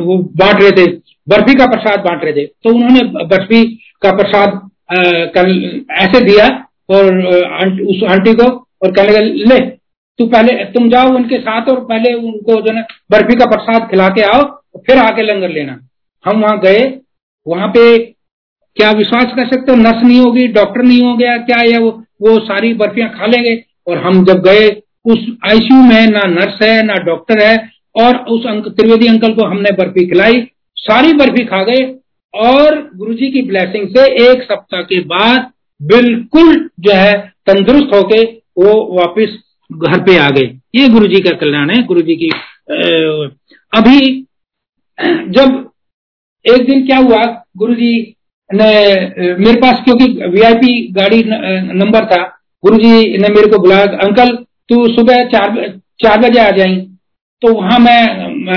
वो 0.02 0.18
बांट 0.18 0.62
रहे 0.62 0.72
थे, 0.72 0.86
बर्फ़ी 1.28 1.56
का 1.56 1.66
प्रसाद 1.68 2.00
बांट 2.00 2.24
रहे 2.24 2.34
थे। 2.34 2.46
तो 2.46 2.70
उन्होंने 2.70 3.04
बर्फ़ी 3.26 3.64
का 4.02 4.12
प्रसाद 4.14 4.60
कल 4.92 5.50
ऐसे 5.92 6.22
दिया 6.22 6.46
और 6.90 7.18
उस 7.82 8.04
आंटी 8.10 8.34
को 8.34 8.44
और 8.84 8.92
कहने 8.92 9.12
लगे, 9.12 9.34
ले, 9.34 9.60
तू 10.20 10.26
पहले, 10.26 10.54
तुम 10.66 10.90
जाओ 10.90 11.16
उनके 11.16 11.38
साथ 11.38 11.70
और 11.70 11.80
पहले 11.86 12.14
उनको 12.14 12.62
जो 12.62 12.74
है 12.76 12.82
बर्फ़ी 13.12 13.36
का 13.36 13.46
प्रसाद 13.46 13.90
खिला 13.92 14.08
के 14.08 14.22
आओ 14.22 14.44
फिर 14.78 14.98
आके 14.98 15.22
लंगर 15.22 15.50
लेना। 15.50 15.80
हम 16.26 16.42
वहाँ 16.42 16.60
गए। 16.60 17.00
वहाँ 17.48 17.68
पे 17.68 17.98
क्या 18.78 18.92
विश्वास 18.92 19.34
कर 19.36 19.48
सकते 19.48 19.72
हो? 19.72 19.78
नर्स 19.78 20.04
नहीं 20.04 20.20
होगी, 20.20 20.48
डॉक्टर 20.48 20.82
नहीं 20.82 21.02
हो 21.02 21.16
गया, 21.18 21.38
क्या 21.38 21.62
या 21.74 21.80
वो 21.80 21.92
वो 22.22 22.40
सारी 22.40 22.74
बर्फियाँ 22.74 23.10
खा 23.10 23.26
लेंगे? 23.26 23.64
और 23.88 23.98
हम 23.98 24.24
जब 24.26 24.42
गए, 24.42 24.70
उस 25.06 25.20
आईसीयू 25.50 25.82
में 25.84 26.08
ना 26.08 26.28
नर्स 26.28 26.62
है, 26.64 26.84
ना 26.84 26.94
डॉक्टर 26.94 27.40
है 27.44 27.70
और 27.96 28.18
उस 28.18 28.46
अंक, 28.46 28.68
त्रिवेदी 28.68 29.08
अंकल 29.08 29.34
को 29.34 29.46
हमने 29.46 29.72
बर्फ़ी 29.72 30.06
खिलाई। 30.06 30.48
सारी 30.76 31.14
बर्फ़ी 31.14 31.46
खा 31.46 31.64
गए। 31.64 31.96
और 32.34 32.80
गुरुजी 32.96 33.32
की 33.32 33.42
ब्लेसिंग 33.42 33.88
से 33.90 34.06
एक 34.24 34.44
सप्ताह 34.44 34.82
के 34.84 35.00
बाद 35.06 35.52
बिल्कुल 35.82 36.70
जो 36.80 36.94
है 36.94 37.14
तंदुरुस्त 37.48 37.96
होके 37.96 38.22
वो 38.58 38.74
वापस 38.96 39.38
घर 39.70 40.00
पे 40.00 40.18
आ 40.18 40.30
गए। 40.30 40.46
ये 40.76 40.88
गुरु 40.90 41.08
जी 41.08 41.20
का 41.22 41.36
कल्याण 41.38 41.70
है। 41.70 41.84
गुरु 41.86 42.02
जी 42.02 42.16
की 42.16 42.30
अभी, 43.74 44.00
जब 45.30 45.70
एक 46.46 46.66
दिन 46.66 46.86
क्या 46.86 46.98
हुआ 46.98 47.24
गुरु 47.58 47.74
जी 47.76 47.92
ने 48.50 48.70
मेरे 49.38 49.60
पास 49.62 49.84
क्योंकि 49.86 50.06
वीआईपी 50.28 50.76
गाड़ी 50.94 51.24
नंबर 51.74 52.06
था 52.06 52.22
गुरु 52.64 52.78
जी 52.78 53.18
ने 53.18 53.28
मेरे 53.30 53.50
को 53.52 53.62
बुलाया, 53.62 53.84
अंकल, 53.84 54.36
तू 54.70 54.88
सुबह 54.88 55.24
चार 55.28 55.80
चार 56.00 56.20
बजे 56.20 56.40
आ 56.40 56.50
जाई। 56.52 56.76
तो 57.42 57.54
वहाँ 57.54 57.80
मैं 57.80 58.02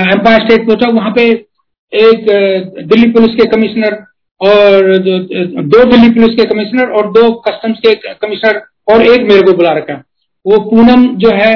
एम्पायर 0.03 0.39
स्टेट 0.41 0.65
पहुँचा, 0.67 0.89
वहाँ 0.91 1.11
पे 1.11 1.33
एक 1.93 2.25
दिल्ली 2.83 3.09
पुलिस 3.11 3.35
के 3.35 3.45
कमिश्नर 3.47 3.93
और 4.41 4.97
दो 4.97 5.83
दिल्ली 5.85 6.09
पुलिस 6.11 6.35
के 6.35 6.45
कमिश्नर 6.45 6.91
और 6.91 7.11
दो 7.11 7.31
कस्टम्स 7.41 7.79
के 7.79 7.93
कमिश्नर 8.15 8.61
और 8.87 9.01
एक 9.03 9.21
मेरे 9.21 9.41
को 9.41 9.53
बुला 9.53 9.71
रखा। 9.73 9.93
वो 10.45 10.57
पूनम 10.69 11.05
जो 11.17 11.29
है 11.33 11.53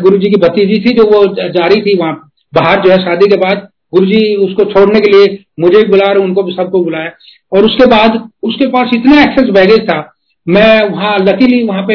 गुरु 0.00 0.18
जी 0.18 0.30
की 0.30 0.36
भतीजी 0.38 0.80
थी 0.84 0.94
जो 0.94 1.04
वो 1.06 1.24
जा 1.34 1.66
रही 1.66 1.80
थी 1.82 1.96
वहाँ। 1.98 2.14
बाहर 2.52 2.80
जो 2.82 2.90
है 2.90 2.98
शादी 2.98 3.26
के 3.26 3.36
बाद 3.36 3.68
गुरु 3.92 4.06
जी 4.06 4.34
उसको 4.36 4.64
छोड़ने 4.64 5.00
के 5.00 5.10
लिए 5.12 5.38
मुझे 5.60 5.76
भी 5.76 5.88
बुला 5.90 6.12
रहे 6.12 6.24
उनको 6.24 6.42
भी 6.42 6.52
सबको 6.52 6.82
बुलाया। 6.84 7.10
और 7.52 7.64
उसके 7.64 7.86
बाद 7.86 8.18
उसके 8.42 8.66
पास 8.66 8.90
इतना 8.94 9.20
एक्सेस 9.22 9.48
बैगेज 9.50 9.88
था 9.90 10.00
मैं 10.46 10.72
वहाँ 10.90 11.16
लकीली 11.20 11.62
वहाँ 11.66 11.82
पे 11.88 11.94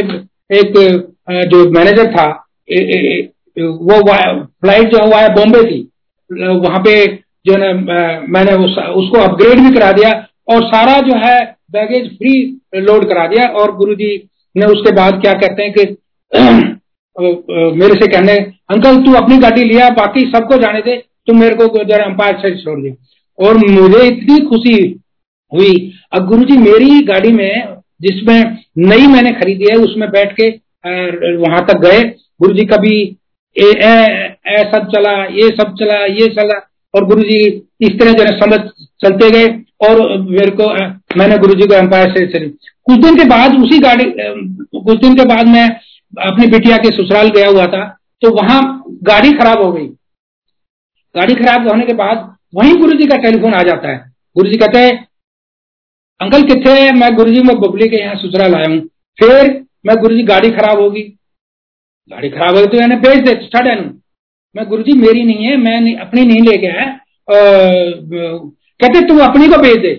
एक 0.52 0.74
जो 1.52 1.70
मैनेजर 1.72 2.12
था 2.12 2.26
ए, 2.70 2.76
ए, 2.76 3.32
वो 3.58 4.00
फ़्लाइट 4.02 4.88
जो 4.88 5.04
है 5.16 5.34
बॉम्बे 5.36 5.64
थी 5.64 5.80
वहाँ 6.60 6.80
पे 6.80 6.94
जो 7.46 7.54
है 7.54 7.74
मैंने 7.74 8.54
उस, 8.54 8.78
उसको 8.78 9.20
अपग्रेड 9.20 9.60
भी 9.60 9.74
करा 9.76 9.92
दिया 9.92 10.28
और 10.50 10.64
सारा 10.64 11.00
जो 11.00 11.16
है 11.16 11.56
बैगेज 11.72 12.18
फ्री 12.18 12.60
लोड 12.76 13.10
करा 13.10 13.28
दिया 13.28 13.48
और 13.50 13.76
गुरु 13.76 13.96
जी 13.96 14.30
ने 14.58 14.66
उसके 14.66 14.96
बाद 14.96 15.22
क्या 15.22 15.34
कहते 15.34 15.64
हैं 15.64 15.74
कि 15.74 15.84
मेरे 17.80 17.94
से 17.94 18.08
कहने 18.08 18.34
अंकल 18.70 18.98
तू 18.98 19.14
अपनी 19.14 19.38
गाड़ी 19.38 19.64
लिया 19.64 19.90
बाकी 19.90 20.20
सबको 20.20 20.58
जाने 20.58 20.80
दे 20.80 20.96
तुम 21.28 21.40
मेरे 21.40 21.56
को 21.56 21.84
जरा 21.84 22.06
अंपायर 22.06 22.38
से 22.38 22.64
छोड़ 22.64 22.80
दिया 22.82 22.94
और 23.48 23.58
मुझे 23.58 24.06
इतनी 24.08 24.40
खुशी 24.46 25.02
हुई। 25.54 25.94
अब 26.14 26.28
गुरु 26.28 26.44
जी 26.44 26.58
मेरी 26.58 27.00
गाड़ी 27.06 27.32
में 27.32 27.76
जिसमें 28.02 28.58
नई 28.78 29.08
मैंने 29.08 29.32
खरीदी 29.32 29.66
है 29.72 29.78
उसमें 29.78 30.10
बैठ 30.10 30.34
के 30.40 30.50
वहाँ 31.38 31.66
तक 31.66 31.78
गए। 31.78 32.02
गुरु 32.42 32.54
जी 32.54 32.66
कभी 32.66 33.18
ए, 33.56 33.66
ए, 33.66 33.90
ए, 33.90 34.36
ए 34.48 34.58
सब 34.72 34.88
चला 34.88 35.26
ये 35.26 35.50
सब 35.50 35.76
चला 35.80 36.06
ये 36.06 36.28
चला 36.28 36.60
और 36.94 37.06
गुरु 37.06 37.24
जी 37.24 37.40
इस 37.82 38.00
तरह 38.00 38.14
जो 38.14 38.24
है 38.24 38.38
समझ 38.40 38.60
चलते 39.02 39.30
गए 39.32 39.48
और 39.84 40.02
मेरे 40.20 40.52
को 40.52 40.68
मैंने 41.18 41.38
गुरु 41.38 41.54
जी 41.56 41.68
को 41.68 41.74
एम्पायर 41.76 42.12
से 42.12 42.26
चली। 42.30 42.50
कुछ 42.88 42.98
दिन 43.00 43.18
के 43.18 43.24
बाद 43.30 43.56
उसी 43.62 43.80
गाड़ी 43.80 44.06
कुछ 44.06 45.00
दिन 45.00 45.16
के 45.16 45.26
बाद 45.26 45.48
मैं 45.48 45.68
अपनी 46.14 46.48
बिटिया 46.48 46.78
के 46.78 46.90
ससुराल 46.92 47.30
गया 47.32 47.48
हुआ 47.50 47.66
था 47.68 47.84
तो 48.22 48.32
वहाँ 48.34 48.62
गाड़ी 49.04 49.32
खराब 49.34 49.62
हो 49.62 49.72
गई। 49.72 49.88
गाड़ी 51.16 51.36
खराब 51.36 51.68
होने 51.68 51.86
के 51.86 51.94
बाद 51.96 52.30
वहीं 52.56 52.76
गुरु 52.78 52.98
जी 52.98 53.06
का 53.08 53.18
टेलीफोन 53.20 53.54
आ 53.54 53.62
जाता 53.64 53.90
है। 53.90 53.98
गुरु 54.36 54.50
जी 54.50 54.58
कहते 54.58 54.80
हैं, 54.80 54.94
अंकल 56.20 56.44
कितने 56.44 56.92
मैं 56.94 57.14
गुरु 57.16 57.32
जी 57.32 57.42
में 57.42 57.56
बबली 57.58 57.90
के 57.90 57.98
यहाँ 57.98 58.16
ससुराल 58.18 58.56
आया 58.56 58.70
हूँ। 58.70 58.80
फिर 59.20 59.52
मैं 59.86 59.96
गुरु 59.98 60.16
जी 60.16 60.24
गाड़ी 60.26 60.52
खराब 60.52 60.80
होगी। 60.80 61.02
गाड़ी 62.12 62.30
खराब 62.30 62.56
होगी 62.56 62.68
तो 62.68 62.80
मैंने 62.80 62.96
भेज 62.98 63.24
दे 63.26 63.34
मैं 64.56 64.66
गुरु 64.68 64.84
जी 64.84 64.94
मेरी 64.96 65.24
नहीं 65.24 65.46
है 65.46 65.56
मैं 65.58 65.80
नहीं, 65.82 65.96
अपनी 65.98 66.24
नहीं 66.24 66.42
लेके 66.42 66.68
आया। 66.70 66.86
कहते 67.28 69.02
तू 69.08 69.18
अपनी 69.22 69.48
को 69.48 69.58
भेज 69.58 69.78
दे। 69.78 69.94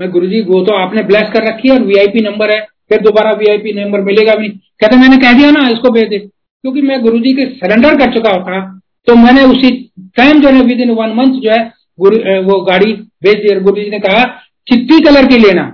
मैं 0.00 0.10
गुरु 0.10 0.26
जी 0.26 0.40
वो 0.42 0.60
तो 0.64 0.74
आपने 0.74 1.02
ब्लेस 1.04 1.30
कर 1.32 1.46
रखी 1.48 1.68
है 1.68 1.74
और 1.74 1.82
वीआईपी 1.84 2.20
नंबर 2.20 2.50
है 2.50 2.60
फिर 2.88 3.00
दोबारा 3.02 3.32
वीआईपी 3.34 3.72
नंबर 3.74 4.00
मिलेगा 4.02 4.34
भी 4.34 4.48
नहीं। 4.48 4.58
कहते 4.80 4.96
मैंने 4.98 5.16
कह 5.18 5.32
दिया 5.32 5.50
ना 5.50 5.68
इसको 5.70 5.90
भेज 5.92 6.08
दे। 6.08 6.18
क्योंकि 6.18 6.82
मैं 6.82 7.00
गुरु 7.02 7.18
जी 7.18 7.32
के 7.34 7.46
सरेंडर 7.56 7.98
कर 7.98 8.14
चुका 8.14 8.32
था 8.42 8.60
तो 9.06 9.14
मैंने 9.16 9.42
उसी 9.52 9.70
टाइम 10.16 10.40
जो 10.42 10.48
है 10.48 10.62
विद 10.64 10.80
इन 10.80 10.90
वन 10.94 11.12
मंथ 11.16 11.40
जो 11.40 11.50
है 11.50 11.60
गुरु 11.98 12.16
वो 12.44 12.60
गाड़ी 12.64 12.92
भेज 13.24 13.36
दी 13.36 13.54
और 13.54 13.62
गुरु 13.62 13.82
जी 13.82 13.90
ने 13.90 13.98
कहा 14.00 14.24
चिट्टी 14.66 15.00
कलर 15.04 15.26
की 15.26 15.38
लेना। 15.38 15.64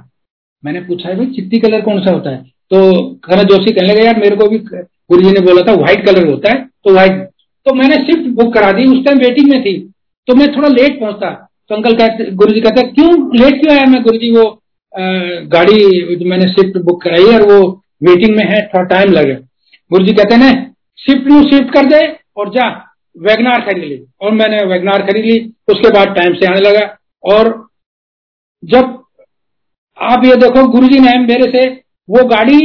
मैंने 0.63 0.81
पूछा 0.83 1.09
है 1.09 1.17
भाई 1.17 1.27
चिट्टी 1.33 1.59
कलर 1.61 1.81
कौन 1.81 2.01
सा 2.03 2.11
होता 2.11 2.31
है? 2.31 2.43
तो 2.71 2.79
खरा 3.25 3.43
जोशी 3.45 3.73
कहने 3.73 3.93
लगे 3.93 4.05
यार 4.05 4.21
मेरे 4.21 4.37
को 4.37 4.49
भी 4.49 4.59
गुरु 5.11 5.23
जी 5.23 5.33
ने 5.33 5.41
बोला 5.43 5.63
था 5.63 5.75
व्हाइट 5.75 6.07
कलर 6.07 6.27
होता 6.29 6.53
है 6.53 6.65
तो 6.85 6.93
व्हाइट 6.93 7.27
तो 7.67 7.75
मैंने 7.75 7.97
शिफ्ट 7.99 8.29
बुक 8.37 8.53
करा 8.55 8.71
दी, 8.73 8.85
उस 8.87 9.05
टाइम 9.05 9.19
वेटिंग 9.19 9.51
में 9.51 9.63
थी। 9.63 9.73
तो 10.29 10.35
मैं 10.35 10.47
थोड़ा 10.53 10.69
लेट 10.71 10.99
पहुँचता। 11.01 11.31
तो 11.71 11.75
अंकल 11.75 11.97
कहते 11.97 12.31
गुरु 12.33 12.53
जी 12.53 12.61
कहते, 12.61 12.83
क्यों 12.85 13.11
लेट 13.37 13.61
क्यों 13.61 13.75
आया 13.75 13.85
मैं 13.87 14.03
गुरु 14.03 14.19
जी 14.19 14.31
वो 14.33 14.45
गाड़ी 15.49 16.25
मैंने 16.25 16.47
शिफ्ट 16.49 16.79
बुक 16.81 17.03
कराई 17.03 17.25
और 17.35 17.43
वो 17.45 17.59
वेटिंग 18.03 18.37
में 18.37 18.45
है, 18.45 18.61
थोड़ा 18.67 18.85
टाइम 18.87 19.13
लगे। 19.13 19.35
गुरु 19.91 20.05
जी 20.05 20.13
कहते 20.13 20.37
ना 20.37 20.51
शिफ्ट 20.99 21.27
न्यू 21.29 21.43
शिफ्ट 21.51 21.73
कर 21.75 21.87
दे 21.87 22.01
और 22.37 22.51
जा 22.51 22.69
वैगनार 23.17 23.61
खरीद 23.63 23.85
ली। 23.85 24.01
और 24.21 24.33
मैंने 24.33 24.63
वैगनार 24.67 25.03
खरीद 25.07 25.25
ली, 25.25 25.39
उसके 25.69 25.91
बाद 25.91 26.15
टाइम 26.17 26.35
से 26.35 26.47
आने 26.47 26.61
लगा। 26.61 26.87
और 27.25 27.53
जब 28.63 28.97
आप 29.99 30.25
ये 30.25 30.37
देखो, 30.37 30.67
गुरुजी 30.69 30.99
ने 31.01 31.19
मेरे 31.21 31.51
से 31.53 31.67
वो 32.09 32.25
गाड़ी 32.29 32.57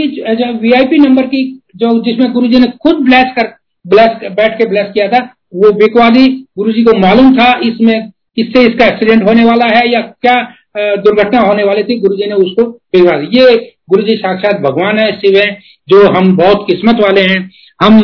वीआईपी 0.62 0.97
नंबर 0.99 1.25
की 1.27 1.43
जो 1.75 1.99
जिसमें 2.03 2.31
गुरु 2.33 2.47
जी 2.47 2.59
ने 2.59 2.67
खुद 2.83 3.03
ब्लेस 3.05 3.31
कर 3.38 3.53
ब्लेस 3.86 4.31
बैठ 4.31 4.57
के 4.57 4.67
ब्लेस 4.69 4.91
किया 4.93 5.07
था, 5.07 5.19
वो 5.55 5.71
बिकवा 5.71 6.09
गुरु 6.09 6.71
जी 6.71 6.83
को 6.83 6.97
मालूम 6.99 7.36
था 7.38 7.51
इसमें 7.63 8.12
इससे 8.38 8.62
इसका 8.65 8.86
एक्सीडेंट 8.86 9.23
होने 9.23 9.43
वाला 9.45 9.65
है 9.67 9.88
या 9.91 9.99
क्या 10.01 10.36
दुर्घटना 10.77 11.39
होने 11.39 11.63
वाली 11.63 11.83
थी, 11.83 11.99
गुरुजी 11.99 12.25
ने 12.25 12.36
उसको 12.36 12.63
बिकवा 12.63 13.17
दी। 13.17 13.38
ये 13.38 13.55
गुरुजी 13.89 14.15
साक्षात 14.17 14.62
भगवान 14.62 14.99
है, 14.99 15.12
शिव 15.12 15.38
है, 15.38 15.57
जो 15.89 16.03
हम 16.13 16.36
बहुत 16.38 16.65
किस्मत 16.69 17.01
वाले 17.03 17.21
हैं। 17.21 17.49
हम 17.81 17.99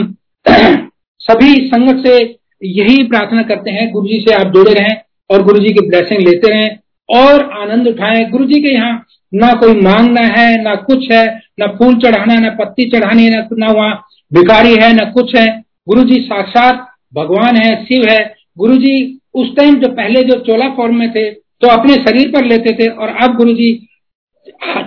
सभी 1.20 1.56
संगत 1.68 2.06
से 2.08 2.18
यही 2.62 3.04
प्रार्थना 3.04 3.42
करते 3.44 3.72
हैं 3.72 3.92
गुरु 3.92 4.08
जी 4.08 4.20
से 4.20 4.34
आप 4.36 4.54
जुड़े 4.54 4.74
रहें 4.74 4.96
और 5.30 5.44
गुरु 5.44 5.60
जी 5.60 5.74
की 5.74 5.88
ब्लेसिंग 5.88 6.22
लेते 6.22 6.52
रहें 6.54 6.78
और 7.10 7.50
आनंद 7.62 7.88
उठाएँ। 7.88 8.24
गुरु 8.32 8.46
जी 8.46 8.60
के 8.62 8.74
यहाँ 8.74 9.06
ना 9.34 9.52
कोई 9.54 9.74
मांगना 9.82 10.26
है, 10.38 10.62
ना 10.64 10.76
कुछ 10.76 11.12
है 11.12 11.26
ना 11.60 11.68
फूल 11.70 11.96
चढ़ाना, 12.00 12.36
ना 12.36 12.50
पत्ती 12.60 12.90
चढ़ानी 12.90 13.24
है 13.26 13.48
ना 13.54 13.72
वहाँ 13.72 13.94
भिखारी 14.32 14.74
है, 14.74 14.94
ना 14.94 15.04
कुछ 15.12 15.36
है। 15.36 15.48
गुरु 15.88 16.04
जी 16.04 16.20
साक्षात 16.24 16.88
भगवान 17.14 17.56
है, 17.58 17.76
शिव 17.86 18.10
है। 18.10 18.20
गुरु 18.58 18.76
जी 18.78 18.96
उस 19.36 19.56
टाइम 19.56 19.76
जो 19.80 19.88
पहले 19.94 20.24
जो 20.24 20.40
चोला 20.42 20.68
फॉर्म 20.76 20.96
में 20.96 21.10
थे 21.12 21.30
तो 21.32 21.68
अपने 21.70 21.94
शरीर 21.96 22.30
पर 22.32 22.46
लेते 22.46 22.72
थे 22.74 22.88
और 22.88 23.10
अब 23.24 23.36
गुरु 23.38 23.54
जी 23.54 23.72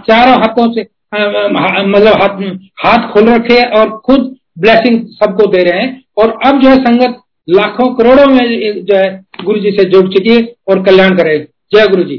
चारों 0.06 0.34
हाथों 0.34 0.72
से 0.72 0.82
मतलब 1.12 2.20
हाथ 2.20 2.40
हाथ 2.80 3.08
खोल 3.12 3.28
रखे 3.28 3.60
और 3.70 3.90
खुद 4.06 4.34
ब्लेसिंग 4.58 5.06
सबको 5.14 5.46
दे 5.46 5.62
रहे 5.62 5.80
हैं। 5.80 6.02
और 6.18 6.38
अब 6.46 6.60
जो 6.62 6.68
है 6.68 6.76
संगत 6.78 7.18
लाखों 7.48 7.86
करोड़ों 7.94 8.26
में 8.26 8.84
जो 8.84 8.96
है 8.96 9.10
गुरु 9.44 9.60
जी 9.60 9.70
से 9.72 9.84
जुड़ 9.90 10.06
चुकी 10.08 10.34
है 10.34 10.42
और 10.68 10.82
कल्याण 10.84 11.16
करे 11.16 11.38
जय 11.74 11.86
गुरु 11.88 12.04
जी 12.04 12.16